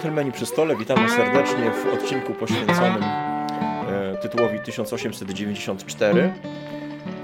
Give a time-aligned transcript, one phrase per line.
[0.00, 6.32] Dżentelmeni przy stole, witamy serdecznie w odcinku poświęconym e, tytułowi 1894,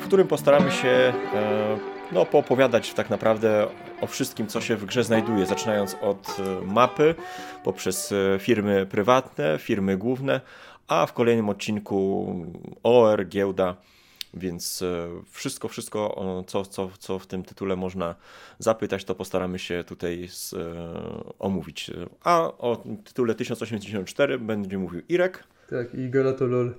[0.00, 1.12] w którym postaramy się e,
[2.12, 3.66] no, poopowiadać tak naprawdę
[4.00, 7.14] o wszystkim, co się w grze znajduje, zaczynając od e, mapy,
[7.64, 10.40] poprzez e, firmy prywatne, firmy główne,
[10.88, 12.34] a w kolejnym odcinku
[12.82, 13.74] OR, giełda,
[14.36, 18.14] więc e, wszystko, wszystko, co, co, co w tym tytule można
[18.59, 20.59] zapytać, to postaramy się tutaj z, e,
[21.38, 21.90] omówić.
[22.22, 25.45] A o tytule 1084 będzie mówił Irek.
[25.70, 26.74] Tak, i Galatolol.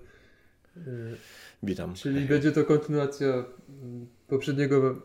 [1.63, 1.93] Witam.
[1.93, 4.95] Czyli będzie to kontynuacja mm, poprzedniego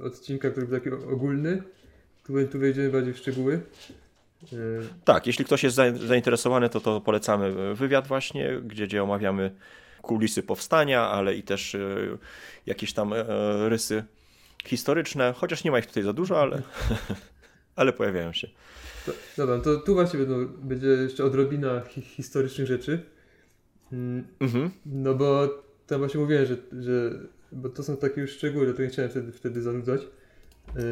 [0.00, 1.62] e, odcinka, który był taki ogólny.
[2.24, 3.60] Tu, tu wejdziemy bardziej w szczegóły.
[5.04, 9.50] Tak, jeśli ktoś jest zainteresowany, to, to polecamy wywiad właśnie, gdzie, gdzie omawiamy
[10.08, 11.78] kulisy powstania, ale i też e,
[12.66, 13.24] jakieś tam e,
[13.68, 14.04] rysy
[14.64, 16.62] historyczne, chociaż nie ma ich tutaj za dużo, ale,
[17.76, 18.48] ale pojawiają się.
[19.36, 23.04] Dobra, to tu właśnie będą, będzie jeszcze odrobina hi historycznych rzeczy.
[23.92, 24.70] Mm, mhm.
[24.86, 25.48] No bo
[25.86, 27.10] tam właśnie mówiłem, że, że
[27.52, 30.02] bo to są takie już szczegóły, to nie chciałem wtedy, wtedy zanudzać.
[30.76, 30.82] E,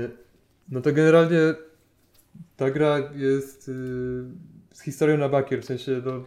[0.69, 1.55] no to generalnie
[2.56, 3.64] ta gra jest
[4.72, 6.25] z historią na bakier, w sensie no,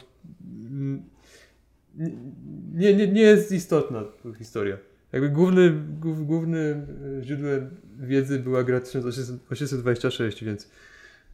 [2.74, 4.04] nie, nie, nie jest istotna
[4.38, 4.78] historia.
[5.12, 6.86] Jakby główny, głównym
[7.20, 10.72] e, źródłem wiedzy była gra 1826, więc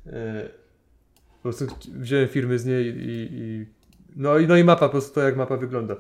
[0.08, 0.50] e,
[1.30, 3.66] po prostu wziąłem firmy z niej i, i,
[4.16, 5.94] no, i, no i mapa, po prostu to jak mapa wygląda.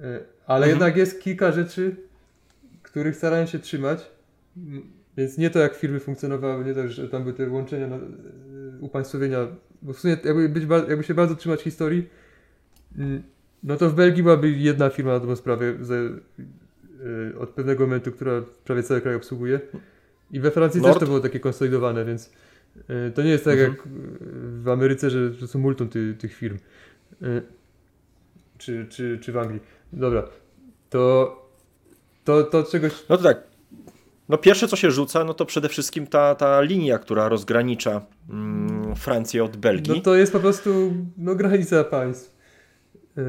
[0.00, 0.70] E, ale mhm.
[0.70, 1.96] jednak jest kilka rzeczy,
[2.82, 4.10] których starałem się trzymać,
[5.16, 8.00] więc nie to jak firmy funkcjonowały, nie to, że tam były te łączenia, na, e,
[8.80, 9.46] upaństwowienia,
[9.82, 12.08] bo w sumie jakby, być, jakby się bardzo trzymać historii,
[13.62, 16.22] no to w Belgii byłaby jedna firma na dobrą sprawę z,
[16.98, 19.60] yy, od pewnego momentu, która prawie cały kraj obsługuje.
[20.30, 20.92] I we Francji Nord?
[20.92, 22.32] też to było takie konsolidowane, więc
[22.88, 23.70] yy, to nie jest tak mhm.
[23.70, 23.88] jak
[24.62, 26.58] w Ameryce, że, że są multum ty, tych firm.
[27.20, 27.42] Yy,
[28.58, 29.60] czy, czy, czy w Anglii.
[29.92, 30.28] Dobra.
[30.90, 31.36] To,
[32.24, 32.92] to, to czegoś...
[33.08, 33.42] No to tak.
[34.28, 38.96] No pierwsze co się rzuca, no to przede wszystkim ta, ta linia, która rozgranicza mm,
[38.96, 39.94] Francję od Belgii.
[39.94, 42.35] No to jest po prostu no, granica państw.
[43.16, 43.22] Yy,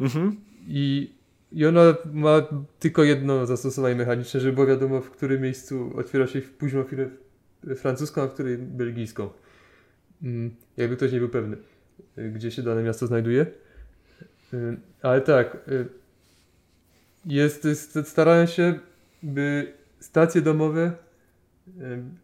[0.00, 0.36] mhm.
[0.66, 1.14] I,
[1.52, 2.42] I ona ma
[2.78, 7.08] tylko jedno zastosowanie mechaniczne, żeby było wiadomo, w którym miejscu otwiera się późną firmę
[7.76, 9.30] francuską, a w której belgijską.
[10.22, 11.56] Yy, jakby ktoś nie był pewny,
[12.16, 13.46] yy, gdzie się dane miasto znajduje.
[15.02, 15.56] Ale tak,
[17.26, 18.78] jest, jest, starałem się,
[19.22, 20.92] by stacje domowe,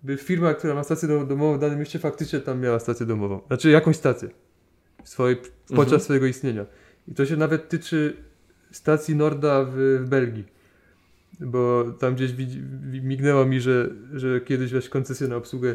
[0.03, 3.41] by firma, która ma stację domową w danym mieście, faktycznie tam miała stację domową.
[3.47, 4.29] Znaczy jakąś stację.
[5.05, 5.37] Swojej,
[5.69, 6.01] podczas mhm.
[6.01, 6.67] swojego istnienia.
[7.09, 8.17] I to się nawet tyczy
[8.71, 10.45] stacji Norda w, w Belgii.
[11.41, 12.31] Bo tam gdzieś
[13.03, 15.75] mignęło mi, że, że kiedyś weź koncesję na obsługę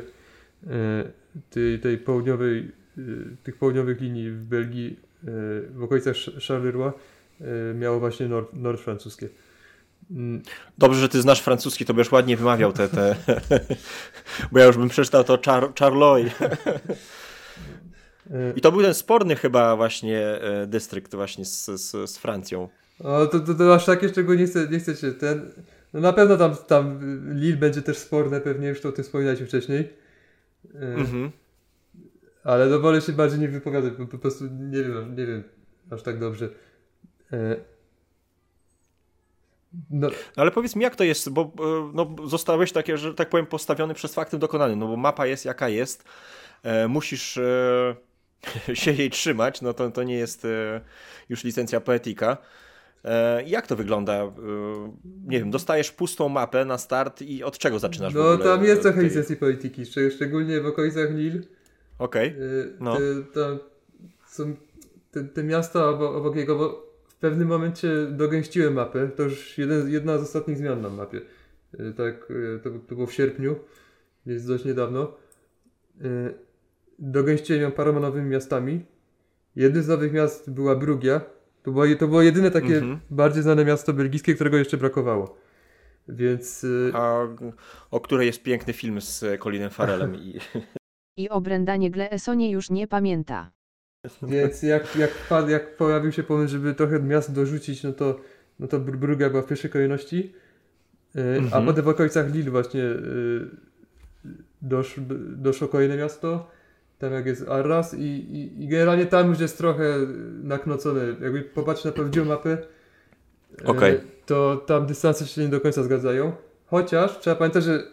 [0.67, 1.03] e,
[1.49, 3.01] tej, tej południowej, e,
[3.43, 5.27] tych południowych linii w Belgii e,
[5.73, 6.15] w okolicach
[6.47, 6.91] Charleroi
[7.75, 9.29] miało właśnie Nord, Nord francuskie.
[10.11, 10.41] Mm.
[10.77, 13.15] Dobrze, że ty znasz francuski, to byś ładnie wymawiał te, te...
[14.51, 15.73] bo ja już bym przeczytał to Char.
[18.55, 22.69] I to był ten sporny chyba właśnie e, dystrykt właśnie z, z, z Francją.
[23.03, 25.51] O, to, to, to aż tak jeszcze go nie chcę, nie chcę się ten...
[25.93, 26.99] No na pewno tam, tam
[27.39, 29.89] Lille będzie też sporne pewnie, już to o tym wspominaliśmy wcześniej.
[30.75, 31.31] E, mhm.
[32.43, 35.43] Ale no wolę się bardziej nie wypowiadać, bo po prostu nie wiem, nie wiem
[35.91, 36.49] aż tak dobrze.
[37.33, 37.55] E,
[39.89, 40.09] no.
[40.35, 41.51] Ale powiedz mi, jak to jest, bo
[41.93, 45.69] no, zostałeś takie, że tak powiem, postawiony przez faktem dokonanym, no bo mapa jest jaka
[45.69, 46.03] jest,
[46.87, 47.39] musisz
[48.73, 50.81] się jej trzymać, no to, to nie jest e,
[51.29, 52.37] już licencja poetyka.
[53.05, 54.13] E, jak to wygląda?
[54.13, 54.33] E,
[55.27, 58.97] nie wiem, dostajesz pustą mapę na start i od czego zaczynasz No tam jest trochę
[58.97, 59.07] tej...
[59.07, 61.41] licencji polityki, szczególnie w okolicach Lille.
[61.99, 62.73] Okej, okay.
[62.79, 62.97] no.
[63.33, 63.57] Te,
[64.27, 64.55] są
[65.11, 69.89] te, te miasta obok, obok jego, bo w pewnym momencie dogęściłem mapę, to już jeden,
[69.89, 71.21] jedna z ostatnich zmian na mapie.
[71.97, 72.33] Tak,
[72.63, 73.55] to, to było w sierpniu,
[74.25, 75.13] jest dość niedawno
[77.01, 78.85] dogęściłem ją paroma nowymi miastami.
[79.55, 81.21] Jednym z nowych miast była Brugia.
[81.63, 82.99] To było, to było jedyne takie mhm.
[83.09, 85.37] bardziej znane miasto belgijskie, którego jeszcze brakowało.
[86.07, 86.63] Więc...
[86.63, 87.27] Y, A
[87.91, 90.15] o której jest piękny film z Colinem Farelem.
[90.15, 90.39] I,
[91.17, 93.51] I o Brendanie Gleesonie już nie pamięta.
[94.21, 95.11] Więc jak, jak,
[95.47, 98.19] jak pojawił się pomysł, żeby trochę miast dorzucić, no to,
[98.59, 100.33] no to Brugia była w pierwszej kolejności.
[101.15, 101.63] Mhm.
[101.63, 103.49] A potem w okolicach Lille właśnie y,
[104.61, 104.99] dosz,
[105.35, 106.51] doszło kolejne miasto
[107.01, 109.97] tam jak jest Arras i, i, i generalnie tam już jest trochę
[110.43, 111.01] naknocone.
[111.21, 112.57] Jakby popatrzeć na prawdziwą mapę,
[113.61, 114.01] e, okay.
[114.25, 116.31] to tam dystanse się nie do końca zgadzają.
[116.65, 117.83] Chociaż trzeba pamiętać, że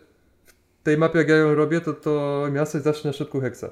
[0.47, 3.71] w tej mapie jak ja ją robię, to to miasto jest zawsze na środku heksa.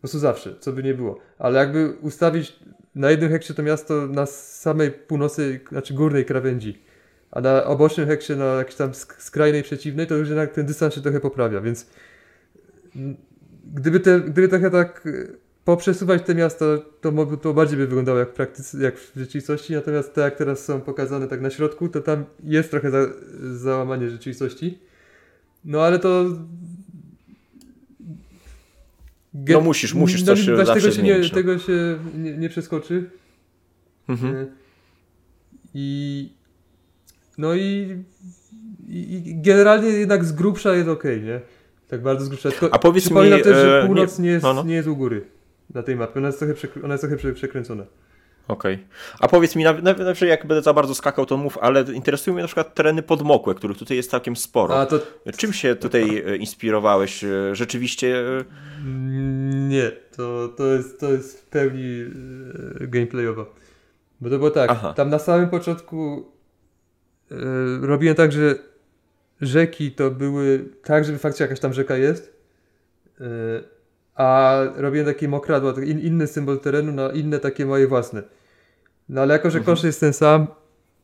[0.00, 1.18] prostu zawsze, co by nie było.
[1.38, 2.58] Ale jakby ustawić
[2.94, 6.82] na jednym heksie to miasto na samej północy, znaczy górnej krawędzi,
[7.30, 10.94] a na obocznym heksie na jakiejś tam sk- skrajnej przeciwnej, to już jednak ten dystans
[10.94, 11.86] się trochę poprawia, więc
[13.74, 16.64] gdyby, te, gdyby trochę tak y, poprzesuwać te miasta,
[17.00, 20.64] to, to bardziej by wyglądało jak, w praktyce, jak w rzeczywistości, natomiast te jak teraz
[20.64, 23.06] są pokazane tak na środku, to tam jest trochę za,
[23.54, 24.78] załamanie rzeczywistości.
[25.64, 26.24] No ale to...
[29.34, 31.34] No musisz, musisz no, coś właśnie zawsze tego się, nie, zmienić, no.
[31.34, 33.10] tego się nie, nie przeskoczy.
[34.08, 34.36] Mhm.
[34.36, 34.46] Y,
[35.74, 36.30] I
[37.38, 37.96] no i,
[38.88, 41.40] i, i generalnie jednak z grubsza jest ok, nie?
[41.88, 42.50] Tak bardzo z grubsza.
[42.50, 44.62] Tylko A powiedz mi, też, że e, północ nie, nie- jest, no, no.
[44.62, 45.24] nie jest u góry
[45.74, 46.12] na tej mapie.
[46.18, 47.84] Ona jest trochę, przekr- ona jest trochę prze- przekręcona.
[48.48, 48.86] Okej.
[49.20, 52.46] A powiedz mi, nawet, jak będę za bardzo skakał, to mów, ale interesują mnie na
[52.48, 54.80] przykład tereny podmokłe, których tutaj jest całkiem sporo.
[54.80, 54.98] A to
[55.36, 57.24] Czym się tutaj e, inspirowałeś?
[57.24, 58.18] E, Rzeczywiście
[58.80, 62.04] mm, nie, to, to, jest, to jest w pełni
[62.80, 63.44] gameplayowa.
[64.20, 64.92] Bo to było tak, Aha.
[64.96, 66.32] tam na samym początku
[67.80, 68.54] robiłem tak, że
[69.46, 72.36] rzeki to były tak, żeby faktycznie jakaś tam rzeka jest,
[73.20, 73.24] e,
[74.14, 78.22] a robiłem takie mokradła, in, inny symbol terenu na inne takie moje własne.
[79.08, 79.74] No ale jako, że Mhm.
[79.74, 80.46] koszt jest ten sam,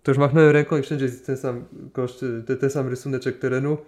[0.02, 3.78] to już machnąłem ręką i wszędzie jest ten sam koszt, ten, ten sam rysuneczek terenu.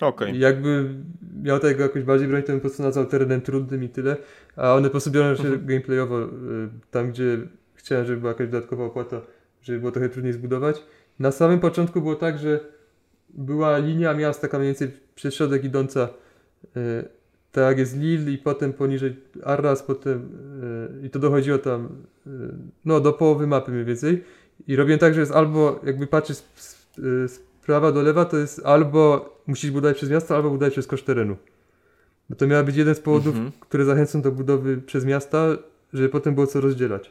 [0.00, 0.34] Okej.
[0.34, 0.94] I jakby
[1.42, 4.16] miał tego jakoś bardziej bronić, to bym po prostu nazwał terenem trudnym i tyle.
[4.56, 5.66] A one po prostu biorą się Mhm.
[5.66, 6.28] gameplayowo y,
[6.90, 7.38] tam, gdzie
[7.74, 9.20] chciałem, żeby była jakaś dodatkowa opłata,
[9.62, 10.82] żeby było trochę trudniej zbudować.
[11.18, 12.60] Na samym początku było tak, że
[13.36, 16.08] była linia miasta, taka mniej więcej przez środek idąca,
[16.76, 17.04] y,
[17.52, 20.28] tak jest Lille i potem poniżej Arras, potem
[21.02, 21.88] y, i to dochodziło tam
[22.26, 22.30] y,
[22.84, 24.24] no do połowy mapy mniej więcej.
[24.66, 26.76] I robiłem tak, że jest albo jakby patrzysz z,
[27.30, 31.06] z, prawa do lewa, to jest albo musisz budować przez miasto, albo budować przez koszt
[31.06, 31.36] terenu.
[32.30, 33.52] Bo to miał być jeden z powodów, Mhm.
[33.60, 35.46] które zachęcą do budowy przez miasta,
[35.92, 37.10] żeby potem było co rozdzielać.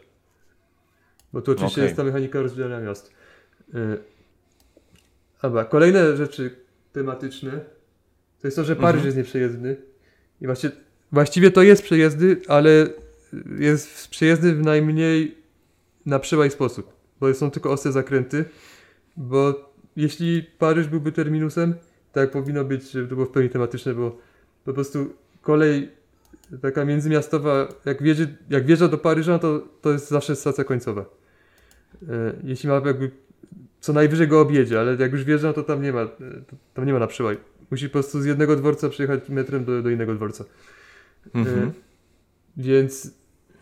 [1.33, 1.83] Bo tu oczywiście Okej.
[1.83, 3.12] jest ta mechanika rozdzielania miast.
[5.46, 6.56] Dobra, kolejne rzeczy
[6.94, 7.52] tematyczne
[8.42, 9.06] to jest to, że Paryż Mhm.
[9.06, 9.76] jest nieprzejezdny.
[10.42, 10.72] I właśnie,
[11.12, 12.88] właściwie to jest przejezdny, ale
[13.60, 15.38] jest przejezdny w najmniej
[16.06, 16.94] na przełaj sposób.
[17.20, 18.46] Bo są tylko ostre zakręty.
[19.18, 21.74] Bo jeśli Paryż byłby terminusem,
[22.12, 24.18] tak jak powinno być, żeby to było w pełni tematyczne, bo
[24.66, 25.92] po prostu kolej
[26.62, 31.02] taka międzymiastowa, jak, wjedzie, jak wjeżdża do Paryża, to, to jest zawsze stacja końcowa.
[31.02, 33.12] E, Jeśli ma jakby
[33.86, 36.08] co najwyżej go objedzie, ale jak już wjeżdża, to tam nie ma,
[36.74, 37.38] tam nie ma na przełaj.
[37.72, 40.46] Musi po prostu z jednego dworca przyjechać metrem do, do innego dworca.
[41.34, 41.68] Mhm.
[41.68, 41.72] E,
[42.58, 43.12] Więc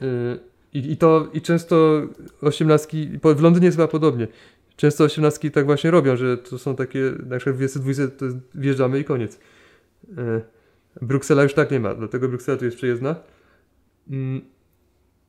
[0.01, 0.37] e,
[0.73, 2.07] i, to i często
[2.41, 4.27] osiemnastki, w Londynie jest chyba podobnie.
[4.75, 8.25] Często osiemnastki tak właśnie robią, że to są takie, na przykład w 22 to
[8.55, 9.39] wjeżdżamy i koniec.
[10.17, 10.41] E,
[11.01, 13.15] Bruksela już tak nie ma, dlatego Bruksela tu jest przejezdna.
[14.09, 14.41] Mm,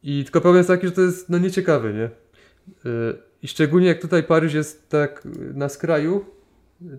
[0.02, 2.11] I tylko problem jest taki, że to jest no nieciekawe, nie?
[3.44, 5.23] I szczególnie jak tutaj Paryż jest tak
[5.55, 6.25] na skraju,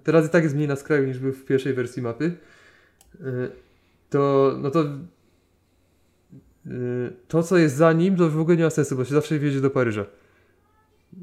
[0.03, 2.31] teraz i tak jest mniej na skraju niż był w pierwszej wersji mapy,
[3.21, 3.24] e,
[4.09, 4.88] to no to e,
[7.27, 9.61] to co jest za nim to w ogóle nie ma sensu, bo się zawsze wjedzie
[9.61, 10.06] do Paryża.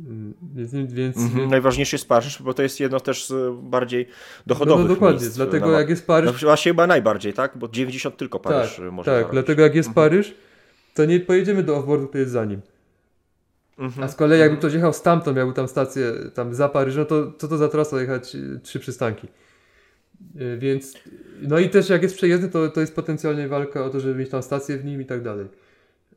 [0.07, 1.51] Mm, Więc, więc, Mhm.
[1.51, 4.15] Najważniejszy jest Paryż, bo to jest jedno też z bardziej no,
[4.47, 7.53] dochodowych no dokładnie, miejsc dlatego na jak jest Paryż, No, właśnie chyba najbardziej, tak?
[7.59, 9.33] Bo 90 tylko Paryż tak, y, może tak zarobić.
[9.33, 10.11] dlatego jak jest Mhm.
[10.11, 10.35] Paryż,
[10.95, 12.61] to nie pojedziemy do offboardu, to jest za nim.
[13.83, 14.05] Mhm.
[14.05, 17.49] A z kolei jakby ktoś jechał stamtąd, miałby tam stację tam za Paryżem, to co
[17.49, 19.29] to za trasa jechać y, trzy przystanki.
[20.41, 20.95] Y, Więc,
[21.43, 24.31] no i też jak jest przejezdny, to, to jest potencjalnie walka o to, żeby mieć
[24.31, 25.47] tam stację w nim i tak dalej.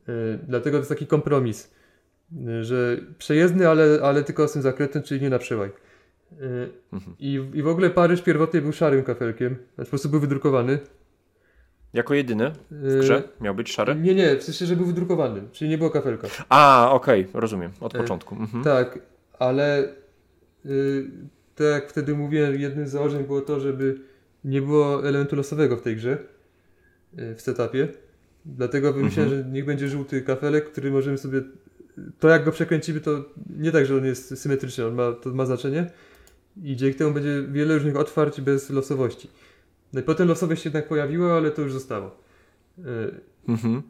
[0.08, 1.70] Y, Dlatego to jest taki kompromis,
[2.60, 5.70] że przejezdny, ale, ale tylko z tym zakrętem, czyli nie na przełaj.
[6.92, 7.16] Mhm.
[7.18, 10.78] I, I w ogóle Paryż pierwotnie był szarym kafelkiem, znaczy po prostu był wydrukowany.
[11.92, 13.94] Jako jedyny w grze miał być szary?
[13.94, 16.28] Nie, nie, w sensie, że był wydrukowany, czyli nie było kafelka.
[16.48, 17.70] A, okej, rozumiem.
[17.80, 18.34] Od E, początku.
[18.34, 18.64] Mhm.
[18.64, 18.98] Tak,
[19.38, 19.84] ale
[20.66, 21.10] y,
[21.54, 23.98] tak jak wtedy mówiłem, jednym z założeń było to, żeby
[24.44, 26.18] nie było elementu losowego w tej grze,
[27.18, 27.88] y, w setupie.
[28.44, 31.42] Dlatego wymyśliłem, że niech będzie żółty kafelek, który możemy sobie.
[32.18, 33.24] To jak go przekręcimy, to
[33.58, 35.90] nie tak, że on jest symetryczny, on ma, to ma znaczenie.
[36.62, 39.30] I dzięki temu będzie wiele różnych otwarć bez losowości.
[39.92, 42.16] No i potem losowość się jednak pojawiła, ale to już zostało.
[42.78, 42.82] Y,
[43.48, 43.82] Mhm.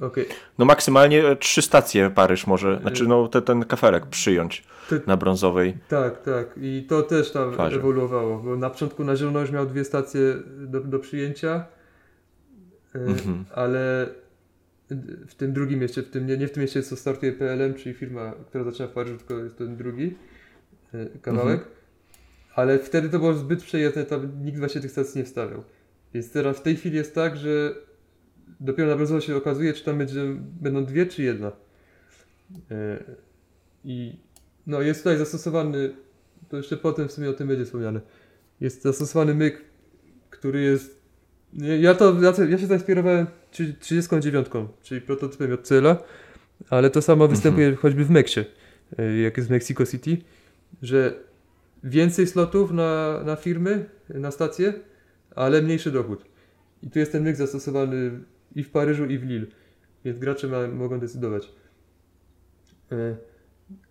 [0.00, 0.26] Okej.
[0.58, 4.64] No maksymalnie e, trzy stacje Paryż może, znaczy no te, ten kafelek przyjąć
[5.06, 5.76] na brązowej.
[5.88, 6.46] Tak, tak.
[6.56, 10.20] I to też tam ewoluowało, bo na początku na zielono już miał dwie stacje
[10.66, 11.64] do, do przyjęcia,
[12.94, 13.44] e, Mhm.
[13.54, 14.08] ale
[15.28, 17.94] w tym drugim mieście, w tym, nie, nie w tym mieście, co startuje PLM, czyli
[17.94, 20.14] firma, która zaczyna w Paryżu, tylko jest ten drugi
[20.94, 21.60] e, kawałek.
[22.60, 25.64] Ale wtedy to było zbyt przejezdne, tam nikt właśnie tych stacji nie wstawiał.
[26.14, 27.74] Więc teraz w tej chwili jest tak, że
[28.60, 30.20] dopiero na brązowo się okazuje, czy tam będzie,
[30.60, 31.52] będą dwie, czy jedna.
[32.70, 33.04] E,
[33.84, 34.16] I
[34.66, 35.94] no jest tutaj zastosowany,
[36.48, 38.00] to jeszcze potem w sumie o tym będzie wspomniane,
[38.60, 39.64] jest zastosowany myk,
[40.30, 41.02] który jest,
[41.80, 42.16] ja to,
[42.48, 44.46] ja, się zainspirowałem trzy- 39,
[44.82, 45.96] czyli prototypem JCL-a,
[46.70, 48.40] ale to samo występuje choćby w Meksie,
[48.98, 50.16] e, jak jest w Mexico City,
[50.82, 51.29] że
[51.84, 54.72] więcej slotów na, na firmy, na stacje,
[55.36, 56.24] ale mniejszy dochód.
[56.82, 58.20] I tu jest ten myk zastosowany
[58.54, 59.46] i w Paryżu, i w Lille,
[60.04, 61.52] więc gracze ma, mogą decydować.
[62.92, 63.16] E,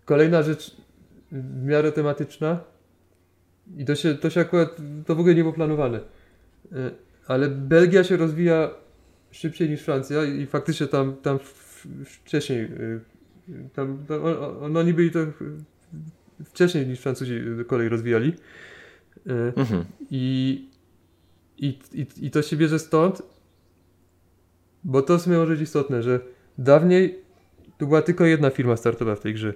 [0.04, 0.76] Kolejna rzecz
[1.32, 2.64] w miarę tematyczna
[3.76, 6.00] i to się, to się akurat, to w ogóle nie było planowane,
[6.72, 6.90] E,
[7.26, 8.70] ale Belgia się rozwija
[9.30, 11.38] szybciej niż Francja i faktycznie tam, tam
[12.04, 13.00] wcześniej, y,
[13.74, 15.18] tam, tam on- on- oni byli to
[16.44, 18.28] wcześniej niż Francuzi kolej rozwijali.
[19.26, 19.84] Y, Mhm.
[20.10, 20.68] I,
[21.58, 23.22] i, i, I to się bierze stąd,
[24.84, 26.20] bo to w sumie może być istotne, że
[26.58, 27.18] dawniej
[27.78, 29.54] tu była tylko jedna firma startowa w tej grze.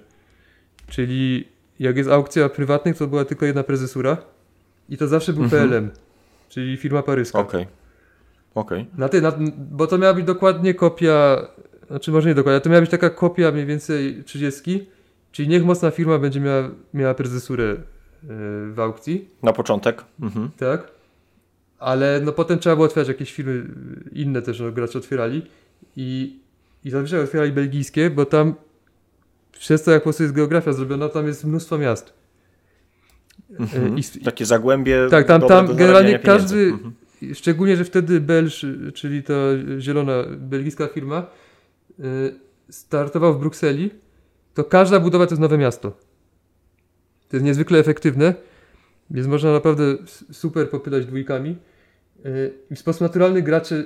[0.87, 1.47] Czyli
[1.79, 4.17] jak jest aukcja prywatnych, to była tylko jedna prezesura
[4.89, 5.69] i to zawsze był Mhm.
[5.69, 5.91] PLM,
[6.49, 7.39] czyli firma paryska.
[7.39, 7.67] Okej.
[8.55, 8.85] Okej.
[8.97, 11.47] Na ty, na, bo to miała być dokładnie kopia,
[11.87, 14.89] znaczy może nie dokładnie, to miała być taka kopia mniej więcej 30,
[15.35, 17.77] czyli niech mocna firma będzie miała, miała prezesurę e,
[18.73, 20.03] w aukcji, Na początek.
[20.21, 20.49] Mhm.
[20.57, 20.91] tak?
[21.79, 25.41] Ale no potem trzeba było otwierać jakieś firmy y, inne też, no gracze otwierali
[25.95, 26.39] i,
[26.83, 28.53] i zazwyczaj otwierali belgijskie, bo tam
[29.51, 32.13] przez to jak po prostu jest geografia zrobiona, tam jest mnóstwo miast.
[33.59, 33.97] Mhm.
[33.99, 35.07] I, Takie zagłębie.
[35.11, 36.93] tak, tam, tam generalnie każdy, Mhm.
[37.33, 39.33] szczególnie, że wtedy Belż, czyli ta
[39.79, 41.25] zielona belgijska firma,
[42.69, 43.89] startował w Brukseli,
[44.55, 45.91] to każda budowa to jest nowe miasto.
[47.29, 48.33] To jest niezwykle efektywne,
[49.11, 49.83] więc można naprawdę
[50.31, 51.55] super popylać dwójkami.
[52.25, 53.83] Y, I w sposób naturalny gracze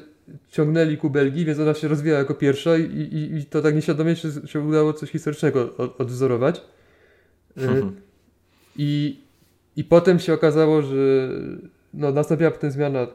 [0.50, 4.16] ciągnęli ku Belgii, więc ona się rozwijała jako pierwsza i, i, i to tak nieświadomie
[4.16, 6.62] się, się udało coś historycznego od, odwzorować.
[7.58, 7.96] Y, Mhm.
[8.78, 9.20] i,
[9.76, 11.30] I potem się okazało, że
[11.94, 13.08] no, nastąpiła potem zmiana,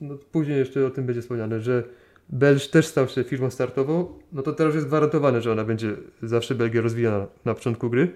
[0.00, 1.84] no, później jeszcze o tym będzie wspomniane, że
[2.28, 6.54] Belż też stał się firmą startową, no to teraz jest gwarantowane, że ona będzie zawsze
[6.54, 8.10] Belgia rozwijana na początku gry.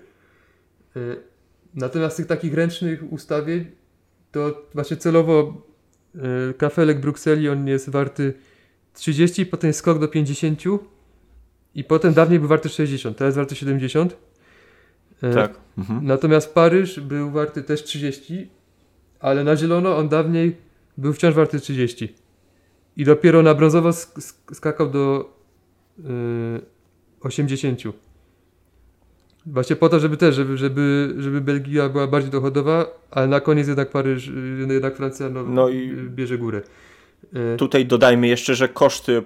[0.96, 1.16] Y,
[1.74, 3.64] Natomiast tych takich ręcznych ustawień,
[4.32, 5.62] to właśnie celowo
[6.50, 8.34] y, kafelek Brukseli, on jest warty
[8.94, 10.62] 30, potem skok do 50
[11.74, 14.16] i potem dawniej był warty 60, teraz warty 70.
[15.22, 15.54] Y, Tak.
[15.78, 16.06] Mhm.
[16.06, 18.50] Natomiast Paryż był warty też 30,
[19.20, 20.56] ale na zielono on dawniej
[20.98, 22.14] był wciąż warty 30.
[22.96, 25.32] I dopiero na brązowo sk- sk- skakał do
[25.98, 26.04] yy,
[27.20, 27.80] 80.
[29.46, 33.66] Właśnie po to, żeby też, żeby, żeby, żeby Belgia była bardziej dochodowa, ale na koniec
[33.68, 34.30] jednak Paryż,
[34.68, 36.62] jednak Francja no, No i- yy, bierze górę.
[37.32, 39.22] Yy, Tutaj dodajmy jeszcze, że koszty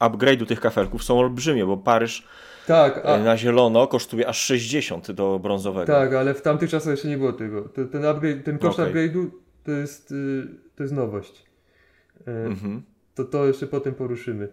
[0.00, 2.26] upgrade'u tych kafelków są olbrzymie, bo Paryż
[2.66, 5.86] tak, a, e, na zielono kosztuje aż 60 do brązowego.
[5.86, 7.62] Tak, ale w tamtych czasach jeszcze nie było tego.
[7.92, 8.92] Ten, upgrade, ten koszt Okej.
[9.12, 9.26] upgrade'u
[9.64, 10.46] to jest, y,
[10.76, 11.44] to jest nowość.
[12.26, 12.82] Mhm.
[13.18, 14.48] To to jeszcze potem poruszymy.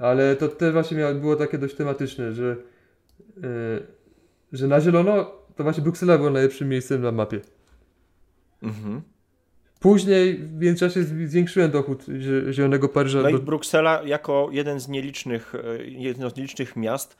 [0.00, 2.56] Ale to też właśnie miało, było takie dość tematyczne, że,
[3.42, 3.46] e,
[4.52, 7.40] że na zielono to właśnie Bruksela była najlepszym miejscem na mapie.
[8.62, 9.02] Mhm.
[9.80, 13.22] Później w międzyczasie zwiększyłem dochód zie- Zielonego Paryża.
[13.22, 17.16] No i Bruksela jako jeden z nielicznych, e, jedno z nielicznych miast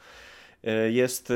[0.64, 1.32] e, jest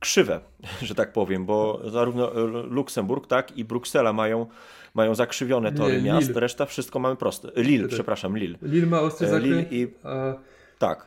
[0.00, 0.40] krzywe,
[0.88, 2.30] że tak powiem, bo zarówno
[2.62, 4.46] Luksemburg, tak i Bruksela mają,
[4.94, 6.40] mają zakrzywione Nie, tory miast, Lille.
[6.40, 7.48] reszta wszystko mamy proste.
[7.52, 7.64] Tak.
[7.88, 8.58] przepraszam, Lille.
[8.62, 10.34] Lille ma ostry E, zakręt, i a
[10.78, 11.06] tak.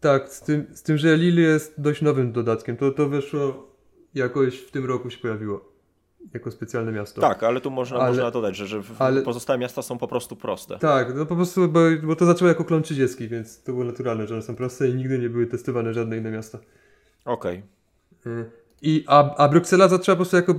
[0.00, 2.76] tak, z tym, z tym, że Lille jest dość nowym dodatkiem.
[2.76, 3.66] To, to weszło
[4.14, 5.72] jakoś w tym roku się pojawiło.
[6.34, 7.20] Jako specjalne miasto.
[7.20, 10.36] Tak, ale tu można, Ale- można dodać, że, że ale- pozostałe miasta są po prostu
[10.36, 10.78] proste.
[10.78, 14.26] Tak, no po prostu, bo, bo to zaczęło jako klon 30, więc to było naturalne,
[14.26, 16.58] że one są proste i nigdy nie były testowane żadne inne miasta.
[17.24, 17.62] Okej.
[18.26, 18.44] Y,
[18.82, 20.54] I, a, a Bruksela zaczęła po prostu jako,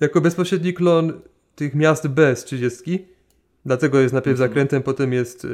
[0.00, 1.12] jako bezpośredni klon
[1.54, 3.06] tych miast B z 30.
[3.64, 4.50] Dlatego jest najpierw Mhm.
[4.50, 5.48] zakrętem, potem jest y,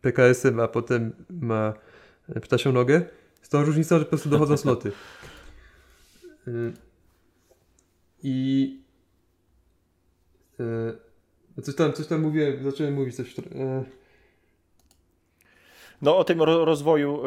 [0.00, 1.74] PKS-em, a potem ma
[2.36, 3.02] y, ptasią nogę.
[3.42, 4.92] Z tą różnicą, że po prostu dochodzą sloty.
[6.48, 6.72] Y,
[8.22, 8.80] I
[11.56, 13.38] y, coś tam, coś tam mówię, zacząłem mówić coś.
[13.38, 13.42] Y,
[16.02, 17.20] No o tym ro- rozwoju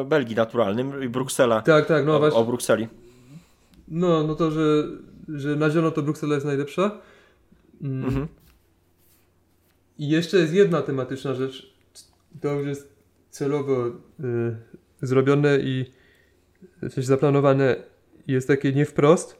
[0.00, 1.62] e, Belgii naturalnym i Bruksela.
[1.62, 2.40] tak, tak, no o, właśnie.
[2.40, 2.88] o Brukseli.
[3.88, 4.84] No, no to, że,
[5.28, 6.98] że na zielono to Bruksela jest najlepsza.
[7.82, 8.04] Mm.
[8.04, 8.28] Mhm.
[9.98, 11.74] I jeszcze jest jedna tematyczna rzecz.
[12.40, 12.92] To już jest
[13.30, 13.92] celowo y,
[15.02, 15.92] zrobione i
[16.90, 17.76] coś zaplanowane
[18.26, 19.36] jest takie nie wprost.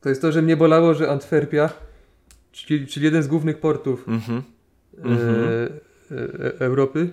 [0.00, 1.72] To jest to, że mnie bolało, że Antwerpia,
[2.52, 4.42] czyli, czyli jeden z głównych portów Mhm.
[4.98, 5.68] Mhm.
[6.10, 7.10] e, Europy,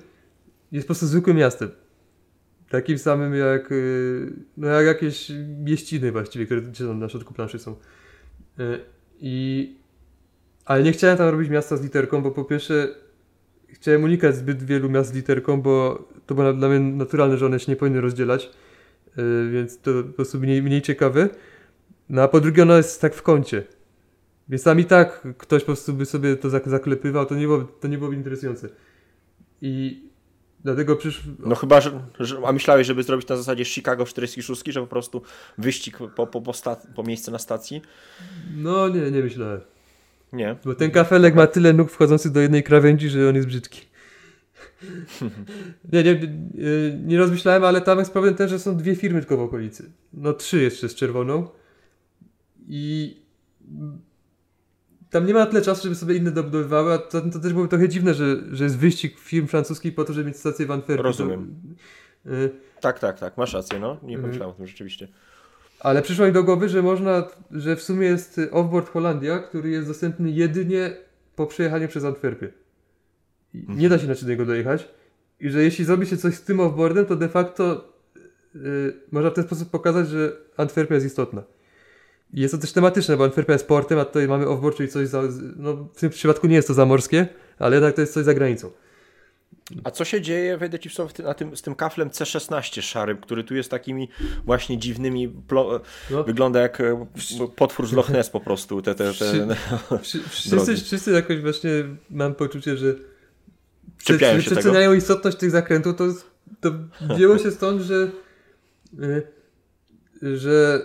[0.72, 1.70] jest po prostu zwykłym miastem.
[2.70, 7.60] Takim samym jak, y, no jak jakieś mieściny właściwie, które gdzie tam na środku planszy
[7.60, 7.76] są.
[8.60, 8.80] Y,
[9.20, 9.76] I,
[10.66, 12.88] ale nie chciałem tam robić miasta z literką, bo po pierwsze
[13.68, 17.60] chciałem unikać zbyt wielu miast z literką, bo to było dla mnie naturalne, że one
[17.60, 18.50] się nie powinny rozdzielać,
[19.18, 21.30] y, więc to po prostu mniej, mniej ciekawe.
[22.10, 23.64] No a po drugie ono jest tak w kącie.
[24.50, 27.88] Więc tam i tak ktoś po prostu by sobie to zaklepywał, to nie, było, to
[27.88, 28.70] nie byłoby interesujące.
[29.62, 30.04] I
[30.68, 31.34] dlatego przyszło...
[31.40, 35.22] No chyba, że, że, a myślałeś, żeby zrobić na zasadzie Chicago 46, że po prostu
[35.58, 37.82] wyścig po, po, po, sta- po miejsce na stacji?
[38.58, 39.62] No nie, nie myślałem.
[40.34, 40.56] Nie.
[40.66, 43.82] Bo ten kafelek ma tyle nóg wchodzących do jednej krawędzi, że on jest brzydki.
[45.94, 46.20] nie, nie,
[47.06, 49.92] nie rozmyślałem, ale tam jest problem ten, że są dwie firmy tylko w okolicy.
[50.14, 51.48] No trzy jeszcze z czerwoną.
[52.68, 53.18] I
[55.10, 57.90] tam nie ma tyle czasu, żeby sobie inne dobudowywały, a to, to też było trochę
[57.90, 61.04] dziwne, że, że jest wyścig firm francuskich po to, żeby mieć stację w Antwerpii.
[61.04, 61.56] Rozumiem.
[62.24, 62.50] To, y
[62.82, 63.98] tak, tak, tak, masz rację, no.
[64.04, 65.08] Nie y pomyślałem o tym rzeczywiście.
[65.80, 69.88] Ale przyszło mi do głowy, że można, że w sumie jest Offboard Holandia, który jest
[69.88, 70.98] dostępny jedynie
[71.36, 72.50] po przejechaniu przez Antwerpię.
[73.54, 74.88] Nie da się inaczej do niego dojechać.
[75.40, 77.94] I że jeśli zrobi się coś z tym offboardem, to de facto
[78.56, 81.44] yy, można w ten sposób pokazać, że Antwerpia jest istotna.
[82.34, 85.22] Jest to też tematyczne, bo Antwerpia jest portem, a tutaj mamy offboard, czyli coś za,
[85.56, 87.28] no w tym przypadku nie jest to zamorskie,
[87.60, 88.72] ale jednak to jest coś za granicą.
[89.84, 93.18] A co się dzieje, wejdę ci w słowo, na tym, z tym kaflem C16 szarym,
[93.18, 94.10] który tu jest takimi
[94.46, 95.82] właśnie dziwnymi, plo...
[96.12, 96.24] no.
[96.24, 97.06] wygląda jak e,
[97.56, 98.82] potwór z Loch Ness po prostu.
[98.82, 99.56] Te, te, te...
[100.30, 101.70] wszyscy, wszyscy jakoś właśnie
[102.10, 102.96] mam poczucie, że
[103.98, 104.94] Czepiają się przeceniają tego?
[104.94, 106.06] istotność tych zakrętów, to,
[106.62, 106.72] to
[107.16, 108.12] wzięło się stąd, że
[110.24, 110.82] y, że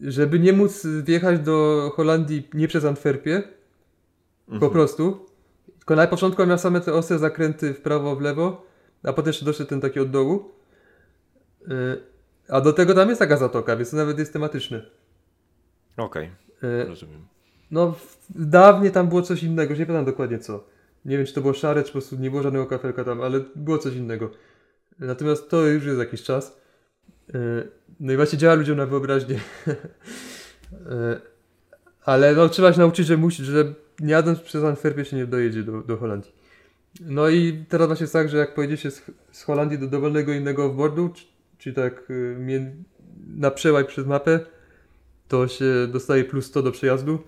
[0.00, 3.42] żeby nie móc wjechać do Holandii nie przez Antwerpię,
[4.48, 4.60] mhm.
[4.60, 5.26] po prostu,
[5.78, 8.66] tylko na początku miał same te ostre zakręty w prawo, w lewo,
[9.02, 10.50] a potem jeszcze doszedł ten taki od dołu.
[11.62, 11.70] Y,
[12.48, 14.86] a do tego tam jest taka zatoka, więc to nawet jest tematyczne.
[15.96, 16.84] Okej, okay.
[16.84, 17.26] rozumiem.
[17.70, 17.94] No,
[18.30, 20.64] dawniej tam było coś innego, nie pamiętam dokładnie co.
[21.04, 23.40] Nie wiem, czy to było szare, czy po prostu nie było żadnego kafelka tam, ale
[23.56, 24.30] było coś innego.
[24.98, 26.60] Natomiast to już jest jakiś czas.
[27.34, 27.38] E,
[28.00, 29.40] no i właśnie działa ludziom na wyobraźnię.
[30.90, 31.20] E,
[32.04, 35.62] ale no, trzeba się nauczyć, że musi, że nie jadąc przez Antwerpię się nie dojedzie
[35.62, 36.32] do, do Holandii.
[37.00, 40.32] No i teraz właśnie jest tak, że jak pojedzie się z, z Holandii do dowolnego
[40.32, 41.10] innego offboardu,
[41.58, 42.36] czyli tak y,
[43.26, 44.40] na przełaj przez mapę,
[45.28, 47.18] to się dostaje plus 100 do przejazdu.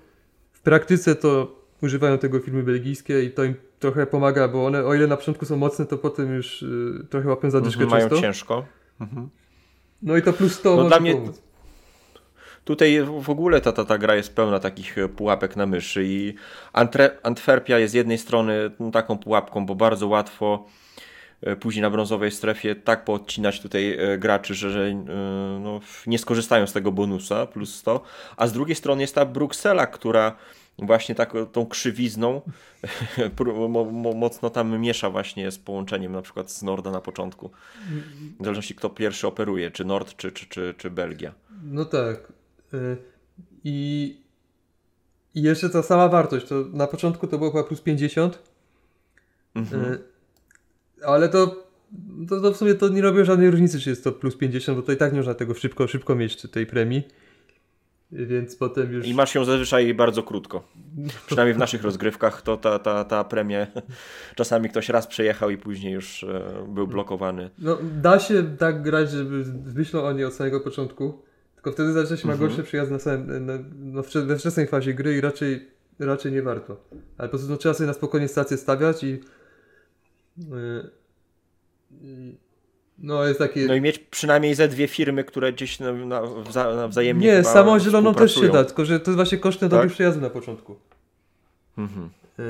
[0.53, 4.95] W praktyce to używają tego filmy belgijskie i to im trochę pomaga, bo one o
[4.95, 8.15] ile na początku są mocne, to potem już y, trochę łapią zadyszkę mhm, często.
[8.17, 8.67] Mają ciężko.
[9.01, 9.29] Mhm.
[10.03, 11.49] No i to plus to no dla mnie pomóc.
[12.65, 16.35] Tutaj w ogóle ta, ta, ta gra jest pełna takich e, pułapek na myszy i
[17.23, 20.65] Antwerpia jest z jednej strony no, taką pułapką, bo bardzo łatwo
[21.43, 24.95] e, później na brązowej strefie tak poodcinać tutaj e, graczy, że, że
[25.61, 28.03] no, nie skorzystają z tego bonusa plus 100,
[28.37, 30.37] a z drugiej strony jest ta Bruksela, która
[30.79, 32.43] właśnie tak, tą krzywizną
[34.15, 37.51] mocno tam miesza właśnie z połączeniem na przykład z Norda na początku.
[38.41, 41.35] W zależności kto pierwszy operuje, czy Nord, czy, czy, czy, czy Belgia.
[41.63, 42.33] No tak.
[42.75, 42.97] Y,
[43.65, 44.21] I,
[45.35, 48.43] I jeszcze ta sama wartość, to na początku to było chyba plus 50,
[49.55, 49.93] mhm.
[49.93, 49.99] Y,
[51.05, 51.67] ale to,
[52.29, 54.83] to, to w sumie to nie robią żadnej różnicy, czy jest to plus 50, bo
[54.83, 57.03] to i tak nie można tego szybko, szybko mieć tej premii.
[58.13, 59.07] Więc potem już.
[59.07, 60.63] I masz ją zazwyczaj bardzo krótko.
[61.27, 63.67] Przynajmniej w naszych rozgrywkach to ta, ta, ta premia.
[64.37, 67.51] Czasami ktoś raz przejechał i później już e, był blokowany.
[67.59, 69.45] No, da się tak grać, żeby
[69.75, 71.23] myślał o niej od samego początku.
[71.55, 72.41] Tylko wtedy zaczyna się mhm.
[72.41, 75.69] ma gorszy przyjazd na samym, na, no, we wczesnej fazie gry i raczej,
[75.99, 76.85] raczej nie warto.
[77.19, 79.21] Ale po prostu no, trzeba sobie na spokojnie stację stawiać i.
[80.39, 80.91] Yy,
[82.99, 83.67] no, jest takie...
[83.67, 86.23] no i mieć przynajmniej ze dwie firmy, które gdzieś na, na,
[86.75, 87.27] na wzajemnie.
[87.27, 89.91] Nie, samą zieloną też się da, tylko że to jest właśnie kosztem tak?
[89.91, 90.77] przejazdu na początku.
[91.79, 92.11] Mhm.
[92.39, 92.43] E,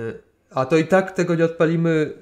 [0.50, 2.12] a to i tak tego nie odpalimy.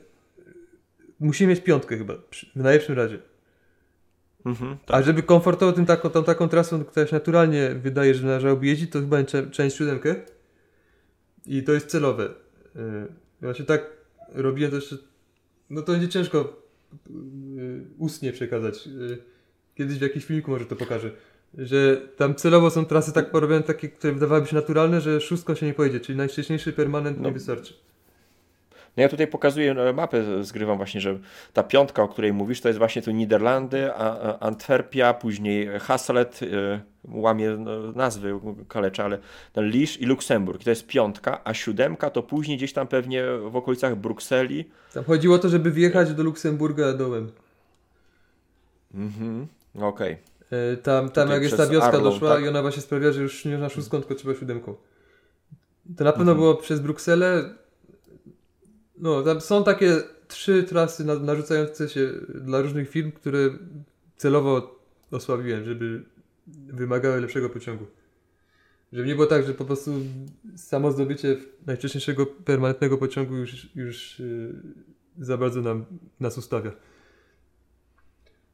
[1.21, 2.15] Musimy mieć piątkę chyba,
[2.57, 3.19] w najlepszym razie.
[4.47, 4.97] Mhm, tak.
[4.97, 8.93] A żeby komfortowo tym taką, tą taką trasą, która się naturalnie wydaje, że należałoby jeździć,
[8.93, 10.15] to chyba część siódemkę.
[11.47, 12.29] I to jest celowe.
[13.41, 13.91] Właśnie tak
[14.35, 14.97] robiłem to jeszcze.
[15.71, 17.56] No to będzie ciężko Y,
[17.99, 18.87] ustnie przekazać.
[18.87, 19.19] Y,
[19.75, 21.11] kiedyś w jakimś filmiku może to pokażę.
[21.59, 25.67] Że tam celowo są trasy tak porobione, takie, które wydawałyby się naturalne, że szóstko się
[25.67, 27.29] nie pojedzie, czyli najwcześniejszy permanent no.
[27.29, 27.75] nie wystarczy.
[28.97, 31.19] No ja tutaj pokazuję e, mapę, zgrywam właśnie, że
[31.53, 33.95] ta piątka, o której mówisz, to jest właśnie tu Niderlandy,
[34.41, 39.19] Antwerpia, później Hasselt, e, łamie no, nazwy kaleczę, ale
[39.57, 40.65] Lisz i Luksemburg.
[40.65, 44.65] To jest piątka, a siódemka to później gdzieś tam pewnie w okolicach Brukseli.
[44.95, 47.31] Tam chodziło o to, żeby wjechać do Luksemburga dołem.
[48.95, 50.17] Mhm, okej.
[50.51, 52.45] E, Tam, tam jak jest ta wioska Arlon, doszła tak?
[52.45, 54.75] i ona właśnie sprawia, że już nie na szóstką, tylko trzeba siódemką.
[55.97, 56.39] To na pewno Mhm.
[56.39, 57.55] było przez Brukselę.
[58.99, 59.97] No, tam są takie
[60.29, 63.51] trzy trasy na, narzucające się dla różnych firm, które
[64.17, 66.03] celowo osłabiłem, żeby
[66.67, 67.87] wymagały lepszego pociągu.
[68.93, 69.91] Żeby nie było tak, że po prostu
[70.57, 74.55] samo zdobycie najwcześniejszego permanentnego pociągu już, już yy,
[75.19, 75.85] za bardzo nam,
[76.21, 76.73] nas ustawia.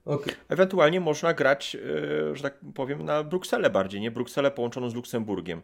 [0.05, 0.35] Okej.
[0.49, 4.11] Ewentualnie można grać, e, że tak powiem, na Brukselę bardziej, nie?
[4.11, 5.63] Brukselę połączoną z Luksemburgiem.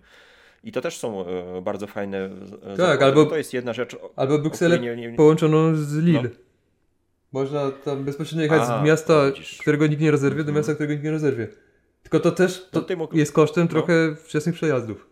[0.64, 2.18] I to też są e, bardzo fajne
[2.62, 5.74] e, zakłady, albo- bo To jest jedna rzecz, o- Albo Brukselę której nie, nie, połączoną
[5.77, 6.22] z Lille.
[6.22, 6.29] No.
[7.33, 9.59] Można tam bezpośrednio jechać A, z miasta, widzisz.
[9.61, 10.57] którego nikt nie rezerwuje, do Mhm.
[10.57, 11.48] miasta, którego nikt nie rezerwuje.
[12.03, 13.70] Tylko to też to No tutaj mógł- jest kosztem no.
[13.70, 15.07] trochę wczesnych przejazdów.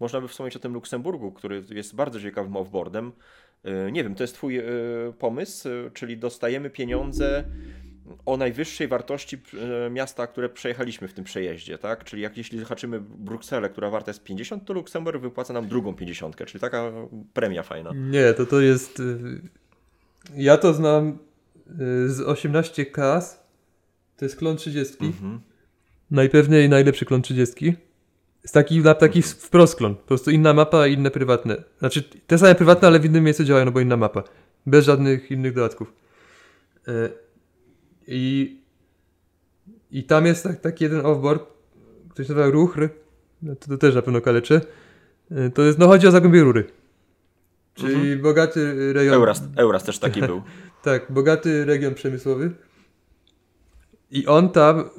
[0.00, 3.12] Można by wspomnieć o tym Luksemburgu, który jest bardzo ciekawym offboardem.
[3.64, 4.64] E, Nie wiem, to jest Twój e,
[5.18, 7.44] pomysł, e, czyli dostajemy pieniądze
[8.26, 9.38] o najwyższej wartości
[9.90, 12.04] miasta, które przejechaliśmy w tym przejeździe, tak?
[12.04, 16.36] Czyli jak jeśli zahaczymy Brukselę, która warta jest 50, to Luksemburg wypłaca nam drugą 50,
[16.46, 16.92] czyli taka
[17.32, 17.92] premia fajna.
[17.94, 19.02] Nie, to to jest...
[20.36, 21.18] Ja to znam
[22.06, 23.44] z 18 kas.
[24.16, 24.96] To jest klon 30.
[25.00, 25.40] Mhm.
[26.10, 27.76] Najpewniej najlepszy klon 30.
[28.42, 29.94] Jest taki, na- taki wprost klon.
[29.94, 31.56] Po prostu inna mapa, inne prywatne.
[31.78, 34.22] Znaczy te same prywatne, ale w innym miejscu działają, no bo inna mapa.
[34.66, 35.92] Bez żadnych innych dodatków.
[36.88, 37.08] E,
[38.06, 38.56] I,
[39.90, 41.44] i tam jest tak, taki jeden offboard,
[42.10, 42.88] który się nazywa Ruchr.
[43.42, 44.60] No to, to też na pewno kaleczy.
[45.30, 46.64] E, To jest, no chodzi o Zagłębie Rury.
[47.74, 49.14] Czyli bogaty rejon.
[49.14, 50.42] Euras, Euras też taki był.
[50.82, 52.50] Tak, bogaty region przemysłowy.
[54.10, 54.90] I on tam,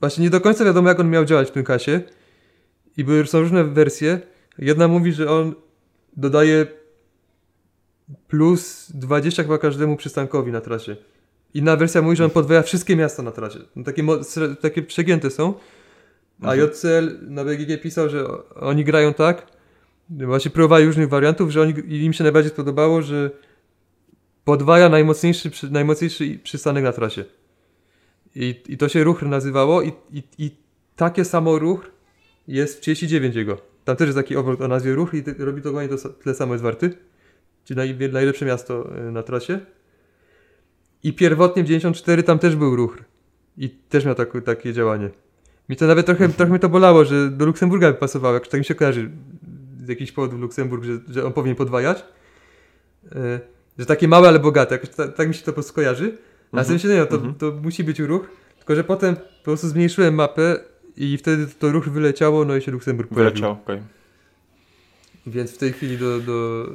[0.00, 2.00] właśnie nie do końca wiadomo, jak on miał działać w tym kasie.
[2.96, 4.20] I były, są różne wersje.
[4.58, 5.54] Jedna mówi, że on
[6.16, 6.66] dodaje
[8.28, 10.96] plus 20 chyba każdemu przystankowi na trasie.
[11.54, 13.58] Inna wersja mówi, że on podwaja wszystkie miasta na trasie.
[13.76, 14.02] No, takie,
[14.60, 15.54] takie przegięte są.
[16.42, 16.68] A Mhm.
[16.68, 19.46] JCL na BGG pisał, że oni grają tak,
[20.10, 21.74] właśnie próbowali różnych wariantów, że oni,
[22.04, 23.30] im się najbardziej podobało, że
[24.44, 27.24] podwaja najmocniejszy, najmocniejszy przystanek na trasie.
[28.34, 30.50] I, I to się ruch nazywało i, i, i
[30.96, 31.90] takie samo ruch
[32.48, 33.58] jest w 39 jego.
[33.84, 36.64] Tam też jest taki obrót o nazwie ruch i robi dokładnie to, tyle samo jest
[36.64, 36.90] warty.
[37.64, 39.60] Czyli naj, najlepsze miasto y, na trasie.
[41.02, 42.98] I pierwotnie w 94 tam też był ruch.
[43.56, 45.10] I też miał tak, takie działanie.
[45.68, 48.60] Mi to nawet trochę, trochę mnie to bolało, że do Luksemburga by pasowało, jak tak
[48.60, 49.10] mi się kojarzy
[49.84, 52.04] z jakichś powodów Luksemburg, że, że on powinien podwajać.
[53.12, 53.40] E,
[53.78, 56.18] że takie małe, ale bogate, jakoś ta, tak mi się to po prostu kojarzy.
[56.52, 56.78] A mhm.
[56.78, 57.34] się nie, no, to, Mhm.
[57.34, 58.26] to musi być ruch,
[58.58, 60.60] tylko że potem po prostu zmniejszyłem mapę
[61.00, 63.30] i wtedy to ruch wyleciało, no i się Luksemburg pojawił.
[63.30, 63.80] Wyleciał, okej.
[65.26, 66.66] Więc w tej chwili do, do,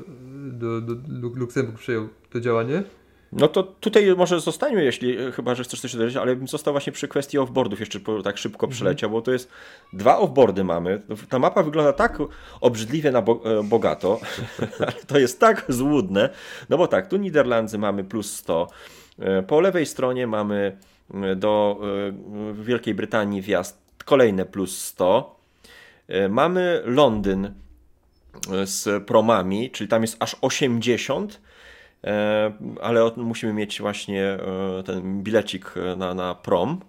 [0.52, 2.84] do, do, Luk- Luksemburg przejął to działanie.
[3.32, 6.94] No to tutaj może zostańmy, jeśli chyba, że chcesz coś dodać, ale bym został właśnie
[6.94, 9.50] przy kwestii offboardów, jeszcze tak szybko przeleciał, bo to jest
[9.94, 11.02] dwa offboardy mamy.
[11.30, 12.18] Ta mapa wygląda tak
[12.62, 14.20] obrzydliwie na bo, e, bogato,
[14.80, 16.30] ale to jest tak złudne.
[16.70, 18.68] No bo tak, tu Niderlandy mamy plus 100,
[19.20, 20.78] e, po lewej stronie mamy
[21.14, 21.82] e, do
[22.60, 25.36] e, Wielkiej Brytanii wjazd kolejne plus 100.
[26.08, 27.52] E, Mamy Londyn e,
[28.68, 31.42] z promami, czyli tam jest aż 80.
[32.04, 34.38] E, ale musimy mieć właśnie
[34.86, 36.82] ten bilecik na, na prom.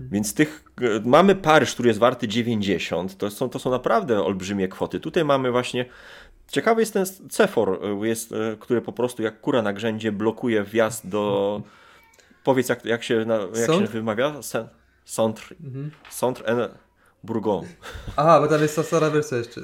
[0.00, 0.64] Więc tych
[1.04, 3.16] mamy Paryż, który jest warty 90.
[3.16, 5.00] To są, to są naprawdę olbrzymie kwoty.
[5.00, 5.84] Tutaj mamy właśnie.
[6.48, 11.62] Ciekawy jest ten Cefor, jest, który po prostu jak kura na grzędzie blokuje wjazd do.
[12.44, 14.42] Powiedz, jak, jak, się, jak się wymawia?
[14.42, 14.68] Sen-
[15.08, 15.56] Centre.
[15.64, 15.90] Mhm.
[16.10, 16.68] Centre en
[17.24, 17.68] Bourgogne.
[18.16, 19.60] Aha, bo tam jest ta stara wersja jeszcze.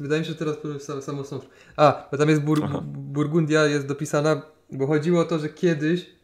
[0.00, 1.40] Wydaje mi się, że teraz powiem sam, samo są.
[1.76, 2.80] A, bo tam jest Bur Aha.
[2.84, 6.16] Burgundia jest dopisana, bo chodziło o to, że kiedyś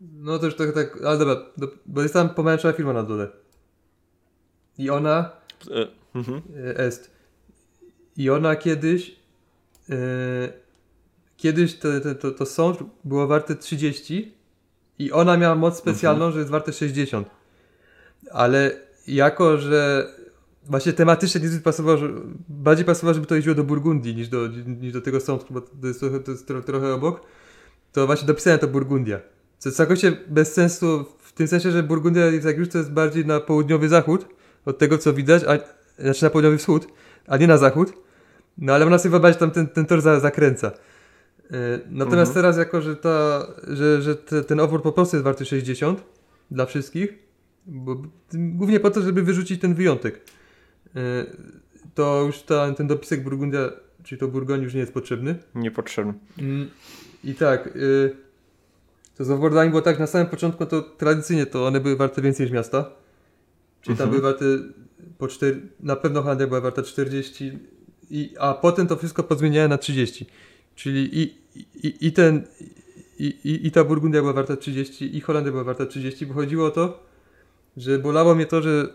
[0.00, 3.28] no to już trochę tak, ale dobra, do, bo jest tam pomarańczowa firma na dole.
[4.78, 5.30] I ona
[5.70, 6.42] E, mhm.
[6.76, 7.10] e, jest.
[8.16, 9.16] I ona kiedyś
[9.90, 9.96] e,
[11.36, 14.34] kiedyś to, to, to, to sąd było warte 30
[14.98, 17.28] i ona miała moc specjalną, że jest warte 60.
[18.30, 18.70] Ale
[19.06, 20.08] jako, że
[20.66, 22.08] właśnie tematycznie niezbyt pasowało, że
[22.48, 25.86] bardziej pasowało, żeby to jeździło do Burgundii niż do, niż do tego sądu, bo to
[25.86, 27.20] jest, trochę, to jest tro, trochę obok,
[27.92, 29.20] to właśnie dopisałem to Burgundia.
[29.58, 32.92] Co jest całkowicie bez sensu w tym sensie, że Burgundia jest jak już to jest
[32.92, 34.26] bardziej na południowy zachód
[34.64, 35.58] od tego, co widać, a,
[36.02, 36.86] znaczy na południowy wschód,
[37.26, 37.92] a nie na zachód.
[38.58, 40.66] No ale można sobie wyobrazić, tam ten, ten tor za, zakręca.
[41.50, 42.34] E, Natomiast Mhm.
[42.34, 46.02] teraz jako, że, ta, że, że te, ten offboard po prostu jest warty 60
[46.50, 47.23] dla wszystkich,
[47.66, 48.02] bo,
[48.34, 50.20] głównie po to, żeby wyrzucić ten wyjątek,
[50.96, 51.26] e,
[51.94, 53.70] to już ta, ten dopisek Burgundia,
[54.02, 55.34] czyli to Burgonii już nie jest potrzebny.
[55.54, 56.14] Niepotrzebny.
[57.24, 58.16] I tak, y,
[59.16, 62.46] to z offboardami było tak, na samym początku to tradycyjnie to one były warte więcej
[62.46, 62.90] niż miasta.
[63.82, 64.10] Czyli tam Mhm.
[64.10, 64.44] były warte
[65.18, 67.58] po 4, na pewno Holandia była warta 40,
[68.10, 70.26] i, a potem to wszystko pozmieniałem na 30.
[70.74, 71.34] Czyli i,
[71.86, 72.42] i, i ten,
[73.18, 76.66] i, i, i ta Burgundia była warta 30, i Holandia była warta 30, bo chodziło
[76.66, 77.06] o to,
[77.76, 78.88] że bolało mnie to, że,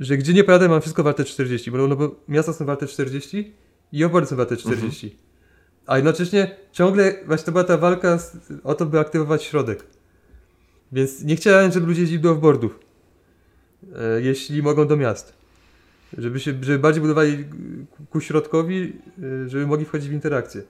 [0.00, 3.52] że gdzie nie pojadę mam wszystko warte 40, bo, no, bo miasta są warte 40
[3.92, 5.16] i offboardy są warte 40.
[5.86, 9.84] A jednocześnie ciągle właśnie to była ta walka z, o to, by aktywować środek.
[10.92, 12.78] Więc nie chciałem, żeby ludzie jeździli do offboardów.
[13.94, 15.32] E, jeśli mogą do miast.
[16.18, 17.44] Żeby się żeby bardziej budowali
[17.90, 18.92] ku- ku środkowi,
[19.44, 20.62] e, żeby mogli wchodzić w interakcję.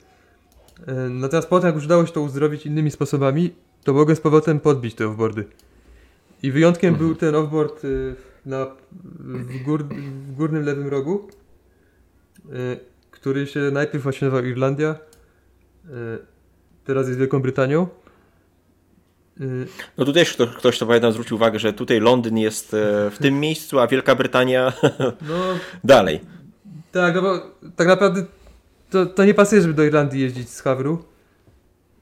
[0.87, 4.59] E, natomiast potem, jak już udało się to uzdrowić innymi sposobami, to mogłem z powrotem
[4.59, 5.45] podbić te offboardy.
[6.43, 7.87] I wyjątkiem był ten offboard e,
[8.45, 8.67] na,
[9.19, 9.83] w, gór,
[10.27, 11.27] w górnym lewym rogu,
[12.45, 12.51] e,
[13.11, 15.89] który się najpierw właśnie nazywał Irlandia, e,
[16.85, 17.87] teraz jest Wielką Brytanią.
[19.97, 23.17] No tutaj też ktoś, ktoś to pamiętam zwrócił uwagę, że tutaj Londyn jest e, w
[23.17, 25.35] tym miejscu, a Wielka Brytania No
[25.83, 26.19] dalej.
[26.91, 27.39] tak, no bo
[27.75, 28.25] tak naprawdę
[28.89, 31.03] to, to nie pasuje, żeby do Irlandii jeździć z Hawru,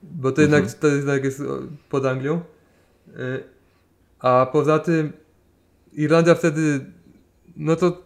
[0.04, 1.42] bo to jednak, to jednak jest
[1.90, 2.42] pod Anglią.
[4.20, 5.14] A poza tym
[5.94, 6.86] Irlandia wtedy,
[7.58, 8.04] no to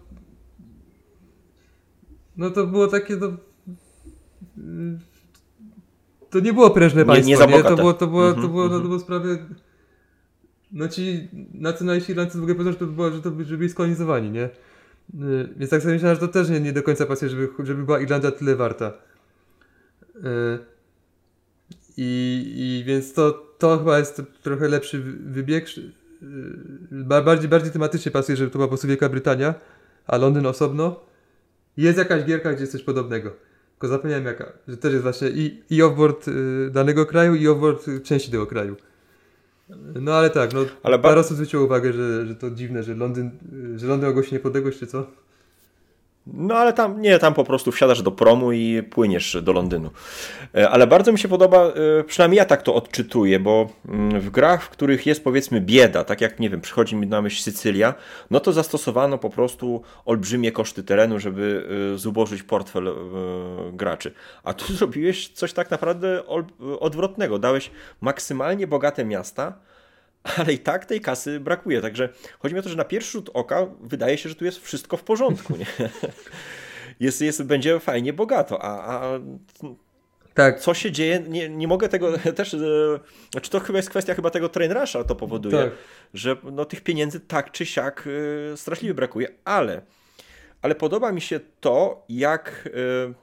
[2.37, 3.31] no to było takie to
[6.29, 8.51] to nie było prężne Nie- państwo, nie nie, za To było, to było, to Mhm,
[8.51, 8.87] było, no, to mhm.
[8.87, 9.45] było sprawy
[10.71, 14.31] no ci nacjonaliści Irlandcy w ogóle powiedzą, że to było, że to że byli skolonizowani,
[14.31, 14.43] nie?
[14.43, 14.49] Y,
[15.57, 17.99] Więc tak sobie myślałem, że to też nie, nie do końca pasuje, żeby, żeby była
[17.99, 18.93] Irlandia tyle warta.
[20.15, 20.21] Y,
[21.97, 25.65] I, i więc to, to chyba jest trochę lepszy wy- wybieg.
[26.23, 26.25] Y,
[26.91, 29.53] ba- Bardziej, bardziej tematycznie pasuje, żeby to była po prostu Wielka Brytania,
[30.07, 30.99] a Londyn osobno.
[31.77, 33.31] Jest jakaś gierka, gdzie jest coś podobnego.
[33.71, 34.51] Tylko zapomniałem jaka.
[34.67, 38.75] Że też jest właśnie i, i offboard y, danego kraju, i offboard części tego kraju.
[40.01, 42.95] No ale tak, no Ale ba- parę osób zwróciło uwagę, że, że to dziwne, że
[42.95, 43.31] Londyn,
[43.75, 45.07] y, że Londyn ogłosi niepodległość, czy co?
[46.33, 49.89] No ale tam nie, tam po prostu wsiadasz do promu i płyniesz do Londynu.
[50.55, 51.65] E, Ale bardzo mi się podoba,
[51.99, 56.03] e, przynajmniej ja tak to odczytuję, bo mm, w grach, w których jest powiedzmy bieda,
[56.03, 57.93] tak jak nie wiem, przychodzi mi na myśl Sycylia,
[58.31, 62.95] no to zastosowano po prostu olbrzymie koszty terenu, żeby e, zubożyć portfel
[63.73, 64.13] graczy.
[64.43, 66.23] A tu zrobiłeś coś tak naprawdę
[66.79, 67.39] odwrotnego.
[67.39, 69.53] Dałeś maksymalnie bogate miasta,
[70.23, 71.81] ale i tak tej kasy brakuje.
[71.81, 74.65] Także chodzi mi o to, że na pierwszy rzut oka wydaje się, że tu jest
[74.65, 75.55] wszystko w porządku.
[75.57, 75.65] Nie?
[76.99, 79.19] Jest, jest, będzie fajnie bogato, a, a
[80.33, 82.57] Tak, co się dzieje, nie, nie mogę tego też, e,
[83.31, 85.71] znaczy to chyba jest kwestia chyba tego train rusha to powoduje, tak.
[86.13, 88.07] że no, tych pieniędzy tak czy siak
[88.53, 89.81] e, straszliwie brakuje, ale,
[90.61, 92.69] ale podoba mi się to, jak,
[93.09, 93.13] e,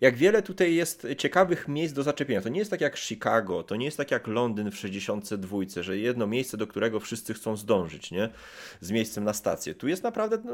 [0.00, 2.40] jak wiele tutaj jest ciekawych miejsc do zaczepienia.
[2.40, 5.98] To nie jest tak jak Chicago, to nie jest tak jak Londyn w 62, że
[5.98, 8.28] jedno miejsce, do którego wszyscy chcą zdążyć, nie?
[8.80, 9.74] Z miejscem na stację.
[9.74, 10.52] Tu jest naprawdę, no,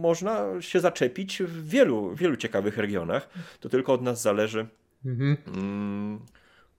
[0.00, 3.28] można się zaczepić w wielu, wielu ciekawych regionach.
[3.60, 4.66] To tylko od nas zależy,
[5.06, 5.36] Mhm.
[5.56, 6.18] Mm,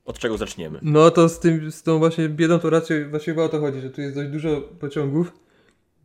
[0.06, 0.80] od czego zaczniemy?
[0.82, 3.82] No to z, tym, z tą właśnie biedą to raczej właśnie chyba o to chodzi,
[3.82, 5.34] że tu jest dość dużo pociągów.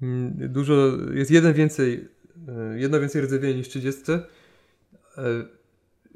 [0.02, 0.74] Mm, Dużo,
[1.14, 2.08] jest jeden więcej,
[2.48, 4.02] e, jedno więcej rdzewieni niż 30.
[5.18, 5.44] E,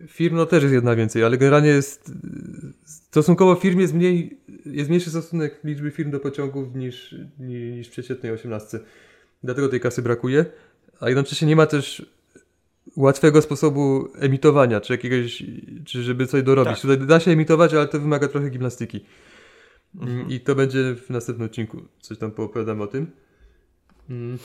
[0.09, 2.13] Firm no też jest jedna więcej, ale generalnie jest
[2.85, 8.33] stosunkowo firm jest mniej, jest mniejszy stosunek liczby firm do pociągów niż, niż, w przeciętnej
[8.33, 8.81] 18.
[9.45, 10.45] Dlatego tej kasy brakuje,
[11.01, 12.07] a jednocześnie nie ma też
[12.97, 15.43] łatwego sposobu emitowania, czy jakiegoś,
[15.85, 16.73] czy żeby coś dorobić.
[16.73, 16.81] Tak.
[16.81, 19.05] Tutaj da się emitować, ale to wymaga trochę gimnastyki.
[20.01, 20.31] Mhm.
[20.31, 21.83] I to będzie w następnym odcinku.
[22.01, 23.11] Coś tam poopowiadam o tym.
[24.11, 24.39] Mm.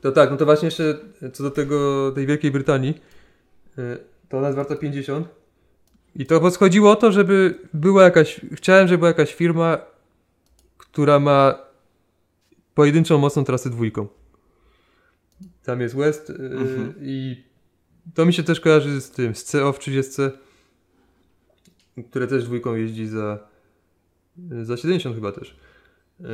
[0.00, 0.98] To tak, no to właśnie jeszcze
[1.32, 2.94] co do tego, tej Wielkiej Brytanii,
[4.28, 5.28] to ona jest warta 50.
[6.16, 9.78] I to bo schodziło o to, żeby była jakaś, chciałem, żeby była jakaś firma,
[10.78, 11.58] która ma
[12.74, 14.08] pojedynczą mocną trasę dwójką.
[15.64, 16.94] Tam jest West y, Mhm.
[17.00, 17.44] i
[18.14, 20.12] to mi się też kojarzy z tym, z CO w 30,
[22.10, 23.38] które też dwójką jeździ za,
[24.62, 25.56] za 70 chyba też.
[26.20, 26.24] Y,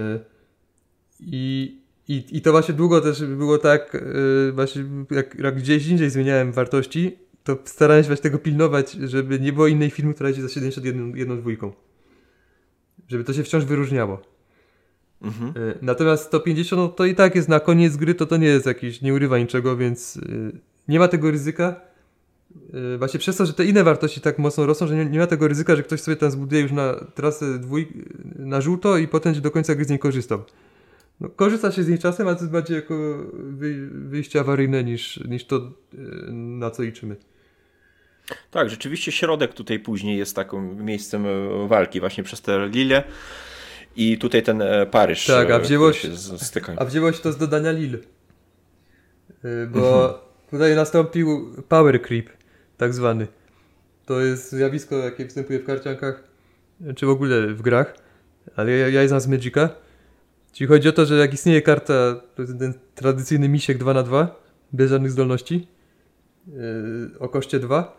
[1.21, 1.77] I,
[2.09, 6.53] i, I to właśnie długo też było tak, y, właśnie jak, jak gdzieś indziej zmieniałem
[6.53, 10.49] wartości, to starałem się właśnie tego pilnować, żeby nie było innej firmy, która jeździ za
[10.49, 11.73] 71 jedną dwójką.
[13.09, 14.23] Żeby to się wciąż wyróżniało.
[15.23, 15.53] Mhm.
[15.57, 18.67] Y, Natomiast 150 no to i tak jest na koniec gry, to to nie jest
[18.67, 20.53] jakiś, nie urywa niczego, więc y,
[20.89, 21.81] nie ma tego ryzyka,
[22.73, 25.27] Yy, właśnie przez to, że te inne wartości tak mocno rosną, że nie, nie ma
[25.27, 27.89] tego ryzyka, że ktoś sobie tam zbuduje już na trasę dwój,
[28.39, 30.43] na żółto i potem do końca gry z niej korzystał.
[31.21, 32.95] No, korzysta się z niej czasem, ale to jest bardziej jako
[33.33, 35.73] wyj wyjście awaryjne niż, niż to,
[36.33, 37.17] na co liczymy.
[38.51, 43.05] Tak, rzeczywiście środek tutaj później jest takim miejscem e, walki właśnie przez te Lille
[43.97, 45.27] i tutaj ten e, Paryż.
[45.27, 46.79] Tak, a e, wzięło który się, się stykają.
[46.79, 47.99] a wzięło się to z dodania Lille.
[49.69, 50.19] Bo
[50.51, 52.31] tutaj nastąpił power creep,
[52.77, 53.27] tak zwany.
[54.07, 56.25] To jest zjawisko, jakie występuje w karciankach,
[56.97, 57.95] czy w ogóle w grach,
[58.57, 59.69] ale ja, ja znam z Magica.
[60.53, 61.95] Czyli chodzi o to, że jak istnieje karta,
[62.35, 65.69] to jest ten tradycyjny misiek 2 na 2 bez żadnych zdolności,
[67.19, 67.97] o koszcie 2,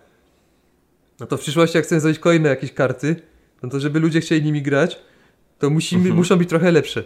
[1.20, 3.16] no to w przyszłości jak chcemy zrobić kolejne jakieś karty,
[3.64, 5.00] no to żeby ludzie chcieli nimi grać,
[5.60, 6.16] to musimy, Mhm.
[6.16, 7.04] muszą być trochę lepsze.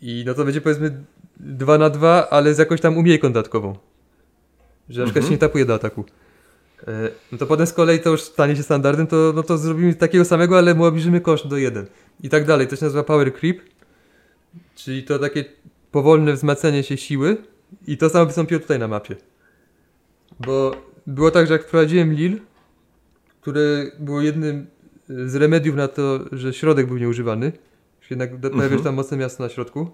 [0.00, 1.04] I no to będzie powiedzmy
[1.36, 3.76] 2 na 2, ale z jakąś tam umiejką dodatkową.
[4.88, 5.24] Że na przykład Mhm.
[5.24, 6.04] się nie tapuje do ataku.
[6.88, 9.94] E, No to potem z kolei to już stanie się standardem, to, no to zrobimy
[9.94, 11.86] takiego samego, ale mu obniżymy koszt do 1.
[12.22, 12.66] I tak dalej.
[12.66, 13.60] To się nazywa power creep.
[14.74, 15.44] Czyli to takie
[15.92, 17.36] powolne wzmacnianie się siły.
[17.86, 19.16] I to samo wystąpiło tutaj na mapie.
[20.40, 20.76] Bo
[21.08, 22.40] było tak, że jak wprowadziłem Lil,
[23.40, 24.66] które było jednym
[25.08, 27.52] z remediów na to, że środek był nieużywany,
[28.10, 29.90] jednak pojawia się tam mocne miasto na środku,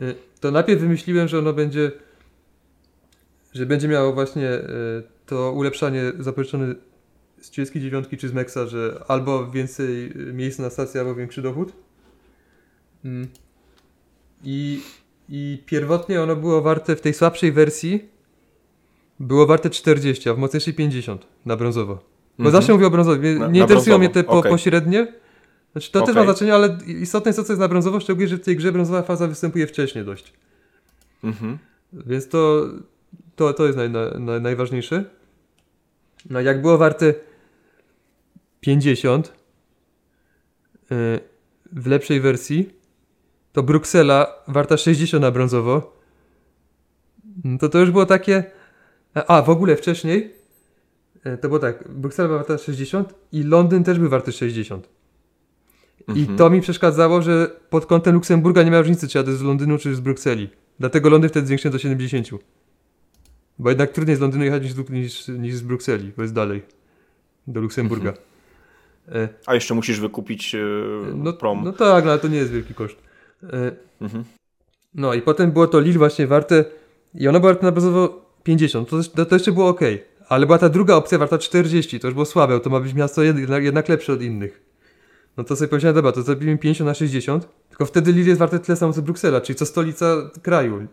[0.00, 1.92] y, to najpierw wymyśliłem, że ono będzie,
[3.54, 4.62] że będzie miało właśnie y,
[5.26, 6.74] to ulepszanie zapożyczone
[7.40, 11.72] z 39 czy z Mexa, że albo więcej miejsc na stacji, albo większy dochód.
[13.04, 13.28] Mm.
[14.44, 14.80] I,
[15.28, 18.11] I pierwotnie ono było warte w tej słabszej wersji
[19.22, 21.94] było warte 40, a w mocniejszej 50 na brązowo.
[21.94, 22.52] Bo Mhm.
[22.52, 23.16] zawsze mówię o brązowo.
[23.22, 24.52] Nie, Na- interesują mnie te po, okej.
[24.52, 25.12] pośrednie.
[25.72, 28.36] Znaczy to też ma znaczenie, ale istotne jest to, co jest na brązowo, szczególnie, że
[28.36, 30.32] w tej grze brązowa faza występuje wcześniej dość.
[31.24, 31.58] Mhm.
[31.92, 32.66] Więc to,
[33.36, 35.04] to, to jest naj, na, na, najważniejsze.
[36.30, 37.14] No jak było warte
[38.60, 39.32] 50
[40.90, 40.96] yy,
[41.72, 42.70] w lepszej wersji,
[43.52, 45.96] to Bruksela warta 60 na brązowo.
[47.44, 48.44] No To to już było takie...
[49.14, 50.32] A, w ogóle wcześniej
[51.24, 54.88] yy, to było tak, Bruksela była warta 60 i Londyn też był warty 60.
[56.08, 56.38] I Mhm.
[56.38, 59.94] to mi przeszkadzało, że pod kątem Luksemburga nie ma różnicy, czy jadę z Londynu, czy
[59.94, 60.50] z Brukseli.
[60.80, 62.28] Dlatego Londyn wtedy zwiększyłem do 70.
[63.58, 66.62] Bo jednak trudniej z Londynu jechać niż, niż, niż z Brukseli, bo jest dalej.
[67.46, 68.12] Do Luksemburga.
[69.08, 70.58] E, A jeszcze musisz wykupić e,
[71.14, 71.60] no, prom.
[71.64, 72.96] no tak, no, ale to nie jest wielki koszt.
[73.42, 74.24] E, Mhm.
[74.94, 76.64] no i potem było to Lille właśnie warte
[77.14, 78.88] i ono było warte na bazowo 50.
[78.88, 79.80] To, to, to jeszcze było ok.
[80.28, 82.00] Ale była ta druga opcja warta 40.
[82.00, 84.62] To już było słabe, to ma być miasto jednak, jednak lepsze od innych.
[85.36, 87.48] No to sobie powiedziałem, dobra, to zrobimy 50 na 60.
[87.68, 90.86] Tylko wtedy Lille jest warte tyle samo co Bruksela, czyli co stolica kraju.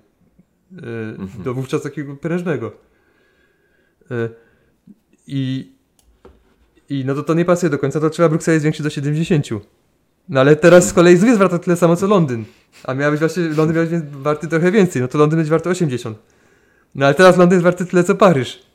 [0.78, 2.72] E, Do wówczas takiego prężnego.
[4.12, 4.30] E,
[5.28, 5.72] I,
[6.90, 9.48] I no to to nie pasuje do końca, to trzeba Brukselę zwiększyć do 70.
[10.30, 12.46] No ale teraz z kolei znów jest warta tyle samo co Londyn.
[12.84, 15.70] A miał być właśnie, Londyn miał być warty trochę więcej, no to Londyn będzie warty
[15.70, 16.18] 80.
[16.96, 18.70] No ale teraz Londyn jest warty tyle co Paryż.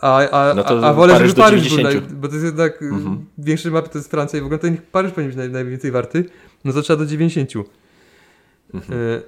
[0.00, 2.08] A, a, No a, a wolę, Paryż żeby Paryż był, 90.
[2.08, 3.00] naj, bo to jest jednak Mhm.
[3.00, 3.26] mhm.
[3.38, 5.90] większy mapy to jest Francja i w ogóle to niech Paryż powinien być naj, najwięcej
[5.90, 6.24] warty,
[6.64, 7.52] no to trzeba do 90.
[8.74, 9.00] Mhm.
[9.00, 9.20] E,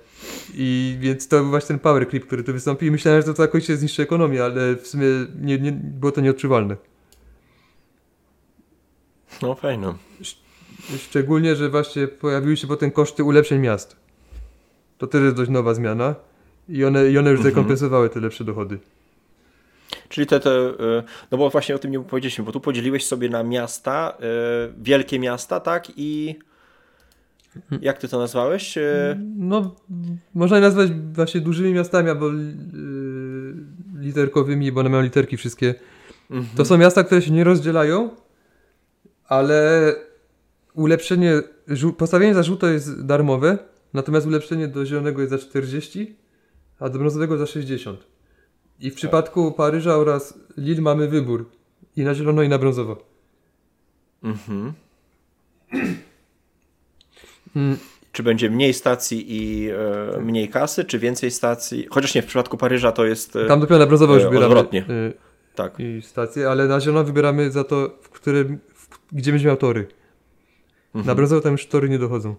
[0.54, 3.34] I więc to był właśnie ten power clip, który tu wystąpił i myślałem, że to
[3.34, 5.06] całkowicie zniszczy ekonomię, ale w sumie
[5.40, 6.76] nie, nie, było to nieodczuwalne.
[9.42, 9.98] No fajno.
[10.98, 13.96] Szczególnie, że właśnie pojawiły się potem koszty ulepszeń miast.
[14.98, 16.14] To też jest dość nowa zmiana
[16.70, 17.42] i one, i one już Mhm.
[17.42, 18.78] zrekompensowały te lepsze dochody.
[20.09, 23.28] Czyli te, te, e, no bo właśnie o tym nie powiedzieliśmy, bo tu podzieliłeś sobie
[23.28, 24.22] na miasta, e,
[24.83, 25.87] wielkie miasta, tak?
[25.96, 26.38] I
[27.80, 28.78] jak ty to nazwałeś?
[28.78, 29.74] E, No,
[30.35, 32.26] można je nazwać właśnie dużymi miastami albo
[33.98, 35.74] literkowymi, bo one mają literki wszystkie.
[36.30, 36.56] mhm.
[36.56, 38.11] To są miasta, które się nie rozdzielają,
[39.28, 39.94] ale
[40.74, 41.33] ulepszenie,
[41.98, 43.59] postawienie za żółto jest darmowe,
[43.94, 46.16] natomiast ulepszenie do zielonego jest za 40,
[46.81, 48.00] a do brązowego za 60.
[48.81, 51.50] I w przypadku Paryża oraz Lille mamy wybór
[51.96, 52.96] i na zielono i na brązowo.
[54.22, 54.72] Mhm.
[57.56, 57.76] Mm,
[58.12, 61.87] Czy będzie mniej stacji i e, mniej kasy, czy więcej stacji?
[61.90, 63.37] Chociaż nie, w przypadku Paryża to jest.
[63.37, 64.85] E, Tam dopiero na brązowo już e, wybieramy odwrotnie.
[64.90, 65.12] y,
[65.54, 65.74] tak.
[65.81, 69.87] i stację, ale na zielono wybieramy za to, w którym, w, gdzie będzie miał tory.
[70.94, 71.16] Na Mhm.
[71.16, 72.35] brązowo tam już tory nie dochodzą.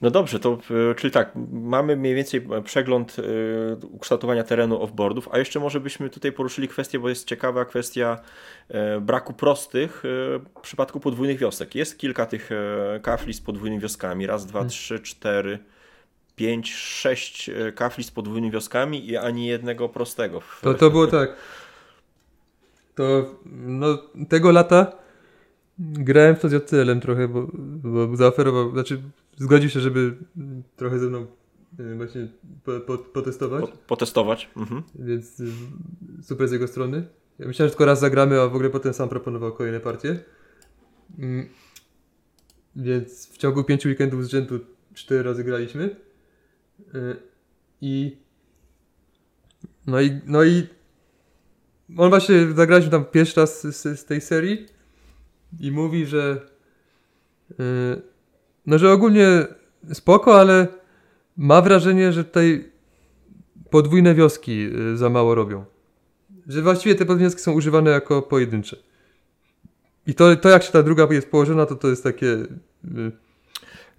[0.00, 0.58] No dobrze, to
[0.90, 6.10] e, czyli tak, mamy mniej więcej przegląd e, ukształtowania terenu offboardów, a jeszcze może byśmy
[6.10, 8.20] tutaj poruszyli kwestię, bo jest ciekawa kwestia
[8.68, 11.74] e, braku prostych e, w przypadku podwójnych wiosek.
[11.74, 14.70] Jest kilka tych e, kafli z podwójnymi wioskami, raz, dwa, Hmm.
[14.70, 15.58] trzy, cztery,
[16.38, 20.42] 5-6 e, kafli z podwójnymi wioskami i ani jednego prostego.
[20.62, 21.36] To, to było tak.
[22.94, 24.92] To no, tego lata
[25.78, 29.02] grałem w to z JCL-em trochę, bo, bo zaoferował, znaczy
[29.36, 30.16] zgodził się, żeby
[30.76, 31.26] trochę ze mną
[31.80, 32.28] y, właśnie
[32.64, 33.70] po, po, potestować.
[33.70, 34.50] Po, potestować.
[34.56, 34.82] Mhm.
[34.94, 35.52] Więc y,
[36.22, 37.08] super z jego strony.
[37.38, 40.24] Ja myślałem, że tylko raz zagramy, a w ogóle potem sam proponował kolejne partie.
[41.18, 41.48] Mm.
[42.76, 44.60] Więc w ciągu pięciu weekendów z rzędu
[44.94, 45.96] cztery razy graliśmy.
[46.94, 47.16] Y,
[47.80, 48.16] I
[49.86, 50.66] no i, no i
[51.96, 54.66] on właśnie zagraliśmy tam pierwszy raz z, z tej serii
[55.60, 56.48] i mówi, że
[57.58, 58.02] yy,
[58.66, 59.46] no, że ogólnie
[59.92, 60.66] spoko, ale
[61.36, 62.70] ma wrażenie, że tutaj
[63.70, 65.64] podwójne wioski yy, za mało robią.
[66.46, 68.76] Że właściwie te podwójne wioski są używane jako pojedyncze.
[70.06, 72.26] I to, to jak się ta druga jest położona, to to jest takie...
[72.26, 73.12] Yy,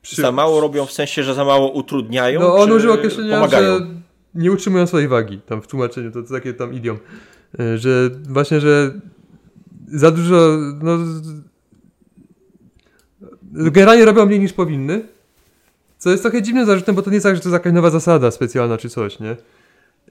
[0.01, 0.22] przy...
[0.22, 2.39] Za mało robią w sensie, że za mało utrudniają?
[2.39, 3.80] No on użył określenia, że
[4.36, 5.41] nie utrzymują swojej wagi.
[5.45, 6.97] Tam w tłumaczeniu to, to takie tam idiom.
[7.59, 8.91] E, że właśnie, że
[9.88, 10.97] za dużo, no,
[13.58, 15.01] generalnie robią mniej niż powinny,
[15.97, 17.89] co jest trochę dziwnym zarzutem, bo to nie jest tak, że to jest jakaś nowa
[17.89, 19.32] zasada specjalna czy coś, nie?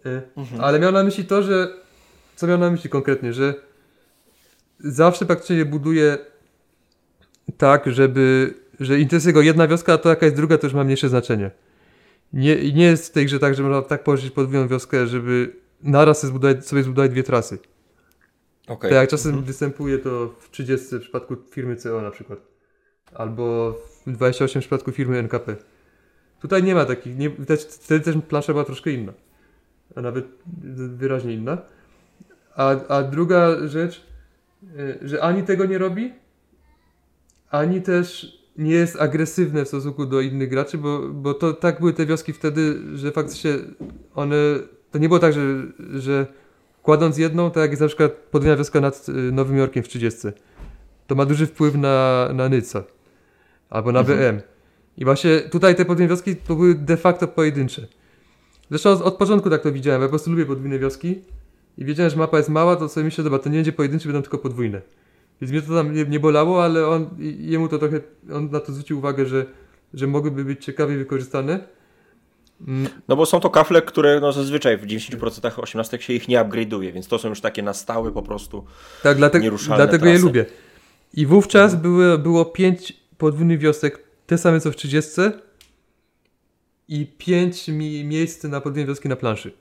[0.07, 0.61] E, mhm.
[0.61, 1.69] Ale miał na myśli to, że,
[2.37, 3.55] co miał na myśli konkretnie, że
[4.79, 6.19] zawsze praktycznie buduje
[7.59, 10.85] tak, żeby, że interesuje go jedna wioska, a to jaka jest druga, to już ma
[10.85, 11.51] mniejsze znaczenie.
[12.33, 16.21] Nie, nie jest w tej grze tak, że można tak położyć podwójną wioskę, żeby naraz
[16.21, 17.59] sobie zbudować, sobie zbudować dwie trasy.
[18.67, 18.91] Okay.
[18.91, 19.47] Tak jak czasem mhm.
[19.47, 22.39] występuje to w 30 w przypadku firmy CO na przykład.
[23.17, 23.73] Albo
[24.07, 25.57] w 28 w przypadku firmy NKP.
[26.41, 27.31] Tutaj nie ma takich, nie,
[27.69, 29.13] wtedy też plansza była troszkę inna.
[29.95, 30.27] A nawet
[30.97, 31.59] wyraźnie inna.
[32.57, 34.07] A, a druga rzecz,
[34.79, 36.13] e, że ani tego nie robi,
[37.51, 41.93] ani też nie jest agresywne w stosunku do innych graczy, bo, bo to tak były
[41.93, 43.53] te wioski wtedy, że faktycznie
[44.15, 44.37] one
[44.91, 45.41] to nie było tak, że,
[45.95, 46.27] że
[46.83, 50.29] kładąc jedną, tak jak jest na przykład podwójna wioska nad y, Nowym Jorkiem w 30.
[51.07, 52.96] To ma duży wpływ na, na Nyca
[53.71, 54.19] albo na mhm.
[54.19, 54.43] BM.
[54.97, 57.87] I właśnie tutaj te podwójne wioski to były de facto pojedyncze.
[58.71, 61.23] Zresztą od, od początku tak to widziałem, ja po prostu lubię podwójne wioski
[61.79, 64.23] i wiedziałem, że mapa jest mała, to sobie myślę, dobra, to nie będzie pojedyncze, będą
[64.23, 64.81] tylko podwójne.
[65.41, 67.09] Więc mnie to tam nie, nie bolało, ale on,
[67.39, 68.01] jemu to trochę,
[68.33, 69.47] on na to zwrócił uwagę, że,
[69.95, 71.61] że mogłyby być ciekawie wykorzystane.
[73.09, 76.93] No bo są to kafle, które no zazwyczaj w 90% 18 się ich nie upgrade'uje,
[76.93, 78.65] więc to są już takie na stałe po prostu
[79.03, 80.47] tak, dlatego, Dlatego je lubię.
[81.15, 81.83] I wówczas mhm.
[81.83, 85.21] były, było 5 podwójnych wiosek, te same co w 30
[86.89, 89.53] i 5 mi miejsc na podwójne wioski na planszy.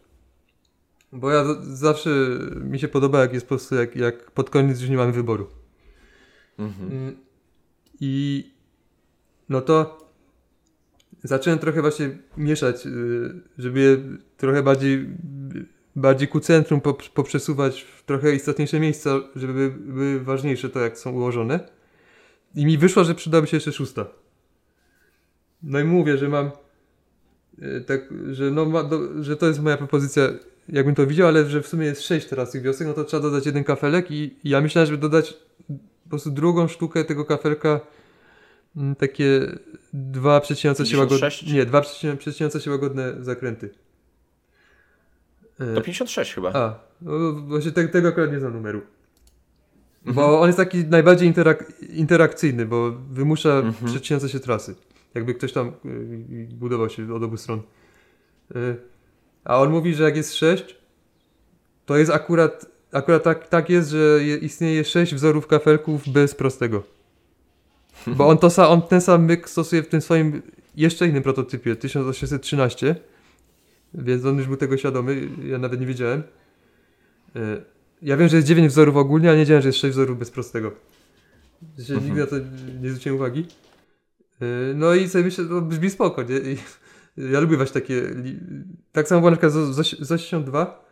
[1.12, 2.10] Bo ja zawsze
[2.62, 5.48] mi się podoba, jak jest po prostu, jak, jak pod koniec już nie mamy wyboru.
[6.60, 6.92] Mhm.
[6.92, 7.16] Mm,
[8.02, 8.44] I
[9.50, 10.06] no to
[11.24, 12.90] zacząłem trochę właśnie mieszać, y,
[13.58, 13.98] żeby je
[14.38, 15.10] trochę bardziej,
[15.96, 16.82] bardziej ku centrum
[17.14, 21.75] poprzesuwać w trochę istotniejsze miejsca, żeby były ważniejsze to, jak są ułożone.
[22.56, 24.06] I mi wyszło, że przydałaby się jeszcze szósta.
[25.64, 26.52] No i mówię, że mam
[27.60, 30.24] y, tak, że, no, ma, do, że to jest moja propozycja,
[30.70, 33.24] jakbym to widział, ale że w sumie jest sześć teraz tych wiosek, no to trzeba
[33.24, 35.34] dodać jeden kafelek i, i ja myślałem, żeby dodać
[36.04, 37.80] po prostu drugą sztukę tego kafelka
[38.76, 39.42] Mm, takie
[39.94, 41.30] dwa przecinające się łagodne.
[41.54, 41.82] Nie, dwa
[42.18, 43.70] przecinające się łagodne zakręty.
[45.76, 46.54] To 56 chyba.
[46.54, 48.82] A, no właśnie te, tego akurat nie znam numeru.
[50.06, 53.92] Bo on jest taki najbardziej interak interakcyjny, bo wymusza mhm.
[53.92, 54.76] przecinające się trasy.
[55.16, 57.62] Jakby ktoś tam y, budował się od obu stron.
[58.56, 58.76] Y,
[59.44, 60.76] a on mówi, że jak jest 6,
[61.86, 66.84] to jest akurat, akurat tak, tak jest, że istnieje 6 wzorów kafelków bez prostego.
[68.08, 70.42] Bo on, to, on ten sam myk stosuje w tym swoim
[70.76, 72.96] jeszcze innym prototypie, 1813.
[73.94, 76.24] Więc on już był tego świadomy, ja nawet nie wiedziałem.
[78.02, 80.32] Ja wiem, że jest 9 wzorów ogólnie, ale nie wiedziałem, że jest 6 wzorów bez
[80.32, 80.72] prostego.
[81.80, 82.06] Mhm.
[82.06, 82.36] Nigdy na to
[82.82, 83.46] nie zwróciłem uwagi.
[84.42, 86.24] E, no i sobie myślę, to brzmi spoko.
[86.24, 86.40] Nie?
[87.18, 88.02] Ja lubię właśnie takie...
[88.92, 89.54] Tak samo było na przykład
[90.00, 90.86] z 82.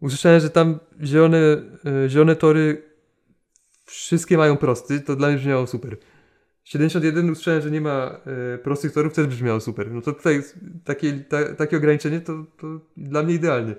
[0.00, 2.82] Usłyszałem, że tam zielone, e, zielone tory
[3.84, 5.96] wszystkie mają prosty, to dla mnie brzmiało super.
[6.64, 8.20] 71 usłyszałem, że nie ma
[8.54, 9.90] e, prostych torów, też brzmiało super.
[9.90, 10.42] No to tutaj
[10.84, 13.74] takie, ta, takie ograniczenie to, to dla mnie idealnie.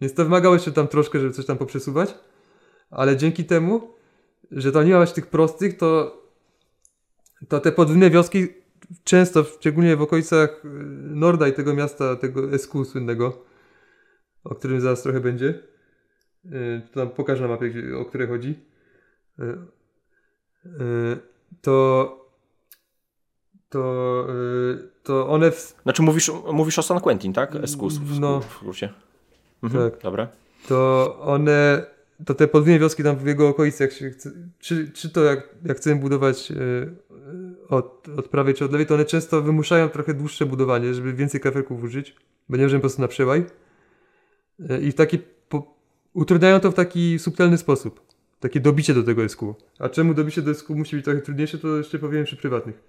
[0.00, 2.14] Więc to wymagało jeszcze tam troszkę, żeby coś tam poprzesuwać,
[2.90, 3.94] ale dzięki temu,
[4.50, 6.22] że tam nie ma tych prostych, to,
[7.48, 8.48] to te podwójne wioski
[9.04, 10.68] często, szczególnie w okolicach e,
[11.14, 13.44] Norda i tego miasta, tego SQ słynnego,
[14.44, 15.62] o którym zaraz trochę będzie,
[16.44, 18.54] e, to tam pokażę na mapie, o które chodzi.
[19.38, 19.66] E,
[21.60, 22.18] to
[23.68, 27.56] to, y, to one w, Znaczy mówisz, mówisz o San Quentin, tak?
[27.56, 28.40] Escus w, No.
[28.40, 28.92] w skrócie.
[29.62, 30.02] Mhm, Tak.
[30.02, 30.28] Dobra.
[30.68, 31.86] to one,
[32.26, 35.48] to te podwójne wioski tam w jego okolicy, jak się chce, czy, czy to jak,
[35.64, 39.88] jak chcemy budować y, y, od, od prawej czy od lewej, to one często wymuszają
[39.88, 42.16] trochę dłuższe budowanie, żeby więcej kafelków użyć,
[42.48, 43.44] bo nie możemy po prostu na przełaj.
[44.60, 45.74] Y, I w taki, po,
[46.12, 48.00] utrudniają to w taki subtelny sposób.
[48.40, 49.54] Takie dobicie do tego SQ.
[49.78, 52.82] A czemu dobicie do SQ musi być trochę trudniejsze, to jeszcze powiem przy prywatnych.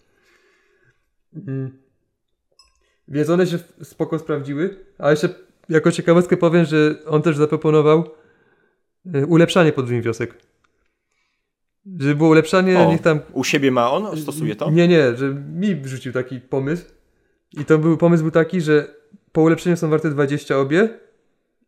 [1.47, 1.71] Mm.
[3.07, 5.29] Więc one się spoko sprawdziły, a jeszcze
[5.69, 8.03] jako ciekawostkę powiem, że on też zaproponował
[9.15, 10.37] y, ulepszanie podwójnych wiosek.
[11.99, 12.91] Żeby było ulepszanie, O.
[12.91, 13.19] niech tam...
[13.33, 14.17] U siebie ma on?
[14.17, 14.71] Stosuje to?
[14.71, 16.85] Nie, nie, że mi wrzucił taki pomysł.
[17.51, 18.95] I to był pomysł był taki, że
[19.31, 20.89] po ulepszeniu są warte 20 obie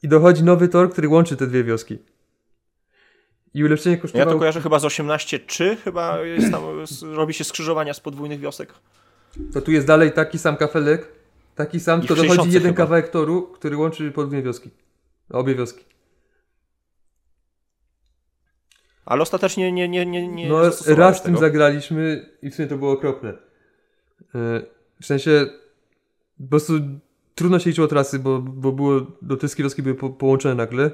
[0.04, 1.97] i dochodzi nowy tor, który łączy te dwie wioski.
[3.54, 4.32] I ulepszenie Ja kosztowało...
[4.32, 6.64] to kojarzę chyba z 18.3, chyba jest tam,
[7.14, 8.74] robi się skrzyżowania z podwójnych wiosek.
[9.54, 11.08] To tu jest dalej taki sam kafelek,
[11.56, 12.78] taki sam, tylko dochodzi 60 jeden chyba.
[12.78, 14.70] kawałek toru, który łączy podwójne wioski.
[15.30, 15.84] Obie wioski.
[19.06, 22.91] Ale ostatecznie nie, nie, nie, nie No raz tym zagraliśmy i w sumie to było
[22.91, 23.30] okropne.
[24.36, 24.62] E,
[25.02, 25.45] W sensie
[26.38, 26.74] po prostu
[27.36, 30.91] trudno się liczyło trasy, bo, bo było, do te wioski były po, połączone nagle.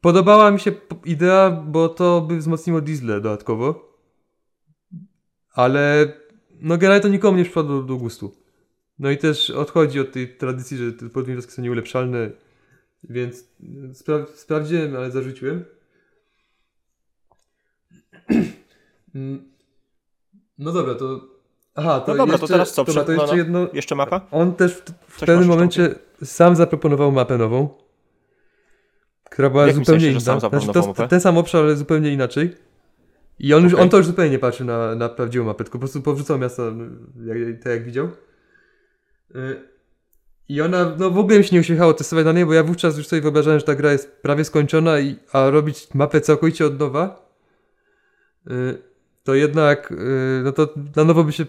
[0.00, 0.72] Podobała mi się
[1.04, 3.92] idea, bo to by wzmocniło diesle dodatkowo.
[5.52, 6.12] Ale
[6.60, 8.45] no generalnie to nikomu nie przypadło do gustu.
[8.98, 12.30] No i też odchodzi od tej tradycji, że te wioski są nieulepszalne,
[13.04, 13.44] więc
[13.92, 15.64] spra- sprawdziłem, ale zarzuciłem.
[20.58, 21.20] No dobra, to.
[21.74, 22.84] Aha, to No dobra, to jeszcze, teraz co?
[22.84, 23.38] Dobra, to no, jeszcze no.
[23.38, 23.68] jedno.
[23.72, 24.26] Jeszcze mapa?
[24.30, 25.94] On też w, w pewnym momencie
[26.24, 27.68] sam zaproponował mapę nową,
[29.24, 30.20] która była zupełnie sensie, inna.
[30.20, 31.08] sam Znaczy, to, mapę?
[31.08, 32.56] ten sam obszar, ale zupełnie inaczej.
[33.38, 33.82] I on, już, Okej.
[33.84, 36.62] on to już zupełnie nie patrzy na, na prawdziwą mapę, tylko po prostu powrzucał miasta
[37.24, 38.08] jak, tak jak widział.
[39.36, 39.60] Y,
[40.48, 42.98] I ona, no w ogóle mi się nie uśmiechało testować na niej, bo ja wówczas
[42.98, 46.78] już sobie wyobrażałem, że ta gra jest prawie skończona, i, a robić mapę całkowicie od
[46.80, 47.32] nowa,
[48.50, 48.78] y,
[49.24, 51.46] to jednak, y, no to na nowo by się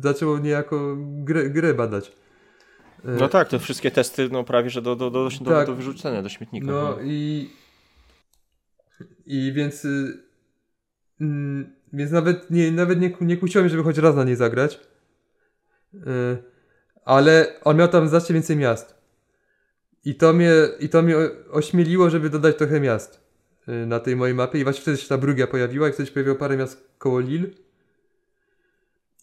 [0.00, 2.12] zaczęło niejako grę, grę badać.
[3.04, 5.66] No tak, te wszystkie testy, no prawie, że do, do, do, do, Tak.
[5.66, 6.66] do wyrzucenia do śmietnika.
[6.66, 7.50] No i.
[9.26, 9.86] I więc.
[11.20, 14.80] mm, więc nawet nie, nawet nie, nie kusiło mnie, żeby choć raz na niej zagrać.
[15.94, 15.98] Y,
[17.04, 18.94] ale on miał tam znacznie więcej miast.
[20.04, 21.16] I to mnie, i to mnie
[21.50, 23.20] ośmieliło, żeby dodać trochę miast
[23.68, 24.58] y, na tej mojej mapie.
[24.60, 27.48] I właśnie wtedy się ta Brugia pojawiła i wtedy się pojawiło parę miast koło Lille.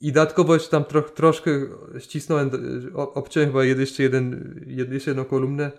[0.01, 0.83] I dodatkowo jeszcze tam
[1.15, 1.51] troszkę
[1.99, 2.51] ścisnąłem,
[2.95, 5.71] obciąłem chyba jeszcze, jeden, jed- jeszcze jedną kolumnę.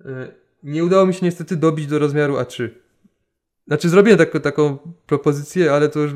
[0.00, 0.04] Y,
[0.62, 2.68] Nie udało mi się niestety dobić do rozmiaru A3.
[3.66, 6.12] Znaczy zrobiłem tak, taką propozycję, ale to już,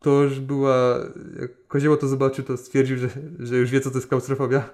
[0.00, 0.98] to już była...
[1.40, 4.70] Jak Kozieło to zobaczył, to stwierdził, że, że już wie co to jest klaustrofobia.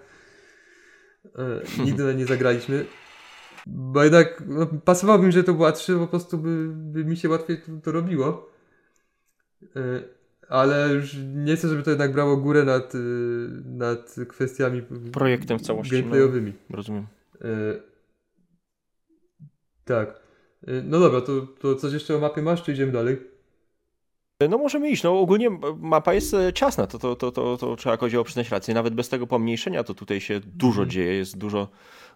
[1.24, 2.84] Y, Nigdy na nie zagraliśmy.
[3.66, 7.16] Bo jednak no, pasowało mi, że to była A3, bo po prostu by, by mi
[7.16, 8.50] się łatwiej to, to robiło.
[9.62, 9.68] Y,
[10.48, 12.98] Ale już nie chcę, żeby to jednak brało górę nad, y,
[13.64, 15.94] nad kwestiami Projektem w całości.
[15.94, 16.52] No, gameplayowymi.
[16.70, 17.06] rozumiem.
[17.40, 17.46] E,
[19.84, 20.20] tak.
[20.66, 23.31] E, No dobra, to, to coś jeszcze o mapie masz, czy idziemy dalej?
[24.48, 25.02] No możemy iść.
[25.02, 28.74] No ogólnie mapa jest e, ciasna, to, to, to, to, to trzeba Kozioło przyznać rację.
[28.74, 31.68] Nawet bez tego pomniejszenia to tutaj się dużo dzieje, jest dużo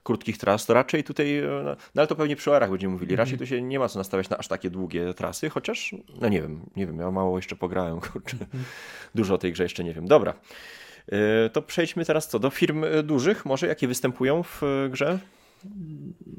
[0.03, 0.67] krótkich tras.
[0.67, 3.47] To raczej tutaj, e, no, no ale to pewnie przy OR-ach będziemy mówili, raczej tu
[3.47, 6.87] się nie ma co nastawiać na aż takie długie trasy, chociaż, no nie wiem, nie
[6.87, 8.37] wiem, ja mało jeszcze pograłem, kurczę.
[9.15, 10.07] Dużo o tej grze jeszcze nie wiem.
[10.07, 10.35] Dobra.
[11.09, 15.19] E, To przejdźmy teraz co, do firm e, dużych, może jakie występują w e, grze?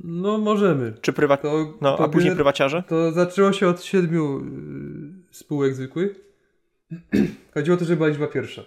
[0.03, 0.93] No możemy.
[1.01, 1.41] Czy prywat...
[1.41, 2.83] To, No, to a później prywaciarze?
[2.87, 4.43] To zaczęło się od siedmiu y,
[5.37, 6.19] spółek zwykłych.
[7.53, 8.63] Chodziło o to, żeby była liczba pierwsza.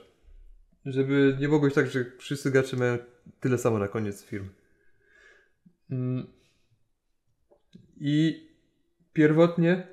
[0.86, 2.98] Żeby nie mogło być tak, że wszyscy gracze mają
[3.40, 4.48] tyle samo na koniec firm.
[5.90, 6.26] Mm.
[8.00, 8.48] I
[9.12, 9.86] pierwotnie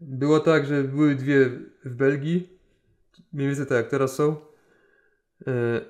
[0.00, 1.50] było tak, że były dwie
[1.84, 2.58] w Belgii,
[3.32, 4.36] mniej więcej tak jak teraz są.
[5.46, 5.80] E,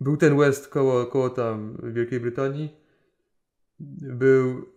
[0.00, 2.76] Był ten West koło, koło tam Wielkiej Brytanii.
[4.00, 4.68] Był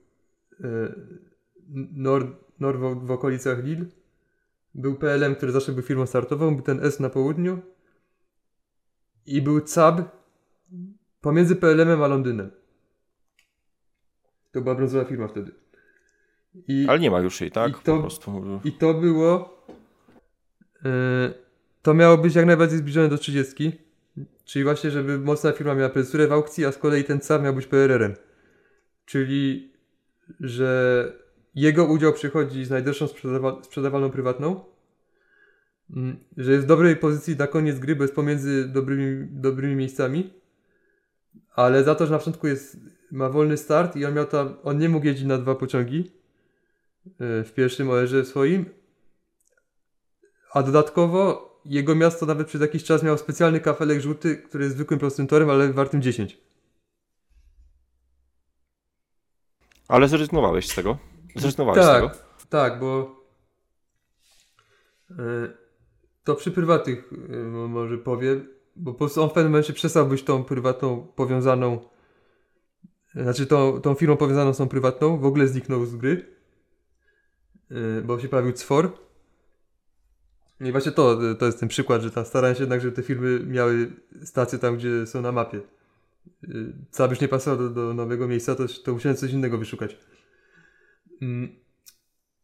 [0.64, 0.94] e,
[1.94, 2.28] Nord,
[2.60, 3.86] Nord w, w okolicach Lille.
[4.76, 6.56] Był PLM, który zawsze był firmą startową.
[6.56, 7.62] Był ten S na południu.
[9.26, 10.02] I był CAB
[11.22, 12.52] pomiędzy PLM-em a Londynem.
[14.52, 15.52] To była brązowa firma wtedy.
[16.68, 17.72] I, Ale nie ma już jej, tak?
[17.72, 18.60] I to- Po prostu.
[18.64, 19.66] i to było.
[20.86, 21.34] e,
[21.82, 23.80] to miało być jak najbardziej zbliżone do 30.
[24.46, 27.54] Czyli właśnie, żeby mocna firma miała prezesurę w aukcji, a z kolei ten CAB miał
[27.54, 28.14] być PRR-em.
[29.06, 29.72] Czyli,
[30.40, 31.14] że
[31.56, 34.74] jego udział przychodzi z najdroższą sprzedawa- sprzedawalną prywatną,
[35.90, 40.34] Mm, Że jest w dobrej pozycji na koniec gry, bo jest pomiędzy dobrymi, dobrymi miejscami.
[41.56, 42.78] Ale za to, że na początku jest,
[43.12, 46.12] ma wolny start i on miał tam, on nie mógł jeździć na dwa pociągi
[47.08, 48.66] y, w pierwszym OR swoim.
[50.54, 55.00] A dodatkowo jego miasto nawet przez jakiś czas miało specjalny kafelek żółty, który jest zwykłym
[55.00, 56.38] prostym torem, ale wartym 10.
[59.88, 61.13] Ale zrezygnowałeś z tego?
[61.36, 62.12] Zrezygnowałeś z Tak, tego?
[62.50, 63.16] tak, bo
[65.12, 65.16] y,
[66.24, 67.12] to przy prywatnych
[67.52, 71.90] mo- może powiem, bo po prostu on w pewnym momencie przestał być tą prywatną powiązaną,
[73.16, 76.26] znaczy tą, tą firmą powiązaną z tą prywatną, w ogóle zniknął z gry,
[77.72, 78.92] y, bo się pojawił CFOR.
[80.62, 83.40] I właśnie to, to jest ten przykład, że tam starałem się jednak, żeby te firmy
[83.40, 83.92] miały
[84.24, 85.62] stacje tam, gdzie są na mapie.
[86.92, 89.98] Co byś nie pasował do, do nowego miejsca, to, to musiałem coś innego wyszukać.
[91.22, 91.64] Mm,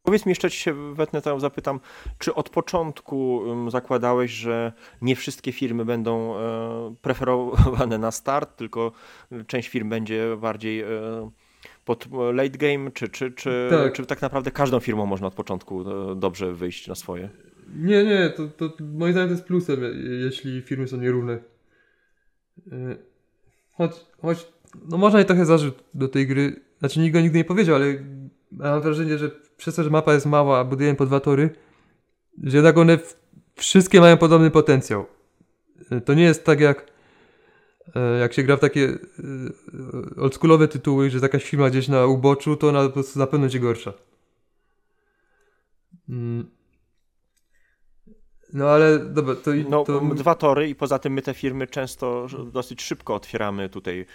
[0.03, 1.79] Powiedz mi jeszcze, ci się wetnę, tam zapytam,
[2.17, 3.41] czy od początku
[3.71, 8.91] zakładałeś, że nie wszystkie firmy będą e, preferowane na start, tylko
[9.47, 10.85] część firm będzie bardziej e,
[11.85, 13.93] pod late game, czy, czy, czy, Tak.
[13.93, 17.29] czy tak naprawdę każdą firmą można od początku e, dobrze wyjść na swoje?
[17.75, 19.89] Nie, nie, to, to moim zdaniem to jest plusem, je-
[20.25, 21.39] jeśli firmy są nierówne.
[23.71, 23.91] Choć,
[24.21, 24.47] choć
[24.89, 27.85] no można mieć trochę zarzut do tej gry, znaczy nikt go nigdy nie powiedział, ale
[28.51, 31.49] mam wrażenie, że przez to, że mapa jest mała, a budujemy po dwa tory,
[32.43, 32.97] że jednak one
[33.55, 35.05] wszystkie mają podobny potencjał.
[35.91, 36.85] Y, To nie jest tak jak
[37.95, 38.99] e, jak się gra w takie y,
[40.17, 43.43] oldschoolowe tytuły, że jest jakaś firma gdzieś na uboczu, to ona po prostu na pewno
[43.43, 43.93] będzie gorsza.
[48.53, 52.27] No ale dobra, to, No, to dwa tory i poza tym my te firmy często
[52.51, 54.05] dosyć szybko otwieramy tutaj.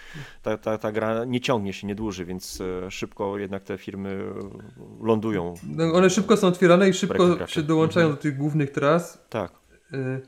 [0.41, 4.09] Ta, ta, ta gra nie ciągnie się, nie dłuży, więc e, szybko jednak te firmy
[4.09, 5.53] e, lądują.
[5.75, 8.17] no, one szybko są otwierane i szybko się dołączają Mhm.
[8.17, 9.51] do tych głównych tras, Tak.
[9.93, 10.21] y,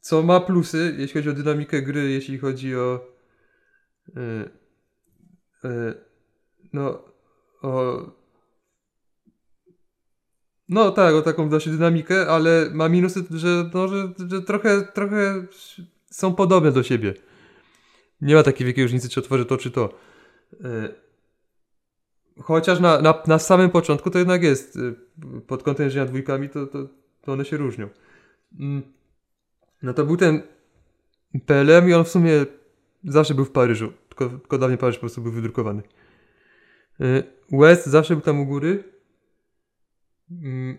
[0.00, 3.00] co ma plusy, jeśli chodzi o dynamikę gry, jeśli chodzi o
[6.72, 6.98] no
[7.62, 8.00] o
[10.68, 15.46] no tak, o taką dość dynamikę, ale ma minusy, że, no, że, że trochę, trochę
[16.10, 17.14] są podobne do siebie.
[18.20, 19.94] Nie ma takiej wielkiej różnicy, czy otworzę to, czy to.
[20.52, 21.08] Y,
[22.42, 24.76] Chociaż na, na, na samym początku to jednak jest.
[24.76, 24.94] y,
[25.46, 26.88] Pod kątem jeżdżenia dwójkami to, to,
[27.22, 27.88] to one się różnią.
[28.60, 28.82] Mm.
[29.82, 30.42] No to był ten
[31.46, 32.46] PLM i on w sumie
[33.04, 33.92] zawsze był w Paryżu.
[34.08, 35.82] Tylko, tylko dawniej Paryż po prostu był wydrukowany.
[37.00, 38.84] Y, West zawsze był tam u góry.
[40.30, 40.78] Mm.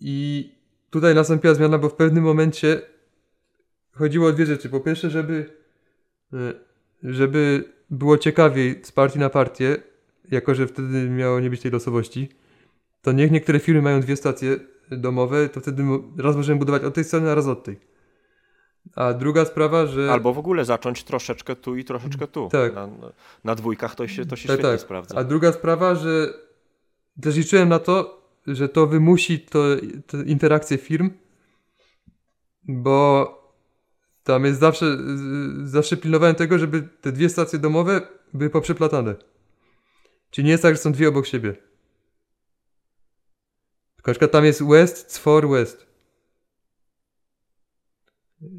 [0.00, 0.50] I
[0.90, 2.80] tutaj nastąpiła zmiana, bo w pewnym momencie
[3.92, 4.68] chodziło o dwie rzeczy.
[4.68, 5.50] Po pierwsze, żeby
[6.34, 6.68] y,
[7.02, 9.76] żeby było ciekawiej z partii na partię,
[10.30, 12.28] jako że wtedy miało nie być tej losowości,
[13.02, 14.56] to niech niektóre firmy mają dwie stacje
[14.90, 15.82] domowe, to wtedy
[16.18, 17.80] raz możemy budować od tej strony, a raz od tej.
[18.94, 20.12] A druga sprawa, że...
[20.12, 22.48] Albo w ogóle zacząć troszeczkę tu i troszeczkę tu.
[22.48, 22.74] Tak.
[22.74, 23.12] Na, na,
[23.44, 24.80] na dwójkach to się, to się Tak, świetnie tak.
[24.80, 25.16] sprawdza.
[25.18, 26.32] A druga sprawa, że
[27.22, 29.64] też liczyłem na to, że to wymusi to,
[30.06, 31.10] te interakcje firm,
[32.68, 33.34] bo
[34.24, 34.98] tam jest zawsze,
[35.64, 38.00] zawsze pilnowałem tego, żeby te dwie stacje domowe
[38.34, 39.14] były poprzeplatane.
[40.30, 41.52] Czyli nie jest tak, że są dwie obok siebie.
[43.96, 45.86] Tylko na przykład tam jest West, Cfor, West.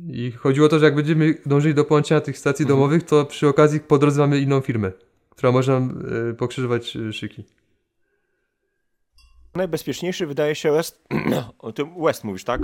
[0.07, 2.79] I chodziło o to, że jak będziemy dążyli do połączenia tych stacji Mhm.
[2.79, 4.91] domowych, to przy okazji po drodze mamy inną firmę,
[5.29, 7.43] która może nam e, pokrzyżować e, szyki.
[9.59, 11.01] Najbezpieczniejszy wydaje się West,
[11.59, 12.61] o tym West mówisz, tak?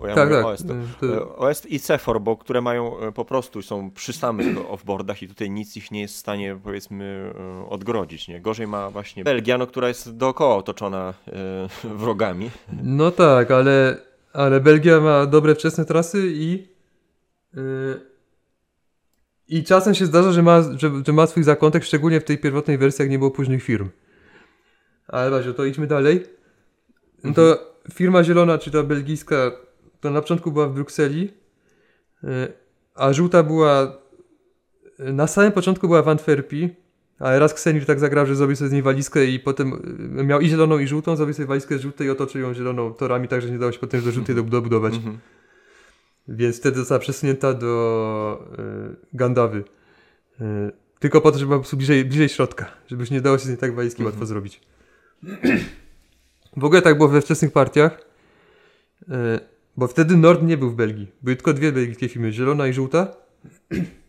[0.00, 0.46] O, ja tak, tak.
[0.46, 0.70] West.
[0.70, 5.22] e, to- OS i Cefor, bo które mają e, po prostu, są przy samych offboardach
[5.22, 7.32] i tutaj nic ich nie jest w stanie powiedzmy
[7.64, 8.40] e, odgrodzić, nie?
[8.40, 11.14] Gorzej ma właśnie Belgia, no, która jest dookoła otoczona
[12.00, 12.50] wrogami.
[12.82, 13.96] No tak, ale,
[14.32, 16.68] ale Belgia ma dobre wczesne trasy i
[17.54, 18.00] yy,
[19.48, 22.78] i czasem się zdarza, że ma, że, że ma swój zakątek, szczególnie w tej pierwotnej
[22.78, 23.88] wersji, jak nie było późnych firm.
[25.08, 26.37] Ale właśnie, to idźmy dalej.
[27.24, 29.50] No to firma zielona, czy ta belgijska,
[30.00, 31.32] to na początku była w Brukseli,
[32.22, 32.28] yy,
[32.94, 33.92] a żółta była
[34.98, 36.76] na samym początku była w Antwerpii,
[37.18, 39.72] ale raz Ksenir tak zagrał, że zrobił sobie z niej walizkę i potem
[40.20, 42.94] y, miał i zieloną i żółtą, zrobił sobie walizkę z żółtej i otoczył ją zieloną
[42.94, 44.94] torami, tak że nie dało się potem do żółtej do- dobudować.
[44.94, 45.18] Mhm.
[46.28, 49.64] Więc wtedy została przesunięta do y, Gandawy.
[50.40, 50.44] Y,
[50.98, 53.44] tylko po to, żeby była po prostu bliżej, bliżej środka, żeby już nie dało się
[53.44, 54.06] z niej tak walizki Mhm.
[54.14, 54.60] łatwo zrobić.
[56.58, 58.00] w ogóle tak było we wczesnych partiach,
[59.02, 59.04] y,
[59.76, 61.12] bo wtedy Nord nie był w Belgii.
[61.22, 63.16] Były tylko dwie belgijskie firmy, zielona i żółta.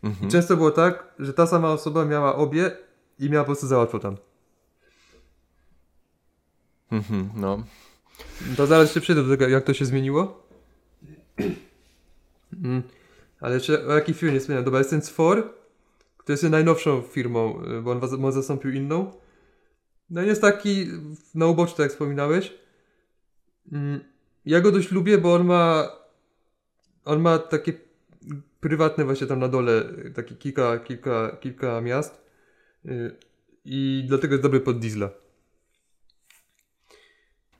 [0.02, 0.30] Mhm.
[0.30, 2.70] Często było tak, że ta sama osoba miała obie
[3.18, 4.16] i miała po prostu za łatwo tam.
[6.92, 7.64] Mhm, no.
[8.56, 10.46] To zaraz jeszcze przejdę do tego, jak to się zmieniło.
[12.64, 12.82] Mm.
[13.40, 14.64] Ale jeszcze o jakiej firmie nie wspomniałem.
[14.64, 15.54] Dobra, jest ten Sfor,
[16.16, 19.12] który jest najnowszą firmą, y, bo on on zastąpił inną.
[20.10, 20.86] No jest taki
[21.34, 22.54] na uboczu, tak jak wspominałeś.
[23.72, 24.00] Mm.
[24.46, 25.88] Ja go dość lubię, bo on ma
[27.04, 27.72] on ma takie
[28.60, 29.72] prywatne właśnie tam na dole,
[30.06, 32.24] y, takie kilka, kilka, kilka miast.
[32.86, 33.16] Y,
[33.64, 35.10] I dlatego jest dobry pod diesla.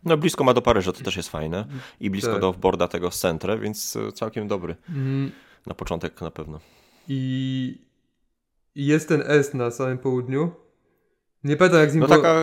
[0.05, 1.67] No blisko ma do Paryża, to też jest fajne.
[2.01, 2.41] I blisko Tak.
[2.41, 4.77] do offboarda tego z Centre, więc e, całkiem dobry.
[4.89, 5.31] Mm.
[5.67, 6.61] Na początek na pewno.
[7.09, 7.79] I
[8.75, 10.53] jest ten S na samym południu.
[11.45, 12.34] Nie pamiętam jak z nim No było- taka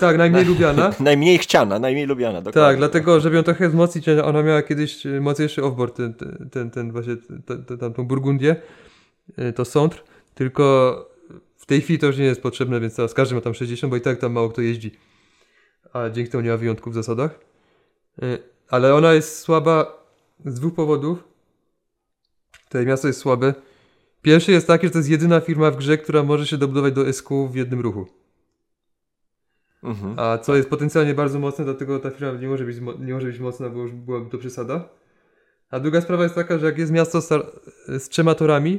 [0.00, 0.92] Tak, najmniej lubiana.
[1.00, 2.42] najmniej chciana, najmniej lubiana.
[2.42, 2.62] Dokładnie.
[2.62, 6.70] Tak, dlatego, żeby ją trochę wzmocnić, ona miała kiedyś e, mocniejszy offboard, ten, ten, ten,
[6.70, 8.56] ten właśnie, ten, ten, tamtą Burgundię,
[9.36, 10.00] e, to Centre,
[10.34, 10.94] tylko
[11.56, 13.96] w tej chwili to już nie jest potrzebne, więc teraz każdy ma tam 60, bo
[13.96, 14.90] i tak tam mało kto jeździ.
[15.92, 17.40] A dzięki temu nie ma wyjątków w zasadach.
[18.22, 18.38] E,
[18.68, 19.98] Ale ona jest słaba
[20.44, 21.24] z dwóch powodów.
[22.64, 23.54] Tutaj miasto jest słabe.
[24.22, 27.12] Pierwszy jest taki, że to jest jedyna firma w grze, która może się dobudować do
[27.12, 28.06] SQ w jednym ruchu.
[29.82, 30.14] Mhm.
[30.18, 33.38] A co jest potencjalnie bardzo mocne, dlatego ta firma nie może być, nie może być
[33.38, 34.88] mocna, bo już byłaby to przesada.
[35.70, 37.28] A druga sprawa jest taka, że jak jest miasto z,
[37.88, 38.78] z trzema torami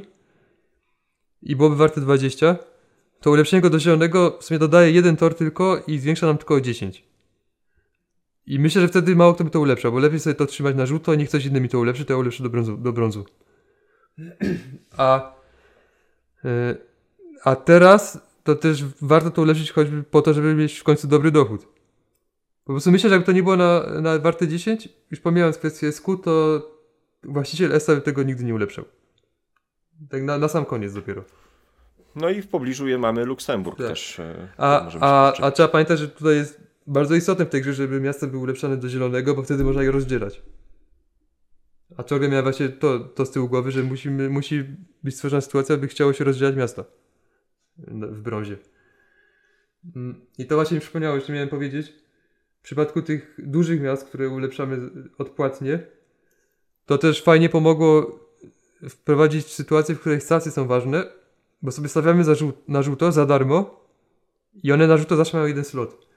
[1.42, 2.56] i byłoby warte 20,
[3.20, 6.54] to ulepszenie go do zielonego w sumie dodaje jeden tor tylko i zwiększa nam tylko
[6.54, 7.04] o 10.
[8.46, 10.86] I myślę, że wtedy mało kto by to ulepszał, bo lepiej sobie to trzymać na
[10.86, 12.76] żółto, niech ktoś inny mi to ulepszy, to ja ulepszę do brązu.
[12.76, 13.24] Do brązu.
[14.96, 15.34] A,
[16.44, 16.76] y,
[17.44, 21.30] a teraz to też warto to ulepszyć choćby po to, żeby mieć w końcu dobry
[21.30, 21.66] dochód.
[22.64, 25.92] Po prostu myślę, że jakby to nie było na, na warte 10, już pomijając kwestię
[25.92, 26.62] SQ, to
[27.24, 28.84] właściciel ESA by tego nigdy nie ulepszał.
[30.10, 31.24] Tak na, na sam koniec dopiero.
[32.16, 33.86] No i w pobliżu je mamy Luksemburg Tak.
[33.88, 34.20] też.
[34.20, 38.00] e, A, a, a trzeba pamiętać, że tutaj jest bardzo istotne w tej grze, żeby
[38.00, 40.42] miasta były ulepszane do zielonego, bo wtedy można je rozdzielać.
[41.96, 44.64] A ciągle miałem właśnie to, to z tyłu głowy, że musimy, musi
[45.04, 46.84] być stworzona sytuacja, by chciało się rozdzielać miasta
[47.78, 48.56] na- w brązie.
[49.96, 51.92] Mm, I to właśnie mi przypomniało, że miałem powiedzieć.
[52.60, 55.78] W przypadku tych dużych miast, które ulepszamy odpłatnie,
[56.86, 58.20] to też fajnie pomogło
[58.88, 61.04] wprowadzić sytuację, w której stacje są ważne,
[61.62, 63.84] bo sobie stawiamy za żół- na żółto za darmo
[64.62, 66.09] i one na żółto zawsze mają jeden slot.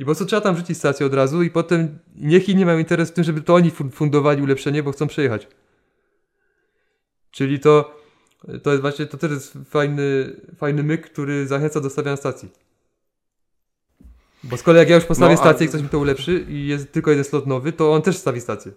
[0.00, 3.10] I po prostu trzeba tam rzucić stację od razu i potem niech inni mają interes
[3.10, 5.48] w tym, żeby to oni fun- fundowali ulepszenie, bo chcą przejechać.
[7.30, 7.96] Czyli to,
[8.62, 12.48] to jest właśnie, to też jest fajny, fajny myk, który zachęca do stawiania stacji.
[14.44, 16.66] Bo z kolei jak ja już postawię No, stację i ktoś mi to ulepszy i
[16.66, 18.72] jest tylko jeden slot nowy, to on też stawi stację.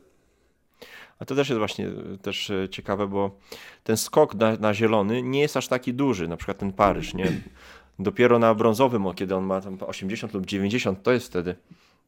[1.19, 3.39] A to też jest właśnie e, też e, ciekawe, bo
[3.83, 7.41] ten skok na, na zielony nie jest aż taki duży, na przykład ten Paryż, nie?
[7.99, 11.55] Dopiero na brązowym, kiedy on ma tam 80 lub 90, to jest wtedy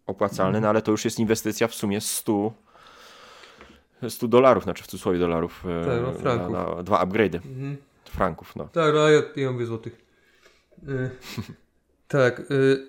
[0.08, 2.54] opłacalne, no ale to już jest inwestycja w sumie 100
[4.10, 6.52] 100 dolarów, znaczy w cudzysłowie dolarów e, Tak, no, na, franków.
[6.54, 7.78] na dwa upgrade'y, Mhm.
[8.06, 8.70] franków, no.
[8.74, 10.06] Tak, no ja, ja mówię złotych.
[10.90, 11.10] Y,
[12.08, 12.40] tak.
[12.52, 12.88] Y,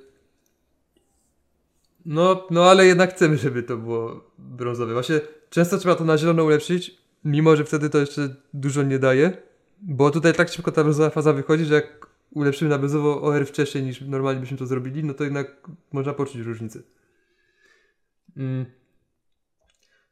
[2.06, 4.92] no, no ale jednak chcemy, żeby to było brązowe.
[4.92, 5.20] Właśnie
[5.50, 9.32] często trzeba to na zielono ulepszyć, mimo że wtedy to jeszcze dużo nie daje,
[9.82, 12.06] bo tutaj tak szybko ta brązowa faza wychodzi, że jak
[12.36, 16.36] ulepszymy na brązowo OR wcześniej niż normalnie byśmy to zrobili, no to jednak można poczuć
[16.36, 16.78] różnicę.
[18.36, 18.66] Mm.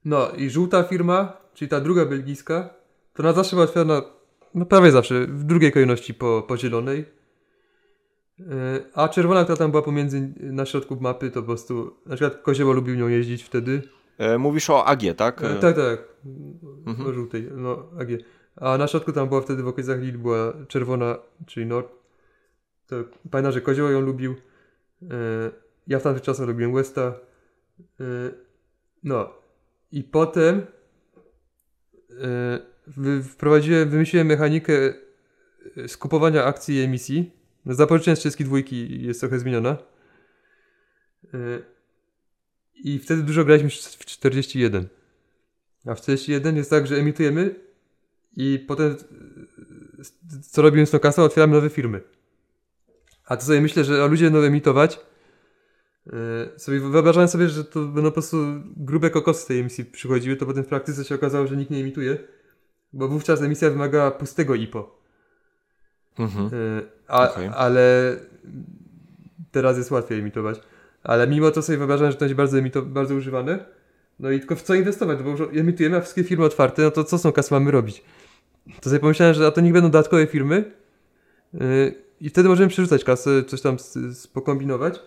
[0.04, 2.70] No i żółta firma, czyli ta druga belgijska,
[3.14, 4.02] to na zawsze była otwierana
[4.54, 7.04] no prawie zawsze, w drugiej kolejności po, po zielonej.
[8.38, 8.46] Yy,
[8.94, 12.72] A czerwona, która tam była pomiędzy na środku mapy, to po prostu, na przykład Kozioło
[12.72, 13.82] lubił nią jeździć wtedy.
[14.18, 15.42] E, mówisz o AG, tak?
[15.42, 16.08] E, E, tak, tak,
[16.86, 17.08] Mhm.
[17.08, 18.08] o żółtej, no AG.
[18.56, 22.03] A na środku tam była wtedy w okolicach Lille była czerwona, czyli Nord.
[22.86, 24.34] To pamiętam, że Kozioło ją lubił.
[25.02, 25.08] Yy,
[25.86, 27.14] Ja w tamtych czasach lubiłem Westa.
[27.98, 28.34] Yy,
[29.02, 29.32] No
[29.92, 30.66] i potem
[32.86, 34.94] wy- wprowadziłem, wymyśliłem mechanikę
[35.86, 37.32] skupowania akcji i emisji.
[37.64, 39.76] No, Zapożyczenie z 32 jest trochę zmieniona.
[42.74, 44.88] I wtedy dużo graliśmy w 41.
[45.86, 47.54] A w 41 jest tak, że emitujemy
[48.36, 48.96] i potem
[50.50, 51.22] co robimy z tą kasą?
[51.22, 52.00] Otwieramy nowe firmy.
[53.26, 55.00] A to sobie myślę, że ludzie będą emitować.
[56.06, 56.12] Yy,
[56.56, 58.36] sobie wyobrażałem sobie, że to będą po prostu
[58.76, 61.80] grube kokosy z tej emisji przychodziły, to potem w praktyce się okazało, że nikt nie
[61.80, 62.18] emituje,
[62.92, 65.00] bo wówczas emisja wymagała pustego IPO.
[66.18, 66.44] Mhm.
[66.44, 67.50] Yy, a, Okej.
[67.54, 68.16] Ale
[69.50, 70.60] teraz jest łatwiej emitować.
[71.02, 73.64] Ale mimo to sobie wyobrażałem, że to będzie bardzo, emito- bardzo używane.
[74.18, 77.04] No i tylko w co inwestować, bo już emitujemy, a wszystkie firmy otwarte, no to
[77.04, 78.04] co z tą kasą mamy robić?
[78.80, 80.72] To sobie pomyślałem, że a to niech będą dodatkowe firmy
[81.54, 85.00] yy, i wtedy możemy przerzucać kasę, coś tam s- s- pokombinować.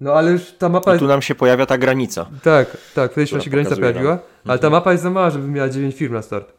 [0.00, 2.30] No ale już ta mapa I tu nam się pojawia ta granica.
[2.42, 4.20] Tak, tak, wtedy się granica pojawiła, nam.
[4.44, 6.52] ale ta mapa jest za mała, żeby miała 9 firm na start.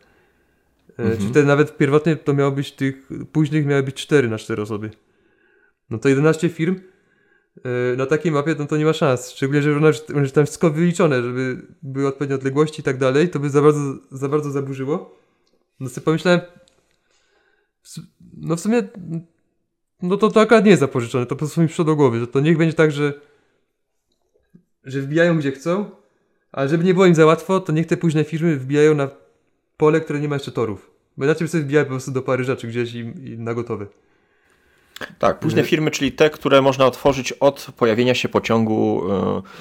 [0.99, 1.17] E, Mhm.
[1.21, 4.91] Czy wtedy nawet pierwotnie to miało być tych, późnych miały być 4 na 4 osoby.
[5.89, 6.75] No to 11 firm
[7.93, 9.29] e, na takiej mapie, no to nie ma szans.
[9.31, 13.49] Szczególnie, że już, tam wszystko wyliczone, żeby były odpowiednie odległości i tak dalej, to by
[13.49, 13.79] za bardzo,
[14.11, 15.15] za bardzo zaburzyło.
[15.79, 16.41] No sobie pomyślałem,
[18.41, 18.83] no w sumie,
[20.01, 22.27] no to, to akurat nie jest zapożyczone, to po prostu mi przyszło do głowy, że
[22.27, 23.13] to niech będzie tak, że
[24.83, 25.89] że wbijają gdzie chcą,
[26.51, 29.09] ale żeby nie było im za łatwo, to niech te późne firmy wbijają na
[29.77, 30.91] pole, które nie ma jeszcze torów.
[31.17, 33.85] Bo inaczej by sobie wbijają po prostu do Paryża czy gdzieś i, i na gotowe.
[35.19, 39.01] Tak, późne firmy, czyli te, które można otworzyć od pojawienia się pociągu.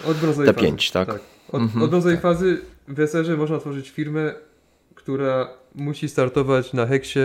[0.07, 0.93] e, Od brązowej T5, fazy.
[0.93, 1.21] tak?
[1.53, 4.35] Od, Mhm, od brązowej fazy w SR-ze można otworzyć firmę,
[4.95, 7.21] która musi startować na heksie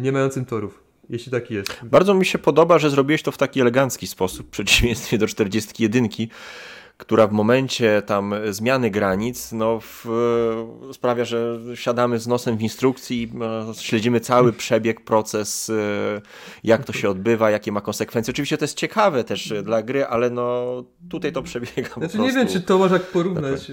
[0.00, 0.88] nie mającym torów.
[1.10, 1.80] Jeśli taki jest.
[1.82, 6.08] Bardzo mi się podoba, że zrobiłeś to w taki elegancki sposób, w przeciwieństwie do 41,
[6.96, 10.06] która w momencie tam zmiany granic no, w,
[10.92, 13.32] sprawia, że siadamy z nosem w instrukcji i
[13.70, 15.72] e, śledzimy cały przebieg, proces,
[16.64, 18.32] jak to się odbywa, jakie ma konsekwencje.
[18.32, 22.46] Oczywiście to jest ciekawe też dla gry, ale no tutaj to przebiega Znaczy nie wiem,
[22.46, 23.72] czy to można porównać.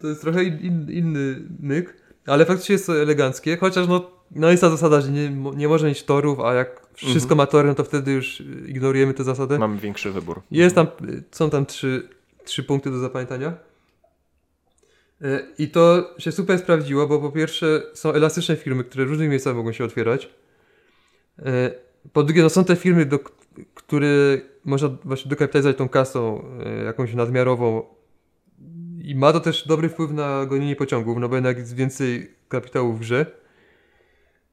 [0.00, 4.60] To jest trochę in, inny myk, ale faktycznie jest to eleganckie, chociaż no, no jest
[4.60, 7.36] ta zasada, że nie, nie może mieć torów, a jak wszystko Mhm.
[7.38, 9.58] ma tory, no to wtedy już ignorujemy tę zasadę.
[9.58, 10.42] Mamy większy wybór.
[10.50, 10.86] Jest tam,
[11.30, 12.08] są tam trzy,
[12.44, 13.52] trzy punkty do zapamiętania.
[15.22, 19.30] E, I to się super sprawdziło, bo po pierwsze są elastyczne firmy, które w różnych
[19.30, 20.28] miejscach mogą się otwierać.
[21.38, 21.70] E,
[22.12, 23.18] Po drugie, no są te firmy, do,
[23.74, 24.08] które
[24.64, 26.44] można właśnie dokapitalizować tą kasą
[26.84, 27.82] jakąś nadmiarową
[29.04, 32.92] i ma to też dobry wpływ na gonienie pociągów, no bo jednak jest więcej kapitału
[32.92, 33.26] w grze.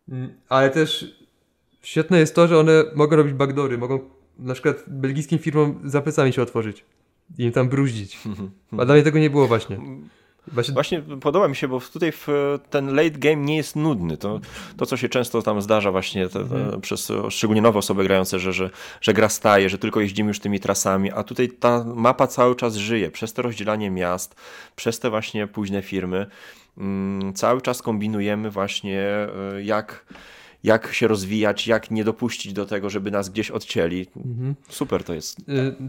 [0.09, 1.15] Mm, Ale też
[1.81, 3.99] świetne jest to, że one mogą robić backdoory, mogą
[4.39, 6.85] na przykład belgijskim firmom za plecami się otworzyć
[7.37, 8.19] i im tam bruździć.
[8.77, 9.79] A dalej tego nie było właśnie.
[10.47, 12.27] Właśnie, Właśnie podoba mi się, bo tutaj w,
[12.69, 14.17] ten late game nie jest nudny.
[14.17, 14.39] To,
[14.77, 16.81] to co się często tam zdarza właśnie te, te, Mhm.
[16.81, 18.69] przez szczególnie nowe osoby grające, że, że,
[19.01, 22.75] że gra staje, że tylko jeździmy już tymi trasami, a tutaj ta mapa cały czas
[22.75, 23.11] żyje.
[23.11, 24.35] Przez to rozdzielanie miast,
[24.75, 26.25] przez te właśnie późne firmy.
[26.77, 29.27] Mm, cały czas kombinujemy właśnie
[29.57, 30.05] y, jak,
[30.63, 34.07] jak się rozwijać, jak nie dopuścić do tego, żeby nas gdzieś odcięli.
[34.17, 34.55] Mhm.
[34.69, 35.39] Super to jest.
[35.39, 35.43] Y,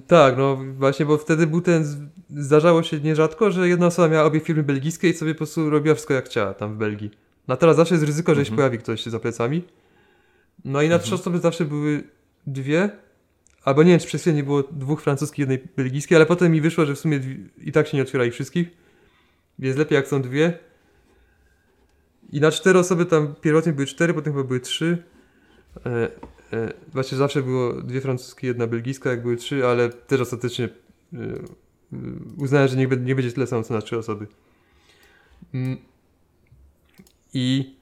[0.07, 2.11] tak, no właśnie, bo wtedy był ten.
[2.31, 5.95] Zdarzało się nierzadko, że jedna osoba miała obie firmy belgijskie i sobie po prostu robiła
[5.95, 7.11] wszystko jak chciała tam w Belgii.
[7.49, 8.57] No teraz zawsze jest ryzyko, że się Mhm.
[8.57, 9.63] pojawi ktoś za plecami.
[10.65, 12.03] No i na trzy osoby zawsze były
[12.47, 12.91] dwie.
[13.65, 16.61] Albo nie wiem, czy przez chwilę nie było dwóch francuskich, jednej belgijskiej, ale potem mi
[16.61, 17.21] wyszło, że w sumie
[17.59, 18.69] i tak się nie otwiera ich wszystkich.
[19.59, 20.59] Więc lepiej jak są dwie.
[22.33, 25.03] I na cztery osoby tam pierwotnie były cztery, potem chyba były trzy.
[25.87, 26.11] E,
[26.53, 31.19] e, właśnie zawsze było dwie francuskie, jedna belgijska, jak były trzy, ale też ostatecznie e,
[31.19, 31.97] e,
[32.39, 34.27] uznałem, że nie, nie będzie tyle samo co na trzy osoby.
[35.55, 35.77] Mm.
[37.35, 37.77] I,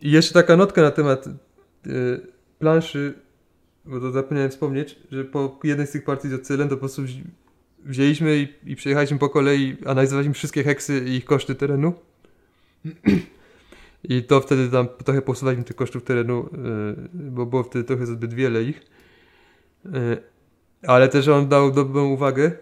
[0.00, 1.30] I jeszcze taka notka na temat e,
[2.58, 3.14] planszy,
[3.84, 7.02] bo to zapomniałem wspomnieć, że po jednej z tych partii z Ocylem to po prostu
[7.02, 7.24] wzi-
[7.84, 11.94] wzięliśmy i, i przejechaliśmy po kolei, analizowaliśmy wszystkie heksy i ich koszty terenu.
[14.04, 16.48] I to wtedy tam trochę posuwaliśmy tych kosztów terenu,
[17.14, 18.82] yy, bo było wtedy trochę zbyt wiele ich.
[19.84, 20.22] Yy,
[20.86, 22.52] ale też on dał dobrą uwagę,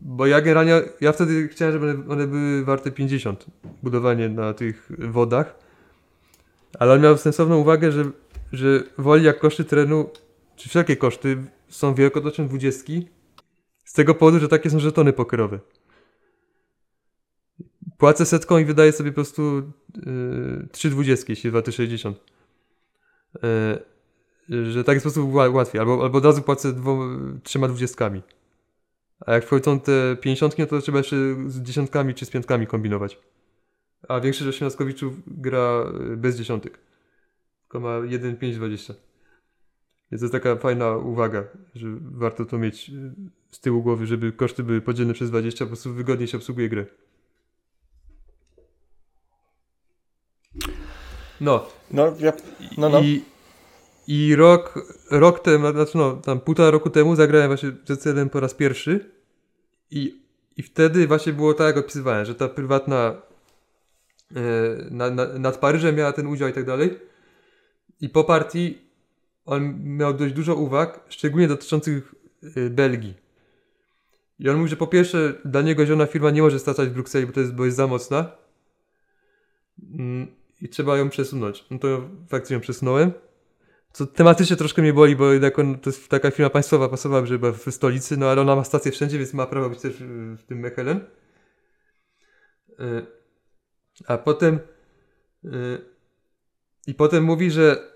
[0.00, 3.46] bo ja generalnie, ja wtedy chciałem, żeby one, były warte 50,
[3.82, 5.58] budowanie na tych wodach.
[6.78, 8.04] Ale on miał sensowną uwagę, że,
[8.52, 10.10] że woli jak koszty terenu,
[10.56, 11.36] czy wszelkie koszty
[11.68, 13.08] są wielkotoczne dwudziestki,
[13.84, 15.58] z tego powodu, że takie są żetony pokerowe.
[17.98, 22.18] Płacę setką i wydaję sobie po prostu yy, 3 dwudziestki, jeśli 260.
[24.48, 25.80] Yy, że tak prostu ła- łatwiej.
[25.80, 28.22] Albo, albo od razu płacę dwoma, trzema dwudziestkami.
[29.26, 33.18] A jak wchodzą te pięćdziesiątki, no to trzeba jeszcze z dziesiątkami czy z piątkami kombinować.
[34.08, 36.78] A większość osiemnastkowiczów gra y, bez dziesiątek.
[37.62, 38.94] Tylko ma 1, 5, 20.
[40.12, 41.44] Więc to jest taka fajna uwaga,
[41.74, 43.14] że warto to mieć y,
[43.50, 46.86] z tyłu głowy, żeby koszty były podzielone przez 20, po prostu wygodniej się obsługuje grę.
[51.40, 52.32] No, No, ja,
[52.78, 53.00] no, no.
[53.00, 53.24] i,
[54.06, 58.40] I rok, rok temu, znaczy no, tam półtora roku temu zagrałem właśnie z celem po
[58.40, 59.10] raz pierwszy
[59.90, 60.22] i,
[60.56, 63.14] i wtedy właśnie było tak, jak opisywałem, że ta prywatna
[64.36, 64.40] e,
[64.90, 66.98] na, na, nad Paryżem miała ten udział i tak dalej.
[68.00, 68.78] I po partii
[69.46, 72.14] on miał dość dużo uwag, szczególnie dotyczących
[72.56, 73.14] e, Belgii.
[74.38, 77.26] I on mówi, że po pierwsze dla niego zielona firma nie może startać w Brukseli,
[77.26, 78.30] bo to jest, bo jest za mocna.
[79.94, 80.26] Mm,
[80.60, 81.64] I trzeba ją przesunąć.
[81.70, 83.12] No to faktycznie ją przesunąłem.
[83.92, 87.38] Co tematycznie troszkę mnie boli, bo jednak on, to jest taka firma państwowa, pasowa, żeby
[87.38, 89.96] była w stolicy, no ale ona ma stację wszędzie, więc ma prawo być też
[90.36, 91.00] w, tym Mechelen.
[92.80, 93.06] Y,
[94.06, 94.58] A potem
[95.44, 95.48] y,
[96.86, 97.92] i potem mówi, że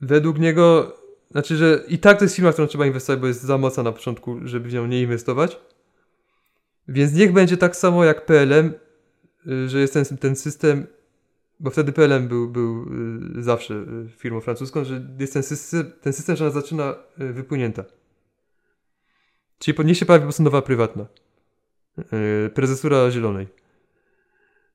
[0.00, 0.96] według niego,
[1.30, 3.82] znaczy, że i tak to jest firma, w którą trzeba inwestować, bo jest za mocna
[3.82, 5.60] na początku, żeby w nią nie inwestować.
[6.88, 8.74] Więc niech będzie tak samo jak PLM,
[9.66, 10.86] że jest ten, ten system,
[11.60, 12.86] bo wtedy PLM był, był
[13.38, 17.32] y, zawsze y, firmą francuską, że jest ten system, ten system że ona zaczyna y,
[17.32, 17.84] wypłynięta.
[19.58, 21.06] Czyli po- niech się pojawi po prostu nowa prywatna.
[22.46, 23.46] Y, Prezesura Zielonej.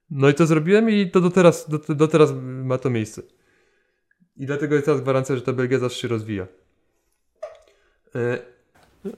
[0.10, 3.22] No i to zrobiłem i to do teraz, do, do teraz ma to miejsce.
[4.38, 6.48] I dlatego jest teraz gwarancja, że ta Belgia zawsze się rozwija.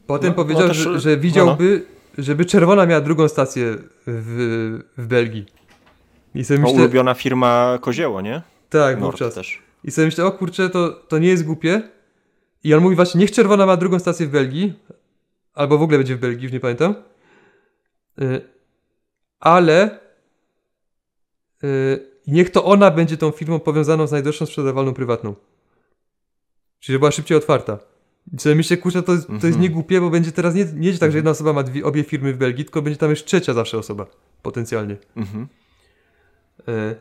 [0.08, 1.86] Potem No, powiedział, no też- że, no, że widziałby,
[2.18, 3.76] żeby Czerwona miała drugą stację
[4.08, 5.46] w, w Belgii.
[6.36, 8.42] I sobie myślę, ulubiona firma Kozieło, nie?
[8.70, 9.34] tak, Nord wówczas.
[9.34, 9.62] też.
[9.84, 11.82] I sobie myślę, o kurczę, to, to nie jest głupie.
[12.64, 14.74] I on mówi właśnie, niech Czerwona ma drugą stację w Belgii,
[15.54, 16.96] albo w ogóle będzie w Belgii, już nie pamiętam.
[18.22, 18.42] Y,
[19.40, 20.00] Ale
[21.64, 25.36] y, niech to ona będzie tą firmą powiązaną z najdroższą sprzedawalną prywatną.
[26.80, 27.80] Czyli była szybciej otwarta.
[28.34, 29.62] I sobie myślę, kurczę, to, jest- to jest Mhm.
[29.62, 32.34] nie głupie, bo będzie teraz nie, nie tak, że jedna osoba ma dwie, obie firmy
[32.34, 34.06] w Belgii, tylko będzie tam już trzecia zawsze osoba,
[34.42, 34.98] potencjalnie.
[35.16, 35.48] Mhm.
[36.68, 36.96] E,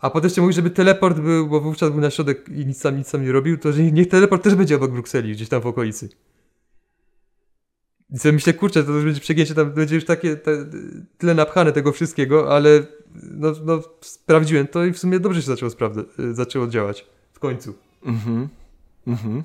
[0.00, 2.96] A potem jeszcze mówi, żeby teleport był, bo wówczas był na środek i nic tam,
[2.98, 5.66] nic tam nie robił, to że niech teleport też będzie obok Brukseli, gdzieś tam w
[5.66, 6.08] okolicy.
[8.10, 10.66] I sobie myślę, kurczę, to już będzie przegięcie, tam będzie już takie, te,
[11.18, 12.86] tyle napchane tego wszystkiego, ale
[13.22, 17.06] no, no, sprawdziłem to i w sumie dobrze się zaczęło, sprawdza, y, zaczęło działać.
[17.32, 17.74] W końcu.
[18.04, 18.48] Mhm.
[19.06, 19.42] Mhm.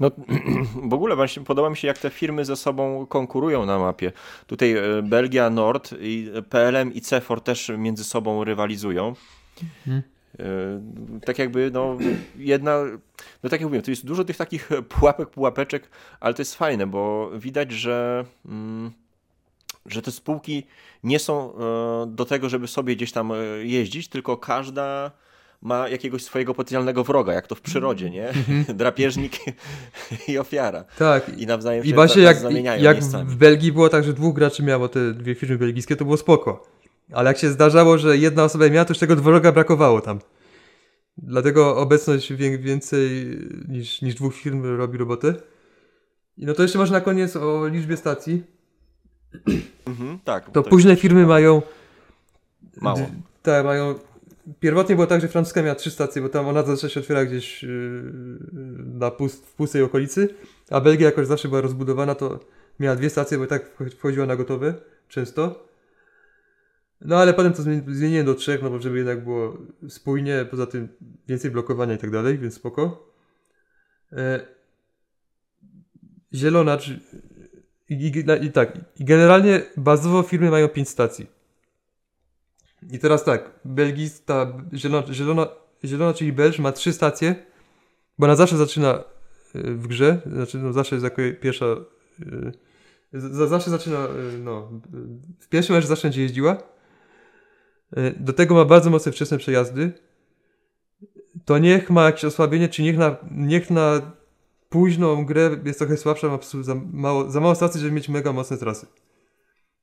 [0.00, 0.10] No,
[0.90, 4.12] w ogóle właśnie podoba mi się, jak te firmy ze sobą konkurują na mapie.
[4.46, 9.14] Tutaj e, Belgia, Nord, i PLM i CEFOR też między sobą rywalizują.
[9.62, 10.02] Mhm.
[10.38, 11.98] E, Tak jakby, no,
[12.36, 12.84] jedna,
[13.42, 15.90] no tak jak mówiłem, to jest dużo tych takich pułapek, pułapeczek,
[16.20, 18.92] ale to jest fajne, bo widać, że, mm,
[19.86, 20.66] że te spółki
[21.04, 23.32] nie są e, do tego, żeby sobie gdzieś tam
[23.62, 25.10] jeździć, tylko każda
[25.62, 28.32] ma jakiegoś swojego potencjalnego wroga, jak to w przyrodzie, nie?
[28.74, 29.32] Drapieżnik
[30.28, 30.84] i ofiara.
[30.98, 31.38] Tak.
[31.38, 33.30] I nawzajem I się właśnie ta- jak, zamieniają jak miejscami.
[33.30, 36.68] w Belgii było tak, że dwóch graczy miało te dwie firmy belgijskie, to było spoko.
[37.12, 40.18] Ale jak się zdarzało, że jedna osoba miała, to już tego dworoga brakowało tam.
[41.18, 43.38] Dlatego obecność wię- więcej
[43.68, 45.34] niż, niż dwóch firm robi robotę.
[46.36, 48.42] I no to jeszcze może na koniec o liczbie stacji.
[49.86, 50.50] Mhm, tak.
[50.50, 51.62] To późne firmy mają...
[52.80, 53.06] Mało.
[53.42, 53.94] Tak, mają...
[54.60, 57.62] Pierwotnie było tak, że francuska miała trzy stacje, bo tam ona zawsze się otwiera gdzieś
[57.62, 57.68] yy,
[58.84, 60.28] na pust, w pustej okolicy,
[60.70, 62.40] a Belgia jakoś zawsze była rozbudowana, to
[62.80, 64.74] miała dwie stacje, bo tak wcho- wchodziła na gotowe
[65.08, 65.68] często.
[67.00, 70.66] No ale potem to zmieni- zmieniłem do trzech, no bo żeby jednak było spójnie, poza
[70.66, 70.88] tym
[71.28, 73.12] więcej blokowania i tak dalej, więc spoko.
[74.12, 74.40] E,
[76.34, 77.00] zielona, czy,
[77.88, 81.35] i, i, i tak, i generalnie bazowo firmy mają pięć stacji.
[82.90, 85.46] I teraz tak, belgijska, zielona, zielona,
[85.84, 87.34] zielona czyli Belż ma trzy stacje,
[88.18, 89.04] bo ona zawsze zaczyna
[89.54, 91.66] y, w grze, znaczy no zawsze jest jako pierwsza,
[93.14, 94.70] y, zawsze zaczyna, y, no,
[95.40, 96.56] w pierwszym meczu zawsze będzie jeździła.
[98.16, 99.92] Do tego ma bardzo mocne wczesne przejazdy.
[101.44, 104.12] To niech ma jakieś osłabienie, czy niech na, niech na
[104.68, 108.56] późną grę jest trochę słabsza, ma za mało, za mało stacji, żeby mieć mega mocne
[108.56, 108.86] trasy.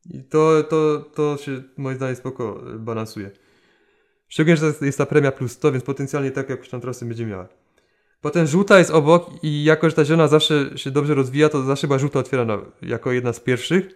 [0.09, 3.31] I to, to, to się moim zdaniem spoko balansuje.
[4.27, 7.47] Szczególnie, że jest, ta premia plus 100, więc potencjalnie tak jakąś tam trasę będzie miała.
[8.21, 11.87] Potem żółta jest obok i jako, że ta zielona zawsze się dobrze rozwija, to zawsze
[11.87, 13.89] była żółta otwierana jako jedna z pierwszych.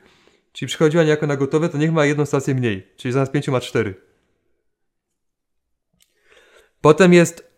[0.51, 2.87] Czyli przychodziła niejako na gotowe, to niech ma jedną stację mniej.
[2.97, 3.95] Czyli zamiast pięciu ma cztery.
[6.81, 7.51] Potem jest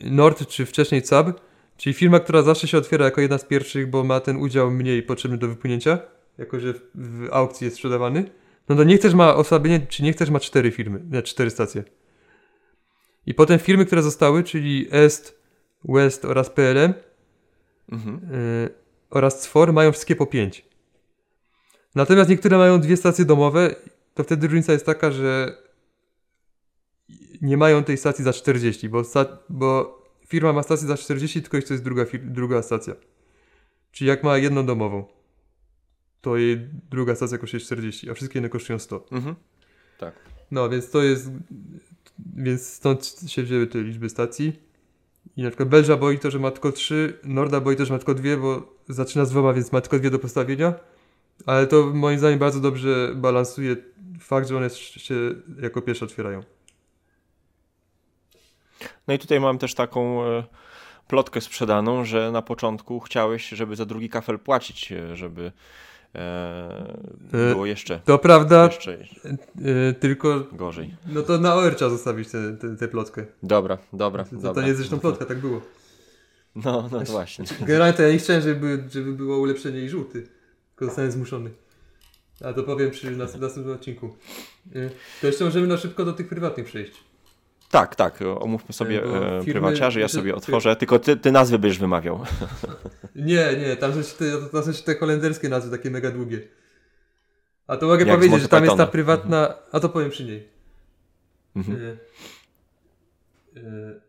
[0.00, 1.40] Nord, czy wcześniej CAB,
[1.76, 5.02] czyli firma, która zawsze się otwiera jako jedna z pierwszych, bo ma ten udział mniej
[5.02, 5.98] potrzebny do wypłynięcia,
[6.38, 8.30] jako że w, aukcji jest sprzedawany.
[8.68, 11.84] No to niech też ma osłabienie, czy niech też ma cztery firmy, nie, cztery stacje.
[13.26, 15.38] I potem firmy, które zostały, czyli Est,
[15.84, 16.94] West oraz PLM
[17.92, 18.20] Mhm.
[18.32, 18.68] yy,
[19.10, 20.64] oraz CFOR mają wszystkie po 5.
[21.94, 23.74] Natomiast niektóre mają dwie stacje domowe,
[24.14, 25.56] to wtedy różnica jest taka, że
[27.42, 31.56] nie mają tej stacji za 40, bo, sta- bo firma ma stację za 40, tylko
[31.56, 32.94] jeszcze jest druga, druga stacja.
[33.92, 35.04] Czyli jak ma jedną domową,
[36.24, 39.06] to jej druga stacja kosztuje 40, a wszystkie inne kosztują 100.
[39.12, 39.34] Mhm.
[40.50, 41.30] No, więc to jest.
[42.36, 44.52] Więc stąd się wzięły te liczby stacji.
[45.36, 47.98] I na przykład Belża boi to, że ma tylko 3, Norda boi to, że ma
[47.98, 50.74] tylko dwie, bo zaczyna z dwoma, więc ma tylko dwie do postawienia.
[51.46, 53.76] Ale to moim zdaniem bardzo dobrze balansuje
[54.20, 55.14] fakt, że one się
[55.62, 56.42] jako pierwsze otwierają.
[59.08, 60.44] No i tutaj mam też taką e,
[61.08, 65.52] plotkę sprzedaną, że na początku chciałeś, żeby za drugi kafel płacić, e, żeby
[66.14, 66.96] e,
[67.32, 68.98] było jeszcze, To prawda, jeszcze
[69.60, 70.94] y, tylko gorzej.
[71.06, 72.28] no to na OR trzeba zostawić
[72.78, 73.26] tę plotkę.
[73.42, 74.62] Dobra, dobra, To, to dobra.
[74.62, 75.60] nie jest zresztą plotka, tak było.
[76.54, 77.44] No, no to właśnie.
[77.66, 80.26] Generalnie to ja nie chciałem, żeby, żeby było ulepszenie i żółty.
[80.70, 81.50] Tylko zostałem zmuszony.
[82.44, 84.16] A to powiem przy nas, następnym odcinku.
[85.20, 87.04] To jeszcze możemy na szybko do tych prywatnych przejść.
[87.74, 89.06] Tak, tak, omówmy sobie Bo
[89.36, 92.20] e, firmy- prywaciarzy, ja znaczy, sobie otworzę, tylko ty, ty nazwy będziesz wymawiał.
[93.14, 96.40] Nie, nie, tam są te, tam te holenderskie nazwy, takie mega długie.
[97.66, 98.92] A to mogę Jak powiedzieć, że tam jest ta Pythona.
[98.92, 99.54] prywatna.
[99.72, 100.48] A to powiem przy niej.
[101.56, 101.76] Mhm.
[103.56, 104.00] Y,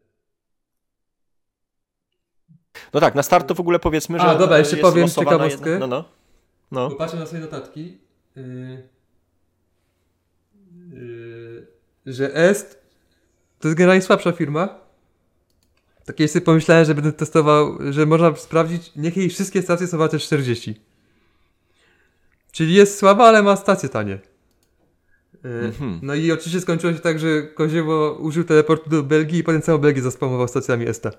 [2.94, 5.70] No tak, na start to w ogóle powiedzmy, że A, dobra, jeszcze powiem ciekawostkę.
[5.70, 6.06] Jedna, no, no.
[6.72, 6.90] no.
[6.90, 7.98] Popatrzę na swoje notatki.
[8.38, 8.90] y,
[10.94, 11.68] y,
[12.06, 12.85] że Est
[13.66, 14.80] to jest generalnie słabsza firma.
[16.06, 19.98] Tak kiedyś sobie pomyślałem, że będę testował, że można sprawdzić, niech jej wszystkie stacje są
[19.98, 20.82] warte 40.
[22.52, 24.14] Czyli jest słaba, ale ma stacje tanie.
[24.14, 24.20] Y,
[25.46, 26.00] Mhm.
[26.04, 29.78] No i oczywiście skończyło się tak, że Koziewo użył teleportu do Belgii i potem całą
[29.78, 31.12] Belgię zaspamował stacjami Esta.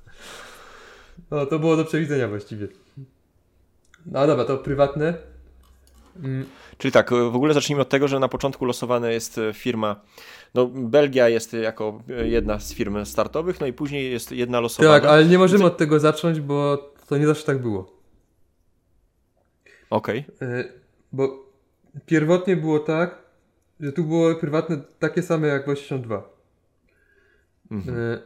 [1.30, 2.68] no to było do przewidzenia właściwie.
[4.06, 5.14] No dobra, to prywatne.
[6.78, 10.00] Czyli tak, w ogóle zacznijmy od tego, że na początku losowana jest e, firma,
[10.54, 15.00] no Belgia jest jako e, jedna z firm startowych, no i później jest jedna losowana.
[15.00, 17.96] Tak, ale nie możemy od tego zacząć, bo to nie zawsze tak było.
[19.90, 20.72] Okej, Y,
[21.12, 21.46] Bo
[22.06, 23.18] pierwotnie było tak,
[23.80, 26.22] że tu było prywatne takie same jak w 82.
[27.70, 28.18] Mhm.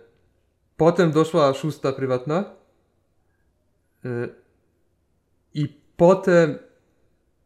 [0.77, 2.45] Potem doszła szósta prywatna.
[5.55, 6.59] I potem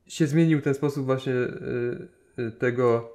[0.06, 3.12] się zmienił ten sposób właśnie y, y, tego,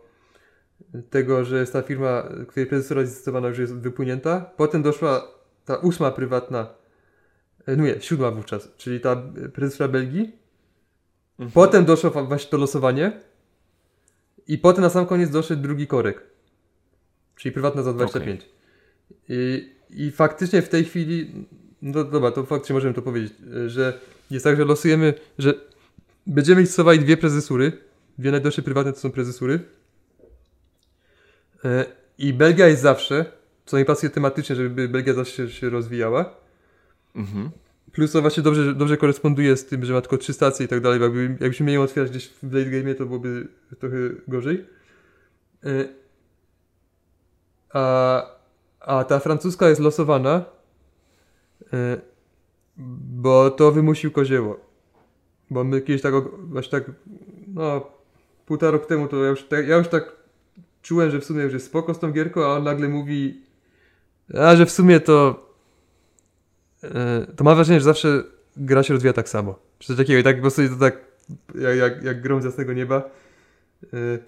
[1.10, 4.52] tego, że jest ta firma, której prezesora zdecydowana już jest wypłynięta.
[4.58, 5.28] Potem doszła
[5.66, 6.68] ta ósma prywatna,
[7.70, 9.24] y, no nie, siódma wówczas, czyli ta
[9.54, 10.40] prezesora Belgii.
[11.40, 11.52] Mhm.
[11.52, 13.12] Potem doszło właśnie to losowanie.
[14.48, 16.24] I potem na sam koniec doszedł drugi korek.
[17.36, 18.50] Czyli prywatna za 25.
[19.30, 21.46] I, I faktycznie w tej chwili,
[21.82, 23.34] no dobra, to faktycznie możemy to powiedzieć,
[23.68, 24.00] że
[24.32, 25.54] jest tak, że losujemy, że
[26.30, 27.72] będziemy stosowali dwie prezesury.
[28.18, 29.60] Dwie najdroższe prywatne to są prezesury.
[31.66, 31.86] E,
[32.18, 33.26] I Belgia jest zawsze,
[33.66, 36.36] co mi pasuje tematycznie, żeby Belgia zawsze się, rozwijała.
[37.16, 37.50] Mhm.
[37.92, 40.82] Plus to właśnie dobrze, dobrze koresponduje z tym, że ma tylko trzy stacje i tak
[40.82, 41.02] dalej.
[41.02, 43.48] Jakby, jakbyśmy mieli otwierać gdzieś w late game, to byłoby
[43.80, 44.66] trochę gorzej.
[45.66, 46.00] E,
[47.74, 48.26] A,
[48.80, 50.46] a ta francuska jest losowana,
[51.74, 52.02] e,
[53.22, 54.69] bo to wymusił kozieło.
[55.50, 56.92] Bo my kiedyś tak, właśnie tak,
[57.48, 57.88] no,
[58.46, 60.16] półtora roku temu to ja już, tak, ja już tak
[60.82, 63.42] czułem, że w sumie już jest spoko z tą gierką, a on nagle mówi,
[64.34, 65.48] a że w sumie to
[66.84, 68.24] e, to mam wrażenie, że zawsze
[68.58, 69.60] gra się rozwija tak samo.
[69.80, 70.98] Czy coś takiego i tak po prostu to tak
[71.56, 73.10] jak, jak, jak grom z jasnego nieba.
[73.94, 74.20] E,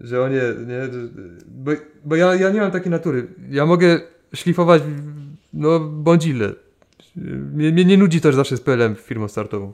[0.08, 1.08] że o nie, nie, że,
[1.46, 1.72] bo,
[2.04, 3.26] bo ja, ja nie mam takiej natury.
[3.50, 4.00] Ja mogę
[4.34, 4.82] szlifować
[5.52, 6.52] no bądź ile.
[7.16, 9.72] Mnie, mnie nie nudzi też zawsze z PLM firmą startową.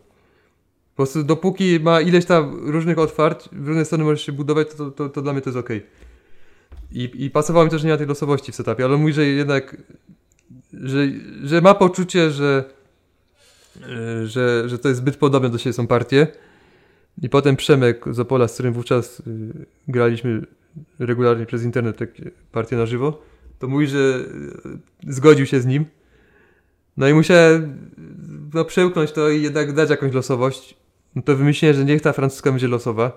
[0.92, 4.90] Po prostu dopóki ma ileś tam różnych otwarć, w różne strony możesz się budować, to,
[4.90, 5.68] to, to dla mnie to jest ok.
[6.92, 9.76] I, I pasowało mi też, nie ma tej losowości w setupie, ale mówi, że jednak
[10.72, 11.06] że,
[11.44, 12.64] że ma poczucie, że,
[13.82, 16.26] e, że, że to jest zbyt podobne do siebie są partie.
[17.22, 19.22] I potem Przemek z Opola, z którym wówczas y,
[19.88, 20.42] graliśmy
[20.98, 23.22] regularnie przez internet takie partie na żywo,
[23.58, 24.24] to mówi, że
[25.08, 25.84] y, zgodził się z nim.
[26.96, 27.78] No i musiałem
[28.54, 30.76] no, przełknąć to i jednak dać jakąś losowość.
[31.14, 33.12] No to wymyśliłem, że niech ta francuska będzie losowa.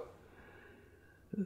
[1.38, 1.44] Y,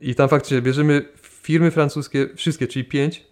[0.00, 3.26] I tam faktycznie bierzemy firmy francuskie, wszystkie, czyli pięć.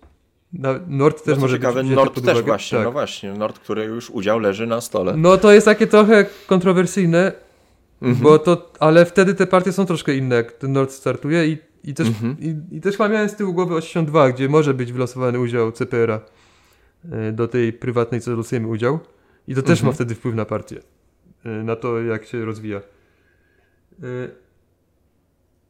[0.53, 2.85] Na- Nord też no, może ciekawe, być Nord też właśnie, Tak.
[2.85, 5.17] no właśnie, Nord, który już udział leży na stole.
[5.17, 7.33] No to jest takie trochę kontrowersyjne,
[8.03, 8.23] Mhm.
[8.23, 11.95] bo to, ale wtedy te partie są troszkę inne, jak ten Nord startuje i, i
[11.95, 12.37] też, Mhm.
[12.41, 16.21] i, i też chyba miałem z tyłu głowy 82, gdzie może być wylosowany udział CPR-a
[17.13, 18.99] e, do tej prywatnej, co losujemy udział.
[19.49, 19.87] I to też Mhm.
[19.87, 20.81] ma wtedy wpływ na partię,
[21.45, 22.79] na to jak się rozwija.
[22.79, 22.83] E,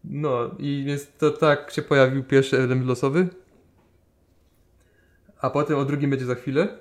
[0.05, 3.29] No i więc to tak się pojawił pierwszy element losowy,
[5.41, 6.79] a potem o drugim będzie za chwilę.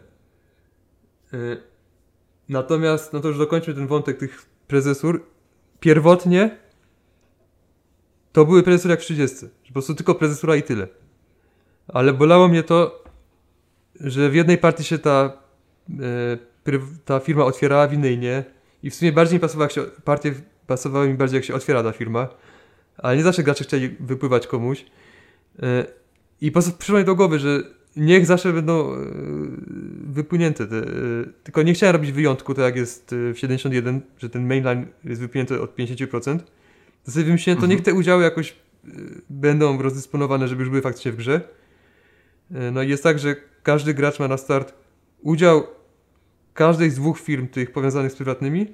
[1.34, 1.38] E,
[2.50, 5.26] Natomiast, no to już dokończmy ten wątek tych prezesur.
[5.80, 6.58] Pierwotnie
[8.32, 9.38] to były prezesury jak w 30.
[9.40, 10.88] Że po prostu tylko prezesura i tyle.
[11.88, 13.04] Ale bolało mnie to,
[14.00, 15.38] że w jednej partii się ta,
[17.06, 18.44] ta firma otwierała, w innej nie.
[18.84, 20.34] I w sumie bardziej mi pasowała, jak się, partie
[20.68, 22.28] pasowały mi bardziej jak się otwiera ta firma.
[22.98, 24.86] Ale nie zawsze gracze chcieli wypływać komuś.
[25.64, 25.86] E,
[26.42, 27.64] I po prostu przyszło mi do głowy, że
[27.96, 28.98] niech zawsze będą e,
[30.04, 30.68] wypłynięte.
[30.68, 30.84] Te, e,
[31.44, 35.62] tylko nie chciałem robić wyjątku, tak jak jest w 71, że ten mainline jest wypłynięty
[35.62, 36.40] od 50%.
[37.06, 37.72] To sobie wymyśliłem, to Mhm.
[37.72, 38.56] niech te udziały jakoś
[39.30, 41.42] będą rozdysponowane, żeby już były faktycznie w grze.
[42.72, 44.74] No i jest tak, że każdy gracz ma na start
[45.22, 45.64] udział
[46.54, 48.68] każdej z dwóch firm tych powiązanych z prywatnymi.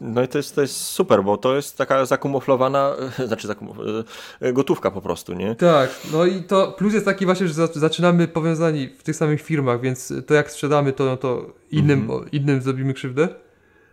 [0.00, 2.94] No i to jest, to jest super, bo to jest taka zakumuflowana,
[3.26, 4.04] znaczy zakumuf-
[4.40, 5.54] e, gotówka po prostu, nie?
[5.54, 9.42] Tak, no i to plus jest taki właśnie, że za- zaczynamy powiązani w tych samych
[9.42, 12.20] firmach, więc to jak sprzedamy to, no to innym, Mhm.
[12.20, 13.28] o, innym zrobimy krzywdę.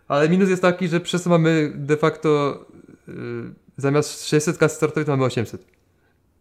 [0.08, 2.58] Ale minus jest taki, że przez to mamy de facto
[3.08, 3.12] y,
[3.76, 5.64] zamiast 600 kas startowych to mamy 800.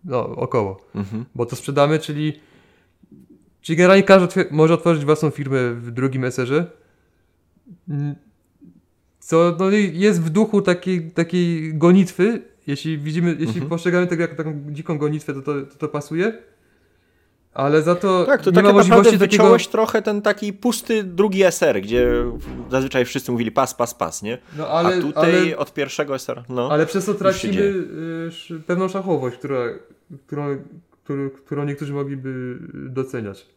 [0.03, 0.81] No, około.
[0.95, 1.25] Mhm.
[1.35, 2.39] Bo to sprzedamy, czyli
[3.65, 6.65] czyli generalnie każdy otwier- może otworzyć własną firmę w drugim SR-ze.
[7.89, 8.15] Mm,
[9.19, 12.41] Co no, i jest w duchu takiej, takiej gonitwy.
[12.67, 13.69] Jeśli widzimy, jeśli Mhm.
[13.69, 16.33] postrzegamy tego jako taką dziką gonitwę, to to, to, to pasuje.
[17.53, 19.43] Ale za to Tak, to nie tak ma naprawdę możliwości takiego...
[19.43, 22.25] wyciąłeś trochę ten taki pusty drugi SR, gdzie
[22.71, 24.37] zazwyczaj wszyscy mówili pas, pas, pas, nie?
[24.57, 26.69] No, ale, A tutaj ale, od pierwszego SR, no.
[26.71, 27.61] ale przez to tracimy
[28.51, 29.57] y, pewną szachowość, która,
[30.27, 30.57] którą,
[31.03, 33.54] którą, którą niektórzy mogliby doceniać.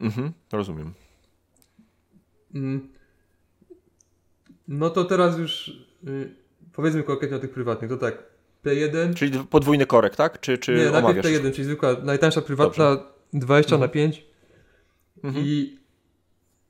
[0.00, 0.94] Mhm, rozumiem.
[2.54, 2.88] Mm.
[4.68, 5.68] No to teraz już
[6.08, 6.34] y,
[6.72, 7.90] powiedzmy konkretnie o tych prywatnych.
[7.90, 8.22] To tak,
[8.64, 9.14] P1.
[9.14, 10.40] Czyli podwójny korek, tak?
[10.40, 11.26] Czy, czy nie, najpierw omawiasz?
[11.26, 12.96] P1, czyli zwykła, najtańsza prywatna
[13.32, 14.28] 20 na 5
[15.24, 15.44] Mhm.
[15.46, 15.78] i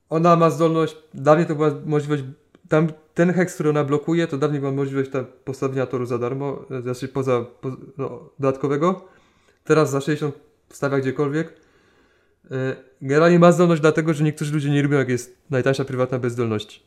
[0.09, 2.23] ona ma zdolność, dawniej to była możliwość,
[2.69, 6.65] tam ten heks, który ona blokuje, to dawniej była możliwość tam postawienia toru za darmo,
[6.71, 9.09] e, znaczy poza, po, no, dodatkowego.
[9.65, 10.35] Teraz za 60
[10.71, 11.53] stawia gdziekolwiek.
[13.03, 16.83] Generalnie ma zdolność dlatego, że niektórzy ludzie nie lubią jak jest najtańsza prywatna bez zdolności.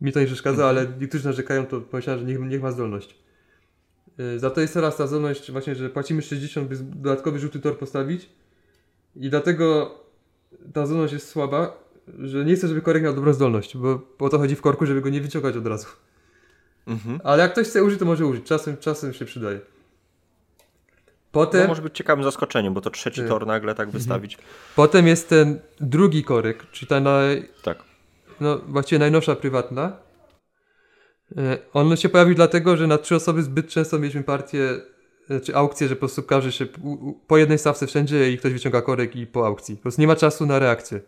[0.00, 3.18] Mi to nie przeszkadza, ale niektórzy narzekają, to pomyślałem, że niech, niech ma zdolność.
[4.18, 7.78] E, Za to jest teraz ta zdolność właśnie, że płacimy 60, by dodatkowy żółty tor
[7.78, 8.28] postawić
[9.16, 9.94] i dlatego
[10.72, 11.78] ta zdolność jest słaba,
[12.18, 15.00] że nie chcę, żeby korek miał dobrą zdolność, bo o to chodzi w korku, żeby
[15.00, 15.86] go nie wyciągać od razu.
[16.86, 17.20] Mhm.
[17.24, 18.44] Ale jak ktoś chce użyć, to może użyć.
[18.46, 19.60] Czasem, czasem się przydaje.
[21.36, 23.28] No, Potem, może być ciekawym zaskoczeniem, bo to trzeci Tak.
[23.28, 24.38] tor nagle tak wystawić.
[24.76, 27.78] potem jest ten drugi korek, czyli ta naj, Tak.
[28.40, 29.96] no, właściwie najnowsza prywatna.
[31.36, 34.80] E, On się pojawił dlatego, że na trzy osoby zbyt często mieliśmy partię,
[35.44, 36.66] czy aukcję, że po prostu każe się
[37.26, 39.76] po jednej stawce wszędzie i ktoś wyciąga korek i po aukcji.
[39.76, 41.00] Po prostu nie ma czasu na reakcję.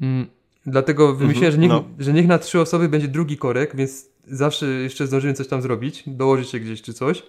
[0.00, 0.26] Mm,
[0.66, 1.84] dlatego wymyśliłem, że, niech, no.
[1.98, 6.02] że niech na trzy osoby będzie drugi korek, więc zawsze jeszcze zdążymy coś tam zrobić,
[6.06, 7.22] dołożyć się gdzieś czy coś.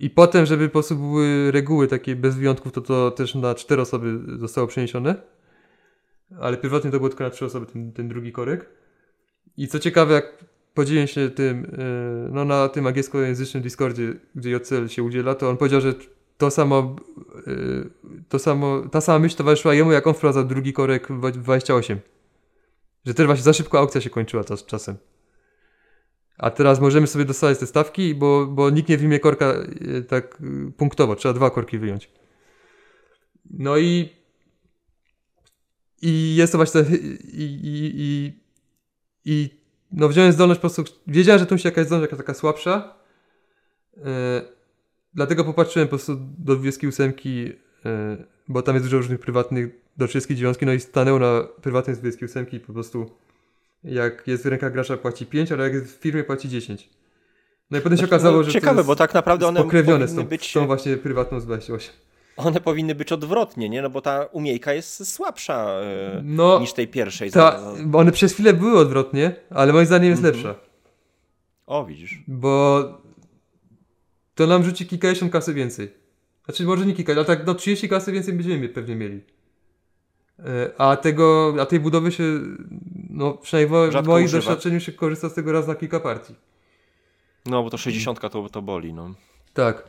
[0.00, 3.82] I potem, żeby po prostu były reguły takie bez wyjątków, to to też na cztery
[3.82, 5.14] osoby zostało przeniesione.
[6.40, 8.68] Ale pierwotnie to było tylko na trzy osoby, ten, ten drugi korek.
[9.56, 10.44] I co ciekawe, jak
[10.74, 15.56] podzieliłem się tym, e, no na tym angielskojęzycznym Discordzie, gdzie JCL się udziela, to on
[15.56, 15.94] powiedział, że
[16.38, 16.96] to samo,
[17.46, 17.52] e,
[18.28, 22.00] to samo, ta sama myśl towarzyszyła jemu, jak on wprowadzał drugi korek w 28.
[23.06, 24.96] Że też właśnie za szybko aukcja się kończyła czas, czasem.
[26.38, 30.38] A teraz możemy sobie dostawać te stawki, bo, bo nikt nie wyjmie korka e, tak
[30.40, 31.16] e, punktowo.
[31.16, 32.10] Trzeba dwa korki wyjąć.
[33.50, 34.08] No i
[36.02, 36.80] i jest to właśnie
[37.32, 38.32] i, i, i,
[39.24, 39.50] i
[39.92, 42.94] no wziąłem zdolność po prostu, wiedziałem, że tu się jakaś zdolność jakaś taka słabsza
[43.96, 44.42] e,
[45.14, 47.12] dlatego popatrzyłem po prostu do 28
[47.84, 48.16] e,
[48.48, 52.46] bo tam jest dużo różnych prywatnych do 39 no i stanęło na prywatnej z 28
[52.52, 53.10] i po prostu
[53.84, 56.90] jak jest w rękach gracza płaci 5, ale jak jest w firmie płaci 10
[57.70, 60.08] no i potem się okazało, no, że ciekawe, to jest bo tak naprawdę one pokrewnione
[60.08, 61.94] z powinny tą, być, z tą właśnie prywatną z 28
[62.36, 63.82] one powinny być odwrotnie, nie?
[63.82, 67.30] No bo ta umiejka jest słabsza e, no niż tej pierwszej.
[67.30, 70.34] ta, bo one przez chwilę były odwrotnie, ale moim zdaniem jest Mhm.
[70.44, 70.60] lepsza
[71.66, 72.22] O, widzisz.
[72.28, 72.84] Bo
[74.34, 75.90] to nam rzuci kilkadziesiąt kasy więcej.
[76.44, 79.20] Znaczy może nie kilka, ale tak no 30 kasy więcej będziemy pewnie mieli.
[80.38, 82.40] E, A tego, a tej budowy się,
[83.14, 84.38] no przynajmniej w moim używa.
[84.38, 86.34] doświadczeniu się korzysta z tego raz na kilka partii.
[87.46, 89.14] No, bo to 60 to, to boli, no.
[89.54, 89.88] Tak.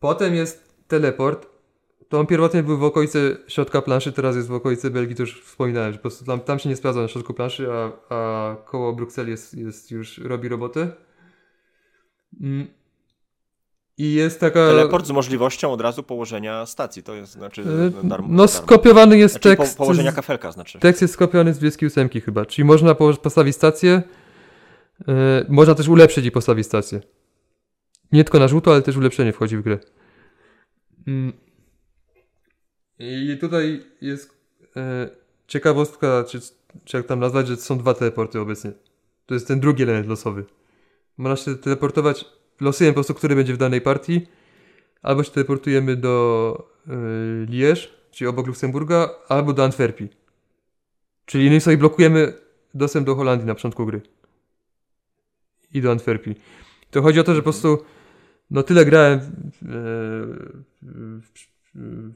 [0.00, 1.46] Potem jest teleport.
[2.08, 5.42] To on pierwotnie był w okolicy środka planszy, teraz jest w okolicy Belgii, to już
[5.42, 8.92] wspominałem, że po prostu tam, tam się nie sprawdza na środku planszy, a, a koło
[8.92, 10.92] Brukseli jest, jest już robi robotę.
[12.40, 12.66] Mm.
[13.98, 14.66] I jest taka...
[14.66, 18.02] Teleport z możliwością od razu położenia stacji, to jest, znaczy, E, darmo.
[18.02, 18.48] No darmo.
[18.48, 19.78] skopiowany jest Znaczy, po, tekst.
[19.78, 20.78] położenia z, kafelka, znaczy.
[20.78, 22.46] tekst jest skopiowany z 28 chyba.
[22.46, 24.02] Czyli można postawić stację.
[25.08, 27.00] e, można też ulepszyć i postawić stację.
[28.12, 29.78] Nie tylko na żółto, ale też ulepszenie wchodzi w grę.
[31.06, 31.32] Mm.
[32.98, 34.30] I tutaj jest
[34.76, 35.08] e,
[35.46, 36.40] ciekawostka, czy,
[36.84, 38.72] czy jak tam nazwać, że są dwa teleporty obecnie.
[39.26, 40.44] To jest ten drugi element losowy.
[41.16, 42.24] Można się teleportować
[42.60, 44.26] losujemy po prostu, który będzie w danej partii,
[45.02, 46.90] albo się teleportujemy do y,
[47.46, 50.08] Liège, czyli obok Luksemburga, albo do Antwerpii.
[51.26, 52.32] Czyli innymi słowy blokujemy
[52.74, 54.00] dostęp do Holandii na początku gry.
[55.72, 56.34] I do Antwerpii.
[56.90, 57.84] To chodzi o to, że po prostu
[58.50, 59.22] no tyle grałem e,
[60.82, 61.54] w-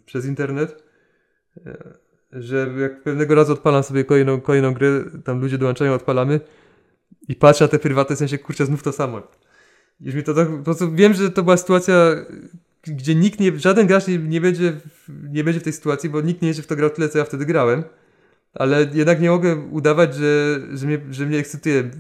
[0.07, 0.83] przez internet,
[1.67, 1.95] e,
[2.33, 6.41] że jak pewnego razu odpalam sobie kolejną, kolejną grę, tam ludzie dołączają, odpalamy
[7.29, 9.23] i patrzę na te prywatne, w sensie, kurczę, znów to samo.
[10.01, 11.95] Już mi to tak, po prostu wiem, że to była sytuacja,
[12.83, 16.43] gdzie nikt nie, żaden gracz nie, nie, będzie, nie będzie w tej sytuacji, bo nikt
[16.43, 17.85] nie będzie w to grał tyle, co ja wtedy grałem.
[18.55, 21.91] Ale jednak nie mogę udawać, że, że, mnie, że mnie ekscytuje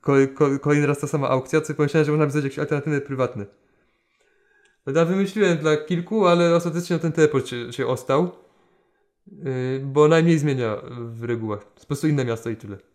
[0.00, 3.00] ko, ko, kolejny raz ta sama aukcja, co pomyślałem, że można by zrobić jakieś alternatywy
[3.00, 3.46] prywatne.
[4.86, 8.30] No ja wymyśliłem dla kilku, ale ostatecznie ten teleport się, się ostał,
[9.26, 11.64] yy, bo najmniej zmienia w regułach.
[11.64, 12.91] Po prostu inne miasto i tyle.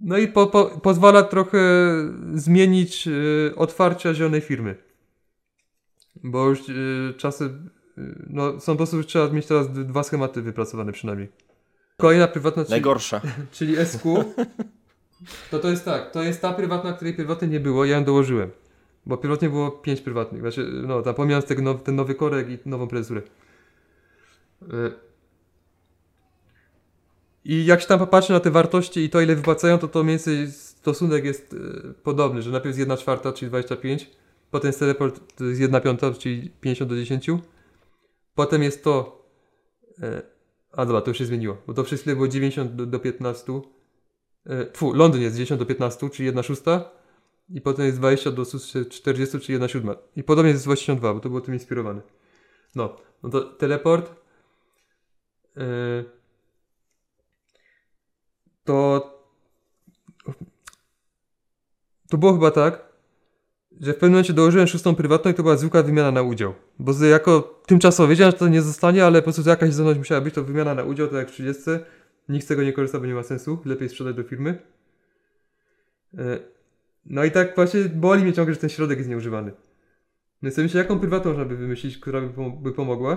[0.00, 1.58] No i po, po, pozwala trochę
[2.34, 4.76] zmienić yy, otwarcia zielonej firmy.
[6.24, 7.44] Bo już yy, czasy,
[7.96, 11.28] yy, no są po prostu, trzeba mieć teraz dwa schematy wypracowane przynajmniej.
[11.96, 13.20] Kolejna prywatna, czyli, Najgorsza.
[13.52, 14.24] czyli SQ,
[15.50, 18.50] to to jest tak, to jest ta prywatna, której prywatnej nie było, ja ją dołożyłem.
[19.06, 21.46] Bo pierwotnie było pięć prywatnych, znaczy, no tam pomijając
[21.84, 23.22] ten nowy korek i nową prezesurę.
[24.62, 24.66] Y,
[27.48, 30.12] I jak się tam popatrzy na te wartości i to ile wypłacają, to to mniej
[30.16, 34.10] więcej stosunek jest y, podobny, że najpierw jest 1 czwarta, czyli 25,
[34.50, 37.30] potem jest teleport, to jest 1 piąta, czyli 50 do 10,
[38.34, 39.24] potem jest to,
[39.98, 40.22] y,
[40.72, 44.66] a dobra, to już się zmieniło, bo to wszystkie było 90 do, do 15, y,
[44.72, 46.90] tfu, Londyn jest 10 do 15, czyli 1 szósta,
[47.48, 48.44] i potem jest 20 do
[48.90, 49.96] 40, czyli 1 siódma.
[50.16, 52.00] I podobnie jest 22, bo to było tym inspirowane.
[52.74, 54.14] No, no to teleport.
[55.56, 56.15] Yy,
[58.66, 59.12] to.
[62.10, 62.88] To było chyba tak,
[63.80, 66.54] że w pewnym momencie dołożyłem szóstą prywatną i to była zwykła wymiana na udział.
[66.78, 70.20] Bo z- jako tymczasowo wiedziałem, że to nie zostanie, ale po prostu jakaś zdolność musiała
[70.20, 71.62] być, to wymiana na udział, to jak w 30.
[72.28, 73.58] Nikt z tego nie korzysta, bo nie ma sensu.
[73.64, 74.58] Lepiej sprzedać do firmy.
[76.12, 76.20] Yy,
[77.06, 79.52] no i tak właśnie boli mnie ciągle, że ten środek jest nieużywany.
[80.42, 83.16] Więc sobie myślę, jaką prywatną można by wymyślić, która by, by pomogła.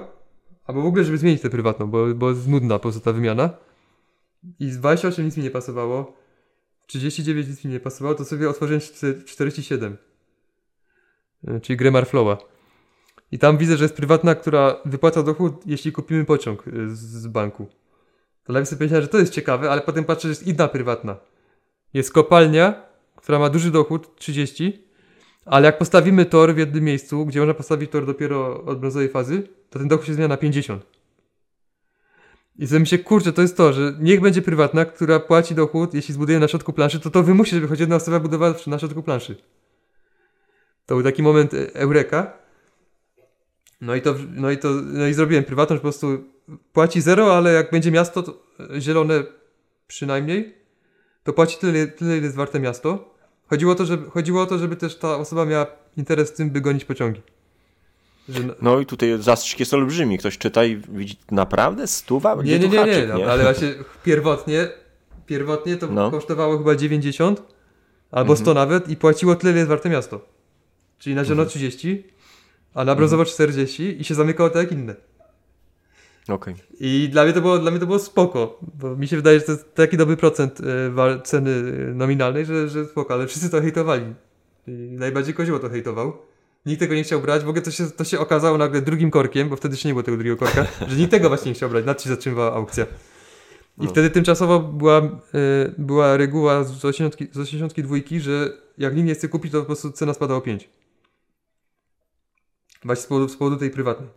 [0.65, 3.49] Albo w ogóle, żeby zmienić tę prywatną, bo, bo jest nudna po prostu ta wymiana.
[4.59, 6.13] I z 28 nic mi nie pasowało.
[6.87, 9.97] 39 nic mi nie pasowało, to sobie otworzyłem czty- 47.
[11.47, 12.37] E, Czyli Gremar Flowa.
[13.31, 17.67] I tam widzę, że jest prywatna, która wypłaca dochód, jeśli kupimy pociąg e, z, banku.
[18.43, 21.17] To najpierw sobie powiedziałem, że to jest ciekawe, ale potem patrzę, że jest inna prywatna.
[21.93, 22.85] Jest kopalnia,
[23.15, 24.83] która ma duży dochód, 30,
[25.45, 29.47] ale jak postawimy tor w jednym miejscu, gdzie można postawić tor dopiero od brązowej fazy,
[29.69, 30.98] to ten dochód się zmienia na 50.
[32.59, 36.13] I sobie myślę, kurczę, to jest to, że niech będzie prywatna, która płaci dochód, jeśli
[36.13, 39.35] zbudujemy na środku planszy, to to wymusi, żeby choć jedna osoba budowała na środku planszy.
[40.85, 42.33] To był taki moment e, eureka.
[43.81, 46.23] No i to, no i to, no i zrobiłem prywatną, że po prostu
[46.73, 48.43] płaci zero, ale jak będzie miasto to,
[48.75, 49.23] e, zielone
[49.87, 50.55] przynajmniej,
[51.23, 53.15] to płaci tyle, tyle, ile jest warte miasto.
[53.47, 55.67] Chodziło o, to, żeby, chodziło o to, żeby też ta osoba miała
[55.97, 57.21] interes w tym, by gonić pociągi.
[58.29, 60.17] Że, No i tutaj zastrzyk jest olbrzymi.
[60.17, 62.35] Ktoś czyta i widzi naprawdę stuwa?
[62.35, 63.73] Gdzie nie, nie, nie, nie, no, ale właśnie
[64.03, 64.67] pierwotnie,
[65.25, 66.11] pierwotnie to No.
[66.11, 67.43] kosztowało chyba 90
[68.11, 68.37] albo Mhm.
[68.45, 70.25] 100 nawet i płaciło tyle, ile jest warte miasto.
[70.99, 72.03] Czyli na zielono 30,
[72.73, 74.95] a na brązowo 40 i się zamykało tak jak inne.
[76.29, 76.55] Okej.
[76.79, 79.45] I dla mnie to było, dla mnie to było spoko, bo mi się wydaje, że
[79.45, 80.61] to jest taki dobry procent
[80.97, 84.13] e, ceny e, nominalnej, że, że spoko, ale wszyscy to hejtowali.
[84.67, 86.17] I najbardziej Kozioło to hejtował.
[86.65, 89.49] Nikt tego nie chciał brać, w ogóle to się, to się okazało nagle drugim korkiem,
[89.49, 91.85] bo wtedy jeszcze nie było tego drugiego korka, że nikt tego właśnie nie chciał brać,
[91.85, 92.85] nad się zatrzymywała aukcja.
[93.77, 93.89] I No.
[93.89, 95.09] wtedy tymczasowo była, e,
[95.77, 99.91] była reguła z 80, z 82, że jak nikt nie chce kupić, to po prostu
[99.91, 100.69] cena spada o 5.
[102.83, 104.09] Właśnie z powodu, z powodu tej prywatnej.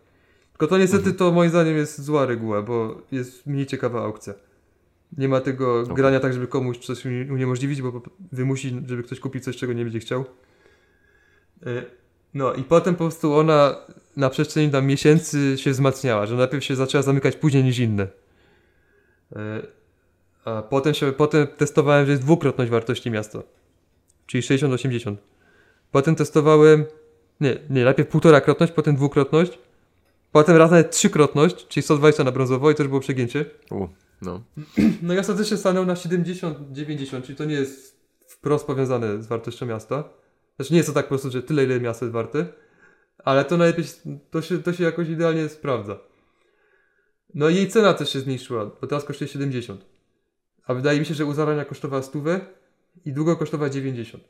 [0.51, 4.33] Tylko to niestety to moim zdaniem jest zła reguła, bo jest mniej ciekawa aukcja.
[5.17, 5.95] Nie ma tego Okej.
[5.95, 8.01] grania tak, żeby komuś coś uni- uniemożliwić, bo
[8.31, 10.25] wymusi, żeby ktoś kupił coś, czego nie będzie chciał.
[11.65, 11.83] E,
[12.33, 13.75] No i potem po prostu ona
[14.17, 18.07] na przestrzeni tam miesięcy się wzmacniała, że najpierw się zaczęła zamykać później niż inne.
[19.35, 19.61] E,
[20.45, 23.39] A potem, się, potem testowałem, że jest dwukrotność wartości miasta.
[24.25, 25.15] Czyli 60-80.
[25.91, 26.85] Potem testowałem,
[27.41, 29.59] nie, nie, najpierw półtora krotność, potem dwukrotność.
[30.31, 33.45] Potem raz nawet trzykrotność, czyli 120 na brązowo i to już było przegięcie.
[33.71, 33.87] U,
[34.21, 34.43] No.
[35.01, 40.03] No i ostatecznie stanął na 70-90, czyli to nie jest wprost powiązane z wartością miasta.
[40.55, 42.45] Znaczy nie jest to tak po prostu, że tyle ile miasto jest warte,
[43.17, 43.85] ale to najlepiej,
[44.31, 45.99] to się, to się jakoś idealnie sprawdza.
[47.33, 49.85] No i jej cena też się zmniejszyła, bo teraz kosztuje 70.
[50.65, 52.19] A wydaje mi się, że u zarania kosztowała 100
[53.05, 54.23] i długo kosztowała 90.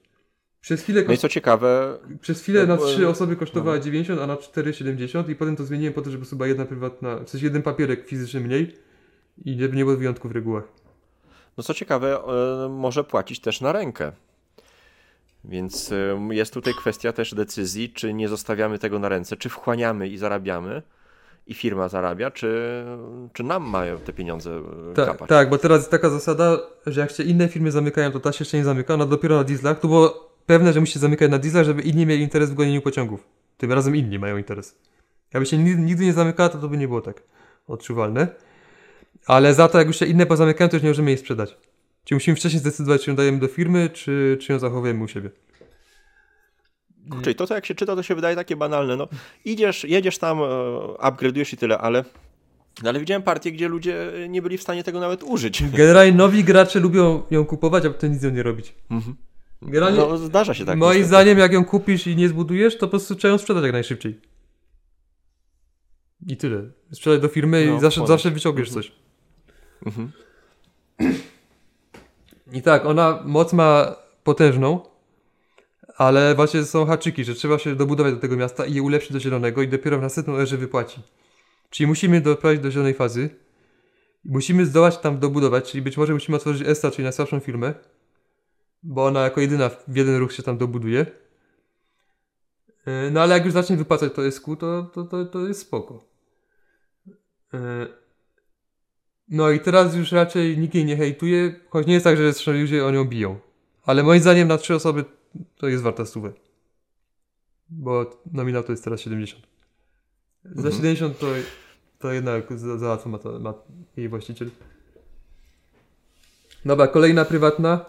[0.61, 3.83] Przez chwilę, No i co ciekawe, przez chwilę na trzy osoby kosztowała no.
[3.83, 7.29] 90, a na 4,70 i potem to zmieniłem po to, żeby była jedna prywatna, w
[7.29, 8.75] sensie jeden papierek fizyczny mniej
[9.45, 10.63] i żeby nie było wyjątków w regułach.
[11.57, 12.19] no co ciekawe,
[12.65, 14.11] e, może płacić też na rękę.
[15.45, 20.07] Więc e, jest tutaj kwestia też decyzji, czy nie zostawiamy tego na ręce, czy wchłaniamy
[20.07, 20.81] i zarabiamy
[21.47, 22.83] i firma zarabia, czy,
[23.33, 24.51] czy nam mają te pieniądze
[24.91, 25.29] e, Tak, kapać.
[25.29, 28.37] tak, bo teraz jest taka zasada, że jak się inne firmy zamykają, to ta się
[28.41, 31.39] jeszcze nie zamyka, no dopiero na dieslach, to było pewne, że musi się zamykać na
[31.39, 33.27] dieslach, żeby inni mieli interes w gonieniu pociągów.
[33.57, 34.75] Tym razem inni mają interes.
[35.33, 37.23] Jakby się nigdy, nigdy nie zamykała, to to by nie było tak
[37.67, 38.27] odczuwalne.
[39.25, 41.57] Ale za to, jak już się inne pozamykają, to już nie możemy jej sprzedać.
[42.03, 45.29] Czyli musimy wcześniej zdecydować, czy ją dajemy do firmy, czy, czy ją zachowujemy u siebie.
[47.23, 48.95] Czyli to, co jak się czyta, to się wydaje takie banalne.
[48.95, 49.07] No,
[49.45, 50.43] idziesz, jedziesz tam, e,
[50.99, 52.05] upgrade'ujesz i tyle, ale,
[52.83, 55.63] no, ale widziałem partie, gdzie ludzie nie byli w stanie tego nawet użyć.
[55.71, 58.73] Generalnie nowi gracze lubią ją kupować, a potem nic z nią nie robić.
[58.91, 59.15] Mhm.
[59.61, 60.77] Generalnie, No, zdarza się tak.
[60.77, 61.07] moim niestety.
[61.07, 64.19] zdaniem, jak ją kupisz i nie zbudujesz, to po prostu trzeba ją sprzedać jak najszybciej.
[66.27, 66.63] I tyle.
[66.91, 68.83] Sprzedać do firmy No, i zawsze, zawsze wyciągniesz Mhm.
[68.83, 68.91] coś.
[69.85, 70.11] Mhm.
[72.53, 74.79] I tak, ona moc ma potężną,
[75.97, 79.19] ale właśnie są haczyki, że trzeba się dobudować do tego miasta i je ulepszyć do
[79.19, 81.01] zielonego i dopiero w następną erze wypłaci.
[81.69, 83.29] Czyli musimy doprowadzić do zielonej fazy.
[84.25, 87.73] Musimy zdołać tam dobudować, czyli być może musimy otworzyć ESTA, czyli najsłabszą firmę,
[88.83, 91.05] bo ona jako jedyna w jeden ruch się tam dobuduje.
[92.85, 96.05] Yy, No ale jak już zacznie wypłacać to SQ, to, to, to, to jest spoko.
[99.29, 102.85] No i teraz już raczej nikt jej nie hejtuje, choć nie jest tak, że ludzie
[102.85, 103.39] o nią biją.
[103.85, 105.05] Ale moim zdaniem na trzy osoby
[105.57, 106.33] to jest warta stówę.
[107.69, 109.47] Bo nominał to jest teraz 70.
[110.45, 110.73] Za Mhm.
[110.73, 111.27] 70 to,
[111.99, 113.53] to jednak za, za łatwo ma, to, ma
[113.97, 114.49] jej właściciel.
[116.65, 117.85] Dobra, kolejna prywatna.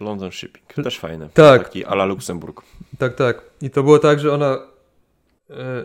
[0.00, 1.28] London Shipping, też fajne.
[1.34, 1.64] Tak.
[1.64, 2.62] Taki ala Luksemburg.
[2.98, 3.42] Tak, tak.
[3.62, 4.58] I to było tak, że ona.
[5.50, 5.84] E,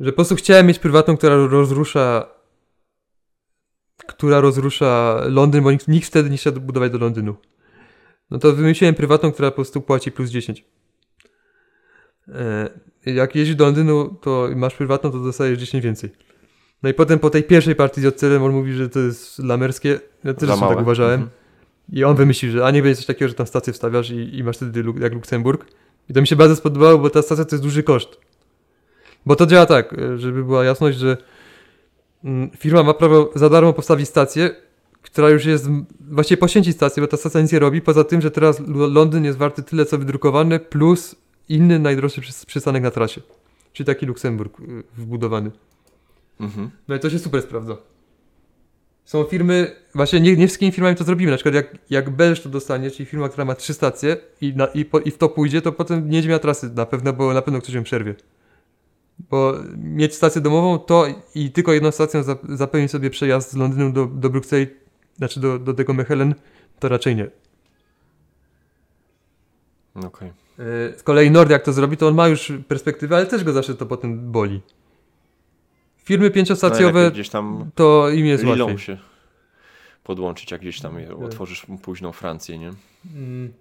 [0.00, 2.37] że po prostu chciałem mieć prywatną, która rozrusza.
[4.06, 7.36] Która rozrusza Londyn, bo nikt, nikt wtedy nie chciał budować do Londynu.
[8.30, 10.64] No to wymyśliłem prywatną, która po prostu płaci plus 10.
[12.28, 12.70] E,
[13.06, 16.10] jak jeździsz do Londynu, to masz prywatną, to dostajesz 10 więcej.
[16.82, 20.00] No i potem po tej pierwszej partii z Jodcelem on mówi, że to jest lamerskie.
[20.24, 21.20] Ja też Za tak uważałem.
[21.20, 21.30] Mhm.
[21.92, 24.44] I on wymyślił, że a nie będzie coś takiego, że tam stację wstawiasz i, i
[24.44, 25.66] masz wtedy jak Luksemburg.
[26.08, 28.20] I to mi się bardzo spodobało, bo ta stacja to jest duży koszt.
[29.26, 31.16] Bo to działa tak, e, żeby była jasność, że
[32.56, 34.50] firma ma prawo za darmo postawić stację,
[35.02, 35.68] która już jest,
[36.00, 39.38] właściwie poświęcić stację, bo ta stacja nic nie robi, poza tym, że teraz Londyn jest
[39.38, 41.16] warty tyle, co wydrukowane, plus
[41.48, 43.20] inny najdroższy przys- przystanek na trasie.
[43.72, 44.64] Czyli taki Luksemburg y,
[44.96, 45.50] wbudowany.
[46.40, 46.70] Mhm.
[46.88, 47.76] No i to się super sprawdza.
[49.04, 51.30] Są firmy, właśnie nie, nie wszystkimi firmami to zrobimy.
[51.30, 54.66] Na przykład jak, jak Belż to dostanie, czyli firma, która ma trzy stacje i, na,
[54.66, 57.34] i, po, i w to pójdzie, to potem nie będzie miała trasy na pewno, bo
[57.34, 58.14] na pewno ktoś ją przerwie.
[59.30, 63.92] Bo mieć stację domową to i tylko jedną stacją za, zapewni sobie przejazd z Londynu
[63.92, 64.66] do, do Brukseli,
[65.16, 66.34] znaczy do, do tego Mechelen,
[66.78, 67.30] to raczej nie.
[70.06, 70.32] Okej.
[70.58, 73.52] Yy, Z kolei Nord jak to zrobi, to on ma już perspektywę, ale też go
[73.52, 74.60] zawsze to potem boli.
[76.04, 78.78] Firmy No, pięciostacjowe, tam to im jest łatwiej.
[78.78, 78.98] Się
[80.04, 82.72] podłączyć, jak gdzieś tam je- otworzysz późną Francję, nie?
[83.14, 83.52] Mm.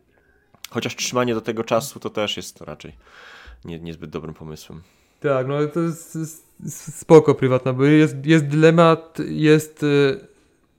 [0.69, 2.93] Chociaż trzymanie do tego czasu to też jest raczej
[3.65, 4.81] nie, niezbyt dobrym pomysłem.
[5.19, 6.17] Tak, no to jest,
[6.99, 10.27] spoko prywatna, bo jest, jest dylemat, jest, y,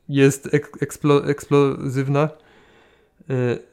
[0.09, 2.29] jest ek, eksplo, eksplozywna.
[3.31, 3.69] Y,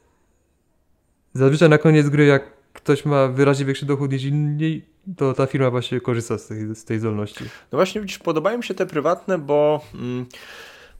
[1.35, 2.43] Zazwyczaj na koniec gry, jak
[2.73, 4.81] ktoś ma wyraźnie większy dochód niż inni,
[5.17, 7.43] to ta firma właśnie korzysta z tej, z tej zdolności.
[7.43, 10.25] No właśnie, widzisz, podobają mi się te prywatne, bo, mm,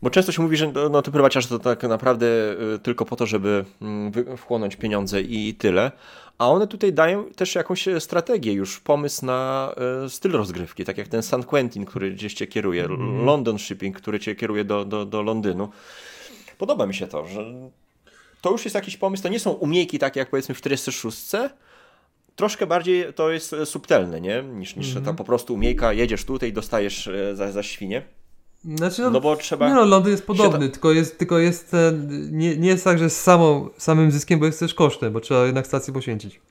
[0.02, 2.28] bo często się mówi, że no, no, te prywaciarze to tak naprawdę
[2.76, 5.92] y, tylko po to, żeby mm, wchłonąć pieniądze i tyle.
[6.38, 9.72] A one tutaj dają też jakąś e, strategię, już pomysł na
[10.06, 13.26] e, styl rozgrywki, tak jak ten San Quentin, który gdzieś cię kieruje, Mhm.
[13.26, 15.70] London Shipping, który cię kieruje do, do, do Londynu.
[16.58, 17.46] Podoba mi się to, że
[18.42, 21.18] to już jest jakiś pomysł, to nie są umiejki takie jak powiedzmy w 46,
[22.36, 24.44] troszkę bardziej to jest e, subtelne, nie?
[24.44, 25.06] Niż, niż Mhm.
[25.06, 28.02] ta po prostu umiejka, jedziesz tutaj, dostajesz za, za świnie.
[28.76, 29.68] Znaczy, no, No bo trzeba...
[29.70, 33.10] nie no, Londyn jest podobny, tylko jest, tylko jest ten, nie, nie jest tak, że
[33.10, 36.42] z samą, samym zyskiem, bo jest też kosztem, bo trzeba jednak stację poświęcić.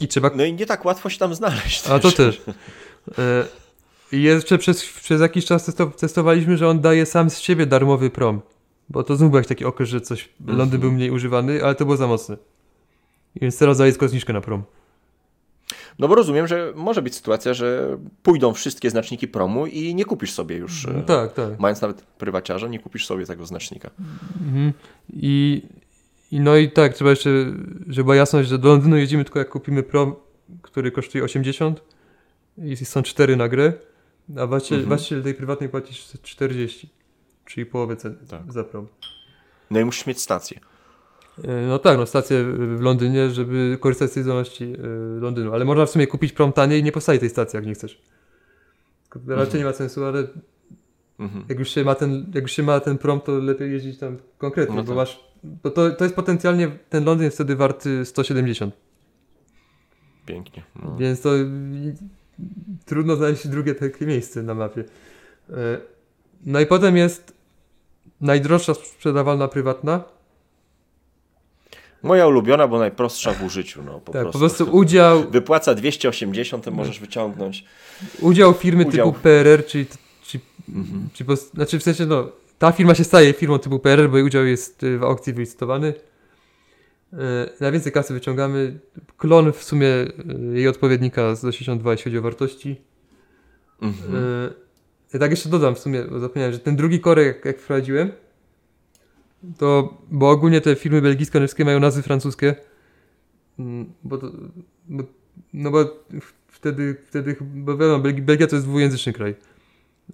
[0.00, 1.86] I trzeba No i nie tak łatwo się tam znaleźć.
[1.88, 2.42] A to też.
[3.18, 3.44] E,
[4.12, 8.10] I jeszcze przez, przez jakiś czas testo, testowaliśmy, że on daje sam z siebie darmowy
[8.10, 8.40] prom.
[8.88, 10.80] Bo to znów był jakiś taki okres, że coś, Londyn Mhm.
[10.80, 12.36] był mniej używany, ale to było za mocne.
[13.36, 14.62] Więc teraz daje tylko zniżkę na prom.
[16.00, 20.32] No bo rozumiem, że może być sytuacja, że pójdą wszystkie znaczniki promu i nie kupisz
[20.32, 21.58] sobie już, e, Tak, tak.
[21.60, 23.90] mając nawet prywaciarza, nie kupisz sobie tego znacznika.
[24.40, 24.72] Mhm.
[25.12, 25.62] I,
[26.32, 27.30] I no i tak, trzeba jeszcze,
[27.86, 30.14] żeby była jasność, że do Londynu jedziemy tylko jak kupimy prom,
[30.62, 31.80] który kosztuje 80
[32.58, 33.72] i są 4 na grę,
[34.38, 34.88] a właściciel, Mhm.
[34.88, 36.88] właściciel tej prywatnej płaci 40,
[37.44, 38.52] czyli połowę ceny Tak.
[38.52, 38.86] za prom.
[39.70, 40.60] No i musisz mieć stację.
[41.44, 42.44] E, No tak, no stację
[42.76, 46.52] w Londynie, żeby korzystać z tej zdolności e, Londynu, ale można w sumie kupić prom
[46.52, 48.02] taniej i nie postawić tej stacji, jak nie chcesz.
[49.26, 50.26] Raczej nie ma sensu, ale
[51.18, 51.44] Mhm.
[51.48, 54.16] jak już się ma ten, jak już się ma ten prom, to lepiej jeździć tam
[54.38, 54.96] konkretnie, No bo tak.
[54.96, 58.74] masz, bo to, to jest potencjalnie, ten Londyn jest wtedy warty 170,
[60.26, 60.62] Pięknie.
[60.82, 60.96] No.
[60.96, 61.30] więc to
[62.86, 64.84] trudno znaleźć drugie takie miejsce na mapie.
[65.50, 65.54] E,
[66.46, 67.34] No i potem jest
[68.20, 70.04] najdroższa sprzedawalna prywatna,
[72.02, 73.82] Moja ulubiona, bo najprostsza w użyciu.
[73.82, 74.32] No, po tak, prostu.
[74.32, 77.64] po prostu udział, Wypłaca 280, to możesz wyciągnąć.
[78.20, 79.06] udział firmy Udział.
[79.12, 79.86] typu PRR, czyli,
[80.22, 81.08] czyli, Mhm.
[81.12, 84.26] czyli po, znaczy w sensie no, ta firma się staje firmą typu PRR, bo jej
[84.26, 85.94] udział jest y, w aukcji wylicytowany.
[87.12, 87.16] E,
[87.60, 88.78] Najwięcej kasy wyciągamy.
[89.16, 90.08] Klon w sumie y,
[90.54, 92.80] jej odpowiednika z 82, jeśli chodzi o wartości.
[93.82, 94.14] Mhm.
[95.12, 98.12] Ja tak jeszcze dodam w sumie, bo zapomniałem, że ten drugi korek, jak, jak wprowadziłem,
[99.58, 102.54] to, bo ogólnie te firmy belgijsko-niemieckie mają nazwy francuskie,
[103.58, 104.32] Mm, bo to,
[104.88, 105.04] bo,
[105.52, 105.78] no bo
[106.48, 109.34] wtedy, wtedy bo wiadomo, Belgi- Belgia to jest dwujęzyczny kraj,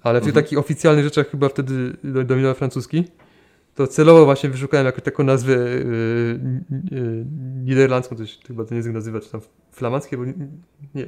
[0.02, 0.44] ale w tych Mhm.
[0.44, 3.04] takich oficjalnych rzeczach chyba wtedy do- dominował francuski,
[3.74, 6.40] to celowo właśnie wyszukałem jakąś taką nazwę yy,
[6.90, 7.24] yy,
[7.64, 9.40] niderlandzką, się chyba ten język nazywa, czy tam
[9.72, 10.34] flamandzkie, bo nie,
[10.94, 11.06] nie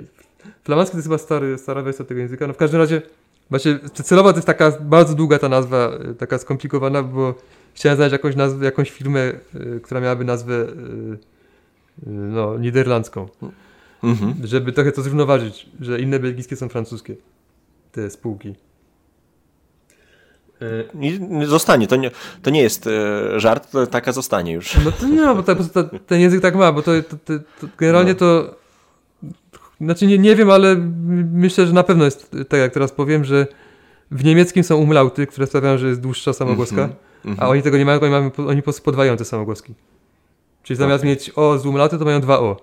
[0.65, 3.03] flamandzki to jest chyba stary, stara wersja tego języka, no w każdym razie
[3.51, 7.35] właśnie celowo to jest taka bardzo długa ta nazwa, y, taka skomplikowana, bo
[7.75, 9.21] chciałem znaleźć jakąś nazwę, jakąś firmę,
[9.55, 11.19] y, która miałaby nazwę y, y,
[12.07, 13.29] no, niderlandzką,
[14.05, 14.35] Mhm.
[14.45, 17.17] żeby trochę to zrównoważyć, że inne belgijskie są francuskie,
[17.93, 18.55] te spółki.
[21.47, 22.11] Zostanie, to nie,
[22.43, 22.89] to nie jest
[23.37, 24.85] żart, to taka zostanie już.
[24.85, 25.55] No to nie, bo ta,
[26.07, 27.17] ten język tak ma, bo to, to,
[27.61, 28.19] to, generalnie No.
[28.19, 28.55] to.
[29.81, 30.77] Znaczy nie, nie wiem, ale
[31.33, 33.47] myślę, że na pewno jest tak, jak teraz powiem, że
[34.11, 36.99] w niemieckim są umlauty, które sprawiają, że jest dłuższa samogłoska, Mhm.
[37.29, 37.47] Mhm.
[37.49, 39.75] a oni tego nie mają, oni, mają, oni po prostu podwajają te samogłoski.
[40.63, 41.11] Czyli zamiast Okej.
[41.11, 42.57] mieć O z umlauty, to mają dwa O.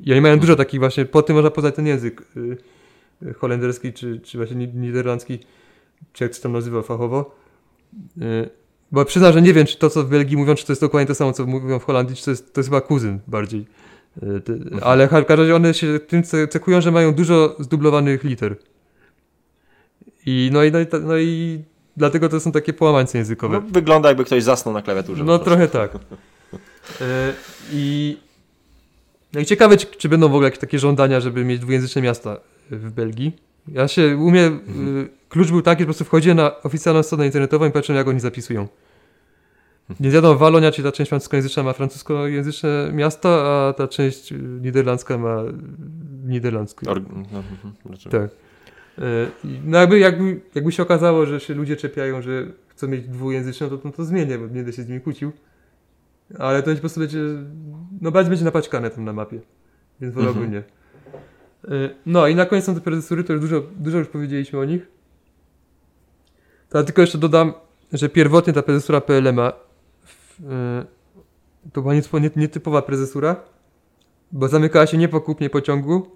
[0.00, 2.56] I oni mają dużo takich właśnie, po tym można poznać ten język y,
[3.28, 5.38] y, holenderski, czy, czy właśnie ni- niderlandzki,
[6.12, 7.34] czy jak to się tam nazywa fachowo.
[8.22, 8.50] Y,
[8.92, 11.06] Bo przyznam, że nie wiem, czy to, co w Belgii mówią, czy to jest dokładnie
[11.06, 13.66] to samo, co mówią w Holandii, czy to jest, to jest chyba kuzyn bardziej.
[14.44, 18.56] Ty- Ale w każdym razie one się tym ce- cechują, że mają dużo zdublowanych liter.
[20.26, 21.62] I no i, no i, no i
[21.98, 23.54] dlatego to są takie połamańce językowe.
[23.54, 25.24] No, wygląda jakby ktoś zasnął na klawiaturze.
[25.24, 25.90] No trochę tak.
[27.00, 27.32] E,
[27.72, 28.16] I,
[29.32, 32.36] no i ciekawe, czy, czy będą w ogóle jakieś takie żądania, żeby mieć dwujęzyczne miasta
[32.70, 33.36] w Belgii.
[33.72, 34.60] Ja się umiem,
[34.98, 38.08] y, klucz był taki, że po prostu wchodziłem na oficjalną stronę internetową i patrzyłem, jak
[38.08, 38.68] oni zapisują.
[40.00, 45.42] Więc wiadomo, Walonia, czyli ta część francuskojęzyczna ma francuskojęzyczne miasta, a ta część niderlandzka ma
[46.26, 46.90] niderlandzkie.
[46.90, 47.02] Or-
[47.32, 47.74] no, mhm.
[48.10, 48.30] Tak.
[49.44, 53.68] I No jakby, jakby, jakby się okazało, że się ludzie czepiają, że chcą mieć dwujęzyczną,
[53.68, 55.32] to, to, to zmienię, bo nie będę się z nimi kłócił.
[56.38, 57.18] Ale to po prostu będzie,
[58.00, 59.40] no bardziej będzie napaćkane tam na mapie,
[60.00, 60.52] więc wolałbym Mhm.
[60.52, 60.58] nie.
[61.76, 64.64] E, No i na koniec są te procesory, to już dużo, dużo już powiedzieliśmy o
[64.64, 64.86] nich.
[66.68, 67.52] To ja tylko jeszcze dodam,
[67.92, 69.52] że pierwotnie ta prezesura PLM-a
[70.04, 70.84] w, e,
[71.72, 73.36] to była nietypo- nie- nietypowa prezesura,
[74.32, 76.06] bo zamykała się nie po kupnie pociągu,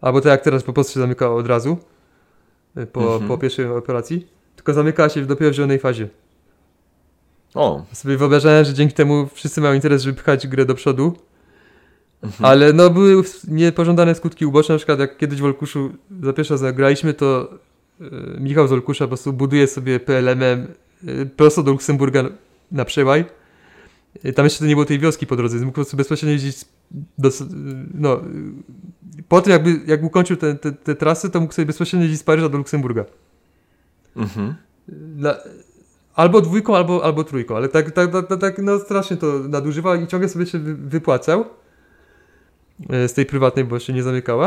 [0.00, 1.91] albo tak jak teraz po prostu się zamykała od razu y,
[2.92, 3.28] po, Mhm.
[3.28, 4.26] po pierwszej operacji,
[4.56, 6.08] tylko zamykała się dopiero w zielonej fazie.
[7.54, 11.16] O, Sobie wyobrażałem, że dzięki temu wszyscy mają interes, żeby pchać grę do przodu,
[12.22, 12.44] Mhm.
[12.44, 15.90] ale no były niepożądane skutki uboczne, na przykład jak kiedyś w Olkuszu
[16.22, 17.48] za pierwszy raz zagraliśmy, to
[18.00, 18.04] y,
[18.40, 20.66] Michał z Olkusza po prostu buduje sobie PLM-em
[21.08, 22.24] y, prosto do Luksemburga
[22.72, 23.24] na przełaj.
[24.24, 26.32] Y, Tam jeszcze to nie było tej wioski po drodze, więc mógł po prostu bezpośrednio
[26.32, 26.56] jeździć
[27.18, 27.30] do,
[27.94, 28.20] no,
[29.28, 32.24] po tym jakby, jak ukończył te, te, te trasy, to mógł sobie bezpośrednio jeździć z
[32.24, 33.04] Paryża do Luksemburga.
[34.16, 34.54] mhm.
[34.88, 35.36] Dla,
[36.14, 40.06] albo dwójką, albo, albo trójką, ale tak, tak, tak, tak no strasznie to nadużywał i
[40.06, 41.44] ciągle sobie się wy, wypłacał
[42.90, 44.46] e, z tej prywatnej, bo się nie zamykała,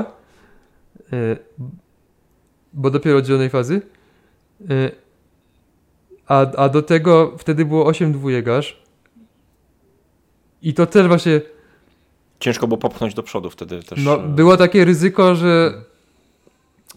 [1.14, 1.38] e,
[2.74, 3.82] bo dopiero od zielonej fazy.
[4.70, 4.92] E,
[6.28, 8.84] A, a do tego wtedy było 8 dwójegarz
[10.62, 11.42] i to też właśnie
[12.40, 14.04] Ciężko było popchnąć do przodu wtedy też.
[14.04, 15.82] no, e, było takie ryzyko, że.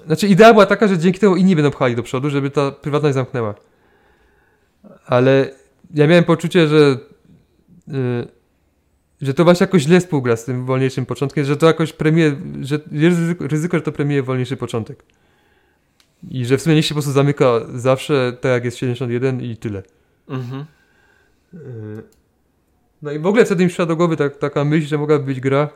[0.07, 3.15] Znaczy, idea była taka, że dzięki temu inni będą pchali do przodu, żeby ta prywatność
[3.15, 3.55] zamknęła.
[5.07, 5.51] Ale
[5.95, 6.99] ja miałem poczucie, że.
[7.89, 8.39] y,
[9.21, 12.81] że to właśnie jakoś źle współgra z tym wolniejszym początkiem, że to jakoś premie, że
[12.93, 15.03] jest ryzyko, ryzyko, że to premie wolniejszy początek.
[16.31, 19.57] I że w sumie niech się po prostu zamyka zawsze tak jak jest 71 i
[19.57, 19.83] tyle.
[20.29, 20.65] Mhm.
[21.55, 22.03] Y,
[23.03, 25.41] No i w ogóle wtedy mi przyszła do głowy tak, taka myśl, że mogłaby być
[25.41, 25.69] gra,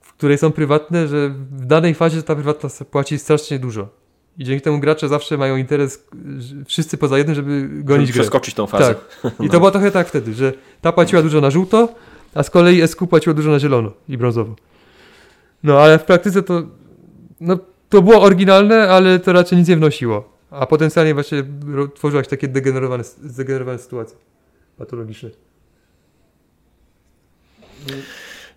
[0.00, 3.88] w której są prywatne, że w danej fazie ta prywatna płaci strasznie dużo.
[4.38, 6.04] I dzięki temu gracze zawsze mają interes,
[6.66, 8.22] wszyscy poza jednym, żeby gonić Żeby grę.
[8.22, 8.94] przeskoczyć tą fazę.
[9.22, 9.32] Tak.
[9.40, 11.88] I to było trochę tak wtedy, że ta płaciła dużo na żółto,
[12.34, 14.54] a z kolei SQ płaciło dużo na zielono i brązowo.
[15.62, 16.62] No ale w praktyce to,
[17.40, 20.38] no, to było oryginalne, ale to raczej nic nie wnosiło.
[20.50, 21.44] A potencjalnie właśnie
[21.74, 24.16] ro- tworzyła się takie degenerowane, zdegenerowane sytuacje
[24.76, 25.30] patologiczne.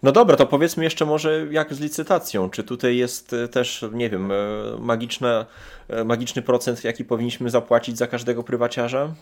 [0.04, 2.50] No dobra, to powiedzmy jeszcze może jak z licytacją.
[2.50, 4.36] Czy tutaj jest e, też, nie wiem, e,
[4.80, 5.46] magiczna,
[5.88, 9.14] e, magiczny procent, jaki powinniśmy zapłacić za każdego prywaciarza?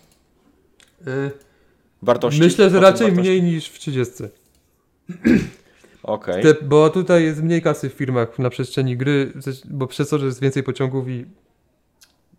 [2.01, 2.41] Wartości?
[2.41, 3.21] Myślę, że raczej wartości?
[3.21, 4.13] mniej niż w 30.
[6.03, 6.43] Okej.
[6.43, 9.33] Te, bo tutaj jest mniej kasy w firmach na przestrzeni gry,
[9.65, 11.25] bo przez to, że jest więcej pociągów i,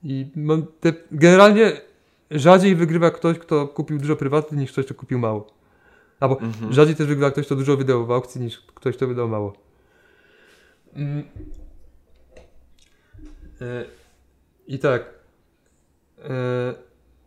[0.05, 1.73] i mam te, generalnie
[2.31, 5.60] rzadziej wygrywa ktoś, kto kupił dużo prywatnie, niż ktoś, kto kupił mało.
[6.21, 6.73] Albo Mhm.
[6.73, 9.53] rzadziej też wygrywa ktoś, kto dużo wydał w aukcji, niż ktoś, kto wydał mało.
[10.95, 11.25] Mm.
[13.61, 13.85] E,
[14.67, 15.15] I tak.
[16.25, 16.75] E,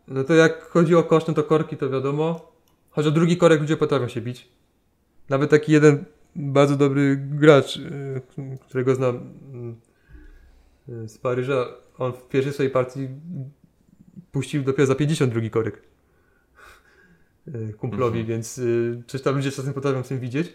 [0.07, 2.53] no to jak chodzi o koszt, no to korki to wiadomo.
[2.89, 4.47] Choć o drugi korek ludzie potrafią się bić.
[5.29, 6.05] Nawet taki jeden
[6.35, 8.21] bardzo dobry gracz, y,
[8.67, 9.15] którego znam
[10.89, 11.65] y, z Paryża,
[11.97, 13.07] on w pierwszej swojej partii
[14.31, 15.81] puścił dopiero za 52 korek
[17.77, 18.25] kumplowi, Mhm.
[18.25, 20.47] więc y, coś tam ludzie czasem potrafią w tym widzieć.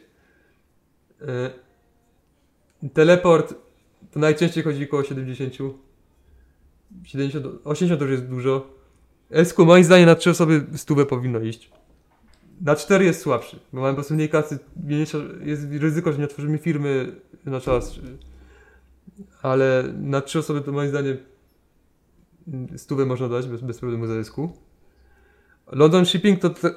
[2.83, 3.55] Y, Teleport
[4.11, 5.55] to najczęściej chodzi około 70.
[7.05, 8.71] 70 80 to już jest dużo.
[9.31, 11.71] Esku moim zdaniem na 3 osoby stówę powinno iść.
[12.61, 14.59] Na 4 jest słabszy, bo mamy po prostu mniej kasy,
[15.45, 17.13] jest ryzyko, że nie otworzymy firmy
[17.45, 18.01] na czas.
[19.43, 21.17] Ale na 3 osoby to moim zdaniem
[22.77, 24.53] stówę można dać bez, bez problemu za esku.
[25.73, 26.71] London Shipping to te,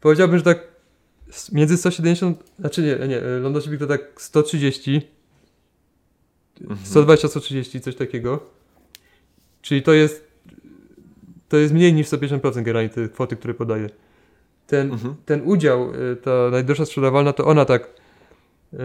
[0.00, 0.58] powiedziałbym, że tak
[1.52, 5.08] między 170, znaczy nie, nie, e, London Shipping to tak 130,
[6.60, 6.80] Mhm.
[6.84, 8.40] 120-130, coś takiego.
[9.62, 10.32] Czyli to jest
[11.48, 13.90] to jest mniej niż 150% generalnie te kwoty, które podaje.
[14.66, 15.14] Ten, Mhm.
[15.26, 17.90] ten udział, y, ta najdroższa sprzedawalna, to ona tak
[18.72, 18.76] y,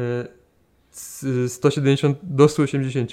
[0.92, 3.12] z 170 do 180.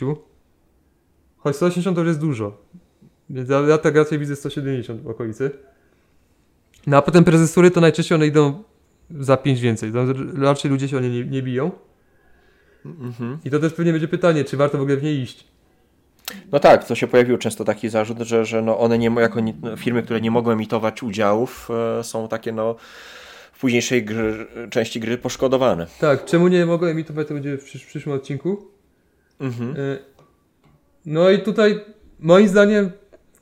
[1.36, 2.59] Choć 180 to już jest dużo.
[3.31, 5.51] Więc ja, ja tak raczej widzę 170 w okolicy.
[6.86, 8.62] No a potem prezesury to najczęściej one idą
[9.20, 9.93] za 5 więcej.
[10.39, 11.70] Raczej ludzie się o nie nie, nie biją.
[12.85, 13.39] Mhm.
[13.44, 15.47] I to też pewnie będzie pytanie, czy warto w ogóle w niej iść.
[16.52, 19.55] No tak, to się pojawił często taki zarzut, że, że no one nie, jako nie,
[19.62, 22.77] no, firmy, które nie mogą emitować udziałów, e, są takie no
[23.52, 25.86] w późniejszej gry, części gry poszkodowane.
[26.01, 28.69] Tak, czemu nie mogę emitować, to będzie w przysz- przyszłym odcinku.
[29.40, 29.70] Mhm.
[29.70, 29.98] E,
[31.06, 31.81] No i tutaj
[32.19, 32.90] moim zdaniem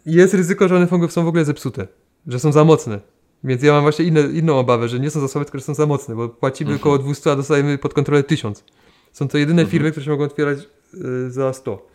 [0.06, 1.86] jest ryzyko, że one są w ogóle zepsute,
[2.26, 3.00] że są za mocne.
[3.44, 5.74] Więc ja mam właśnie inne, inną obawę, że nie są za słabe, tylko że są
[5.74, 6.80] za mocne, bo płacimy Mhm.
[6.80, 8.64] około 200, a dostajemy pod kontrolę 1000.
[9.12, 9.70] Są to jedyne Mhm.
[9.70, 10.58] firmy, które się mogą otwierać
[10.94, 11.86] y, za 100.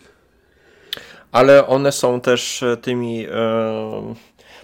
[1.31, 4.13] Ale one są też e, tymi e,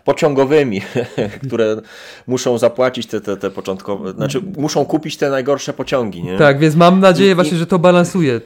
[0.03, 0.81] pociągowymi,
[1.47, 1.81] które
[2.27, 6.37] muszą zapłacić te, te, te początkowe, znaczy muszą kupić te najgorsze pociągi, nie?
[6.37, 8.41] Tak, więc mam nadzieję I- właśnie, że to balansuje,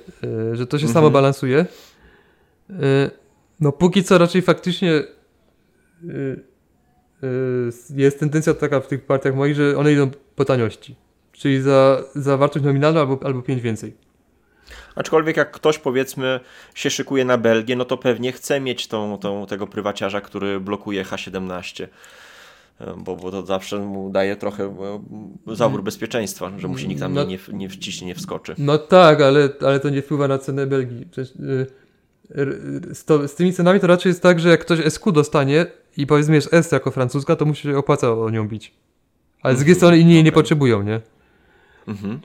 [0.51, 1.13] y, że to się samo Mhm.
[1.13, 1.65] balansuje.
[2.69, 2.75] Y,
[3.59, 5.05] No póki co raczej faktycznie y,
[6.09, 6.43] y,
[7.95, 10.95] jest tendencja taka w tych partiach moich, że one idą po taniości.
[11.31, 13.93] Czyli za, za wartość nominalną albo, albo 5 więcej.
[14.95, 16.39] Aczkolwiek jak ktoś powiedzmy
[16.75, 21.03] się szykuje na Belgię, no to pewnie chce mieć tą, tą, tego prywaciarza, który blokuje
[21.03, 21.87] H17.
[22.81, 24.63] E, Bo, bo to zawsze mu daje trochę
[25.47, 28.55] e, zawór bezpieczeństwa, że mu się nikt tam No- nie, nie, nie wciśnie, nie wskoczy.
[28.57, 31.05] No tak, ale, ale to nie wpływa na cenę Belgii.
[31.11, 31.67] Przecież, y,
[32.35, 32.57] r-
[32.93, 35.65] z, to, z tymi cenami to raczej jest tak, że jak ktoś SQ dostanie
[35.97, 38.73] i powiedzmy jest S jako francuska, to mu się opłaca o nią bić.
[39.41, 41.01] Ale z drugiej Mhm, strony inni jej nie potrzebują, nie?
[41.87, 42.19] Mhm.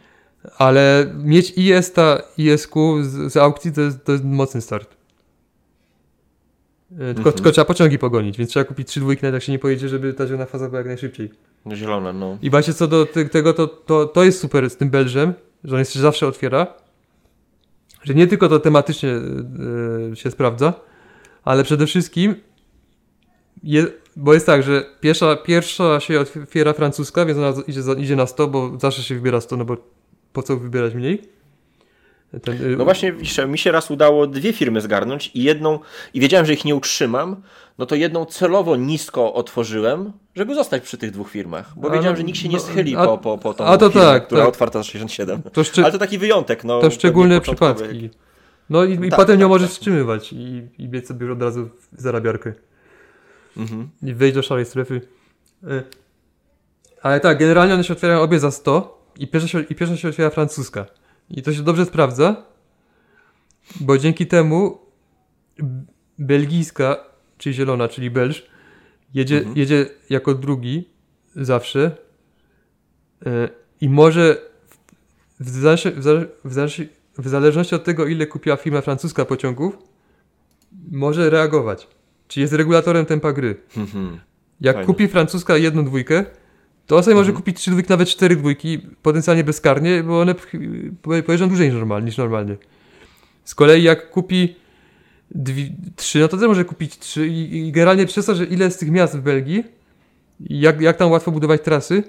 [0.58, 4.96] Ale mieć IS ta ISQ z, z aukcji to jest, to jest mocny start.
[6.92, 7.34] E, Tylko, Mhm.
[7.34, 10.14] tylko trzeba pociągi pogonić, więc trzeba kupić trzy dwójki, nawet jak się nie pojedzie, żeby
[10.14, 11.30] ta zielona faza była jak najszybciej.
[11.64, 12.38] No Zielone, no.
[12.42, 15.34] I właśnie co do tego, to, to, to jest super z tym Belżem,
[15.64, 16.66] że on jest, się zawsze otwiera.
[18.02, 19.10] Że nie tylko to tematycznie
[20.12, 20.72] e, się sprawdza,
[21.44, 22.34] ale przede wszystkim
[23.64, 23.86] je,
[24.16, 28.48] bo jest tak, że pierwsza, pierwsza się otwiera francuska, więc ona idzie, idzie na 100,
[28.48, 29.76] bo zawsze się wybiera 100, no bo
[30.32, 31.22] po co wybierać mniej?
[32.42, 33.14] Ten, y, No właśnie,
[33.48, 35.78] mi się raz udało dwie firmy zgarnąć i jedną,
[36.14, 37.36] i wiedziałem, że ich nie utrzymam,
[37.78, 42.16] no to jedną celowo nisko otworzyłem, żeby zostać przy tych dwóch firmach, bo A wiedziałem,
[42.16, 44.26] że nikt się nie no, schyli a- po, po, po tą a to firmę, tak,
[44.26, 44.48] która tak.
[44.48, 45.42] otwarta za 67.
[45.52, 46.80] to, szczy, Ale to taki wyjątek, no.
[46.80, 48.10] to szczególne przypadki.
[48.70, 49.74] No i, i Tak, potem nie tak, możesz tak.
[49.74, 52.52] wstrzymywać i, i biec sobie od razu w zarabiarkę.
[53.56, 53.88] Mhm.
[54.02, 55.00] i wejść do szarej strefy.
[55.64, 55.82] Y,
[57.02, 60.08] Ale tak, generalnie one się otwierają obie za 100 i pierwsza się, i pierwsza się
[60.08, 60.86] otwiera francuska.
[61.30, 62.44] I to się dobrze sprawdza,
[63.80, 64.78] bo dzięki temu
[66.18, 67.04] belgijska,
[67.38, 68.46] czyli zielona, czyli belż,
[69.14, 69.56] jedzie, Mhm.
[69.56, 70.88] jedzie jako drugi
[71.36, 71.96] zawsze
[73.26, 73.48] e,
[73.80, 74.36] i może
[75.40, 76.88] w, zależności- w, zale- w, zależności-
[77.18, 79.78] w zależności od tego, ile kupiła firma francuska pociągów,
[80.90, 81.88] może reagować.
[82.32, 83.56] Czyli jest regulatorem tempa gry.
[83.76, 84.18] Mhm.
[84.60, 84.86] Jak Fajne.
[84.86, 86.24] kupi francuska jedną dwójkę,
[86.86, 87.36] to sobie może Mhm.
[87.42, 90.34] kupić trzy dwójki, nawet cztery dwójki, potencjalnie bezkarnie, bo one
[91.02, 92.06] po- pojeżdżą dłużej niż normalnie.
[92.06, 92.56] Niż normalnie.
[93.44, 94.56] Z kolei jak kupi
[95.96, 98.80] trzy, no to też może kupić trzy i, i generalnie przez to, że ile jest
[98.80, 99.64] tych miast w Belgii
[100.40, 102.02] jak, jak tam łatwo budować trasy,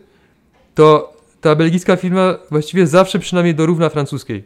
[0.76, 4.44] to ta belgijska firma właściwie zawsze przynajmniej dorówna francuskiej.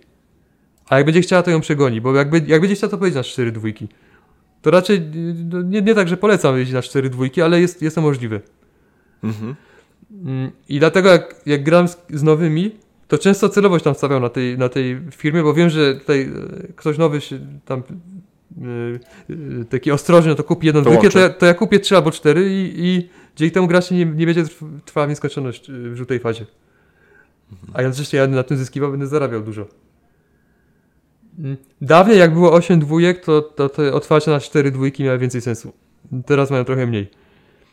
[0.89, 3.23] A jak będzie chciała, to ją przegoni, bo jak, jak będzie chciała, to pojedzie na
[3.23, 3.87] cztery dwójki.
[4.61, 5.01] To raczej
[5.49, 8.39] no, nie, nie tak, że polecam jeździć na cztery dwójki, ale jest, jest to możliwe.
[9.23, 9.55] Mhm.
[10.11, 12.71] Mm, I dlatego jak, jak gram z, z nowymi,
[13.07, 16.73] to często celowość tam stawiam na tej, na tej firmie, bo wiem, że tutaj e,
[16.75, 17.83] ktoś nowy się tam
[19.29, 21.95] e, taki ostrożny, no to kupi jedną To dwójkę, to ja, to ja kupię trzy
[21.95, 25.71] albo cztery i, i dzięki temu gra się nie, nie będzie trw- trwała w nieskończoność
[25.71, 26.45] w żółtej fazie.
[27.73, 29.67] A jednocześnie ja na tym zyskiwał, będę zarabiał dużo.
[31.81, 35.73] Dawniej jak było 8 dwójek, to, to te otwarcie na 4 dwójki miało więcej sensu.
[36.25, 37.09] Teraz mają trochę mniej.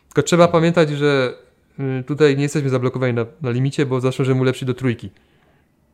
[0.08, 1.34] Tylko trzeba pamiętać, że
[2.00, 5.10] y, tutaj nie jesteśmy zablokowani na, na limicie, bo zawsze możemy ulepszyć do trójki.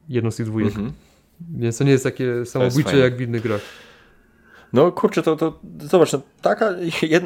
[0.09, 0.69] Jedną z tych dwójek.
[0.69, 0.93] Mhm.
[1.41, 3.05] Więc to nie jest takie samobójcze fajne.
[3.05, 3.61] jak w innych grach.
[4.73, 6.75] No kurczę, to, to zobacz, no, taka,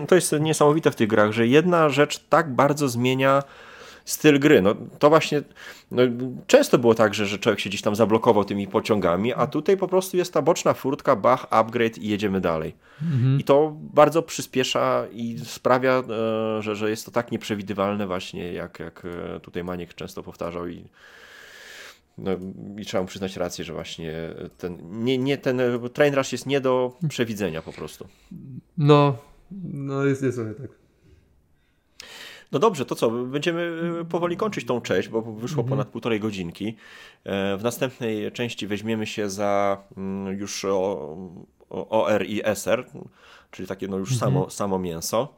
[0.09, 3.43] to jest niesamowite w tych grach, że jedna rzecz tak bardzo zmienia
[4.05, 4.63] styl gry.
[4.63, 5.43] No, to właśnie
[5.91, 6.03] no,
[6.47, 9.89] często było tak, że, że człowiek się gdzieś tam zablokował tymi pociągami, a tutaj po
[9.89, 12.75] prostu jest ta boczna furtka, bach, upgrade i jedziemy dalej.
[13.39, 16.03] I to bardzo przyspiesza i sprawia,
[16.59, 20.69] e, że, że jest to tak nieprzewidywalne właśnie, jak, jak e, tutaj Maniek często powtarzał
[20.69, 20.85] i
[22.19, 22.31] no,
[22.79, 24.13] i trzeba mu przyznać rację, że właśnie
[24.59, 25.61] ten, nie, nie, ten
[25.93, 28.09] train rush jest nie do przewidzenia po prostu.
[28.79, 29.17] No,
[29.73, 30.84] no jest, jest sobie tak.
[32.53, 33.11] No dobrze, to co?
[33.11, 36.77] Będziemy e, powoli kończyć tą część, bo wyszło ponad półtorej godzinki.
[37.25, 41.17] E, W następnej części weźmiemy się za mm, już o,
[41.71, 42.87] o OR i SR,
[43.51, 45.35] czyli takie no już samo, samo mięso.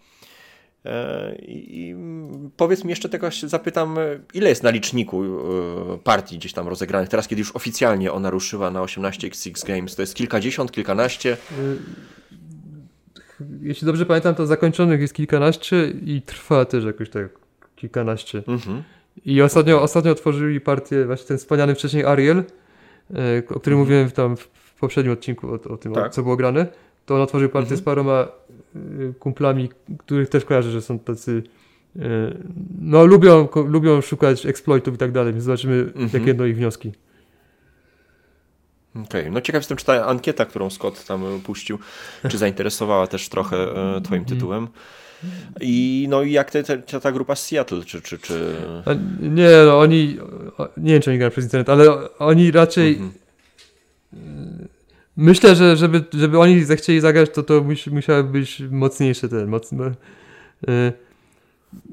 [0.84, 1.96] E, I
[2.56, 3.96] powiedz mi jeszcze tego, zapytam,
[4.34, 5.22] ile jest na liczniku
[6.04, 10.14] partii gdzieś tam rozegranych, teraz kiedy już oficjalnie ona ruszyła na 18x6 Games, to jest
[10.14, 11.36] kilkadziesiąt, kilkanaście?
[13.60, 17.28] Jeśli dobrze pamiętam, to zakończonych jest kilkanaście i trwa też jakoś tak
[17.76, 18.42] kilkanaście.
[18.48, 18.82] Mhm.
[19.24, 22.38] I ostatnio, ostatnio otworzyli partię, właśnie ten wspomniany wcześniej Ariel,
[23.14, 26.12] e, o którym mówiłem w tam w poprzednim odcinku o, o tym, Tak.
[26.12, 26.66] co było grane.
[27.06, 27.80] To on otworzył partię Mhm.
[27.80, 28.28] z paroma
[28.76, 28.78] e,
[29.18, 29.68] kumplami,
[29.98, 31.42] których też kojarzę, że są tacy
[31.98, 32.00] e,
[32.80, 36.10] no lubią, lubią szukać exploitów i tak dalej, więc zobaczymy Mhm.
[36.12, 36.92] jakie będą ich wnioski.
[39.04, 41.78] Okej, no ciekaw jestem, czy ta ankieta, którą Scott tam e, puścił,
[42.28, 44.68] czy zainteresowała też trochę e, twoim tytułem.
[45.60, 48.02] I no i jak te, te, ta, grupa z Seattle, czy...
[48.02, 48.56] czy, czy...
[48.84, 48.90] A,
[49.20, 50.18] nie, no oni,
[50.76, 52.96] nie wiem czy oni grają przez internet, ale oni raczej
[54.12, 54.68] Mhm.
[55.16, 59.92] Myślę, że żeby, żeby oni zechcieli zagrać, to to mus, musiały być mocniejsze ten, mocne.
[60.68, 60.92] y,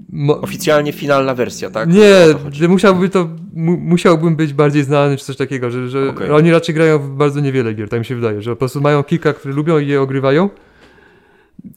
[0.09, 1.89] mo, Oficjalnie finalna wersja, tak?
[1.89, 6.31] nie, że musiałby to, mu, musiałbym być bardziej znany czy coś takiego, że, że Okej.
[6.31, 9.03] oni raczej grają w bardzo niewiele gier, tak mi się wydaje, że po prostu mają
[9.03, 10.49] kilka, które lubią i je ogrywają.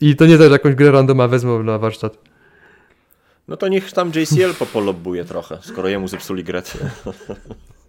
[0.00, 2.18] I to nie tak, że jakąś grę randoma wezmą na warsztat.
[3.48, 6.62] No to niech tam JCL popolobbuje trochę, skoro jemu zepsuli grę.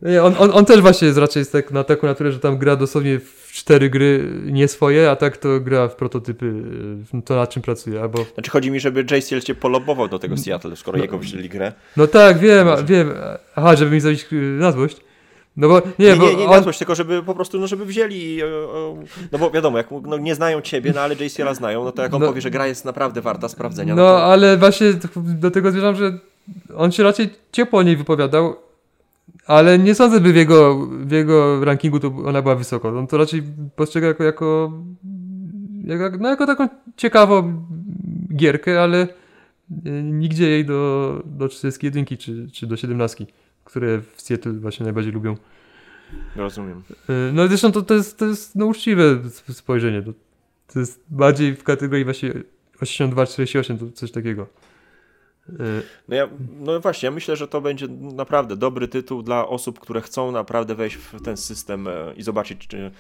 [0.02, 2.76] Nie, on, on, on też właśnie jest raczej tak, na taką naturę, że tam gra
[2.76, 6.46] dosłownie w cztery gry nie swoje, a tak to gra w prototypy,
[7.16, 10.38] y, to na czym pracuje, albo Znaczy chodzi mi, żeby JCL cię polobbował do tego
[10.38, 11.74] Seattle, skoro jego wyślili grę.
[11.98, 13.14] No tak, wiem, wiem.
[13.56, 14.98] Aha, żeby mi zrobić y, na złość.
[15.58, 17.86] No bo nie, Nie, bo nie, nie on, złość, tylko żeby po prostu, no żeby
[17.86, 18.46] wzięli, e,
[19.32, 22.14] no bo wiadomo, jak no, nie znają ciebie, no ale JCL-a znają, no to jak
[22.14, 22.28] on No.
[22.28, 24.24] powie, że gra jest naprawdę warta sprawdzenia, no, No, to...
[24.24, 26.20] ale właśnie do tego zmierzam, że
[26.76, 28.56] on się raczej ciepło o niej wypowiadał,
[29.46, 32.90] ale nie sądzę, by w jego, w jego rankingu to ona była wysoko.
[33.00, 33.44] On to raczej
[33.76, 34.74] postrzega jako, jako,
[35.84, 36.68] jako, no, jako taką
[36.98, 37.66] ciekawą
[38.36, 43.26] gierkę, ale y, nigdzie jej do, do 41 czy, czy do 17,
[43.64, 45.38] które w Seattle właśnie najbardziej lubią.
[46.36, 46.84] Rozumiem.
[47.10, 49.04] Y, No zresztą to, to, jest, to jest no, uczciwe
[49.38, 50.02] sp- spojrzenie.
[50.02, 50.14] To,
[50.74, 52.34] to jest bardziej w kategorii właśnie
[52.82, 54.48] 82-48, to coś takiego.
[56.08, 56.30] No, ja,
[56.60, 60.76] no właśnie, ja myślę, że to będzie naprawdę dobry tytuł dla osób, które chcą naprawdę
[60.76, 62.92] wejść w ten system e, i zobaczyć, czy,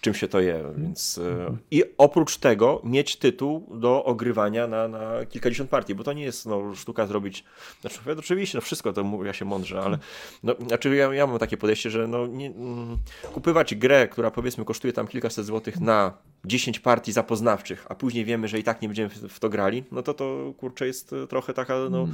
[0.00, 0.64] czym się to je.
[0.76, 6.12] Więc, e, I oprócz tego mieć tytuł do ogrywania na, na kilkadziesiąt partii, bo to
[6.12, 7.44] nie jest no, sztuka zrobić.
[7.80, 9.98] Znaczy, oczywiście, no wszystko to mówię się mądrze, ale
[10.42, 12.96] no, znaczy ja, ja mam takie podejście, że no, nie, mm,
[13.32, 16.12] kupywać grę, która powiedzmy kosztuje tam kilkaset złotych na
[16.44, 20.02] 10 partii zapoznawczych, a później wiemy, że i tak nie będziemy w, to grali, no
[20.02, 22.08] to to kurczę jest e, trochę taka no,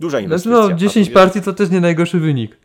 [0.00, 0.58] duża Znaczy, inwestycja.
[0.58, 2.58] no, A 10 tu jest- partii to też nie najgorszy wynik.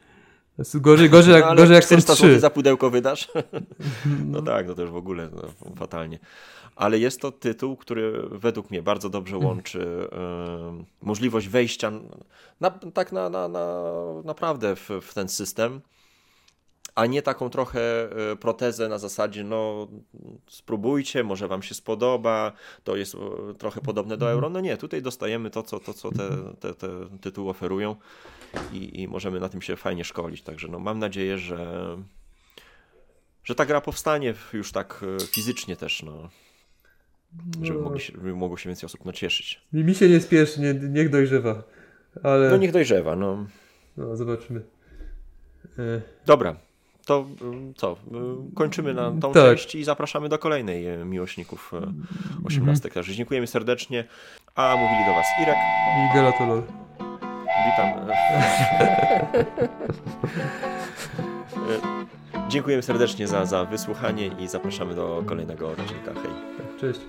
[0.75, 2.39] Gorzej, gorzej, jak, no, ale gorzej jak są 400 zł 3.
[2.39, 3.27] za pudełko wydasz?
[4.31, 6.19] No tak, to też w ogóle no, fatalnie.
[6.75, 11.91] Ale jest to tytuł, który według mnie bardzo dobrze łączy em, możliwość wejścia
[12.61, 13.83] na, tak na, na, na,
[14.23, 15.81] naprawdę w, w ten system,
[16.95, 19.87] a nie taką trochę e, protezę na zasadzie, no
[20.47, 22.51] spróbujcie, może wam się spodoba,
[22.83, 23.19] to jest e,
[23.53, 24.49] trochę podobne do euro.
[24.49, 26.87] No nie, tutaj dostajemy to, co, to, co te, te, te
[27.21, 27.95] tytuły oferują
[28.73, 30.41] i, i możemy na tym się fajnie szkolić.
[30.41, 31.97] Także no, mam nadzieję, że,
[33.43, 36.29] że ta gra powstanie już tak e, fizycznie też, no,
[37.61, 39.61] żeby, mogli się, żeby mogło się więcej osób nacieszyć.
[39.73, 41.63] Mi, mi się nie spieszy, nie, niech dojrzewa.
[42.23, 43.45] Ale No niech dojrzewa, no.
[43.97, 44.61] no, zobaczymy.
[46.25, 46.55] Dobra,
[47.05, 47.25] to
[47.71, 47.91] y, co,
[48.51, 49.43] y, kończymy na tą Tak.
[49.43, 51.93] część i zapraszamy do kolejnej e, miłośników e,
[52.45, 52.89] 18.
[52.89, 54.03] Także dziękujemy serdecznie,
[54.55, 55.55] a mówili do Was Irek,
[56.11, 56.63] I Galatolol.
[57.65, 57.89] witam.
[61.55, 61.95] E,
[62.49, 66.13] Dziękujemy serdecznie za, za wysłuchanie i zapraszamy do kolejnego odcinka.
[66.13, 66.31] Hej.
[66.79, 66.99] Cześć.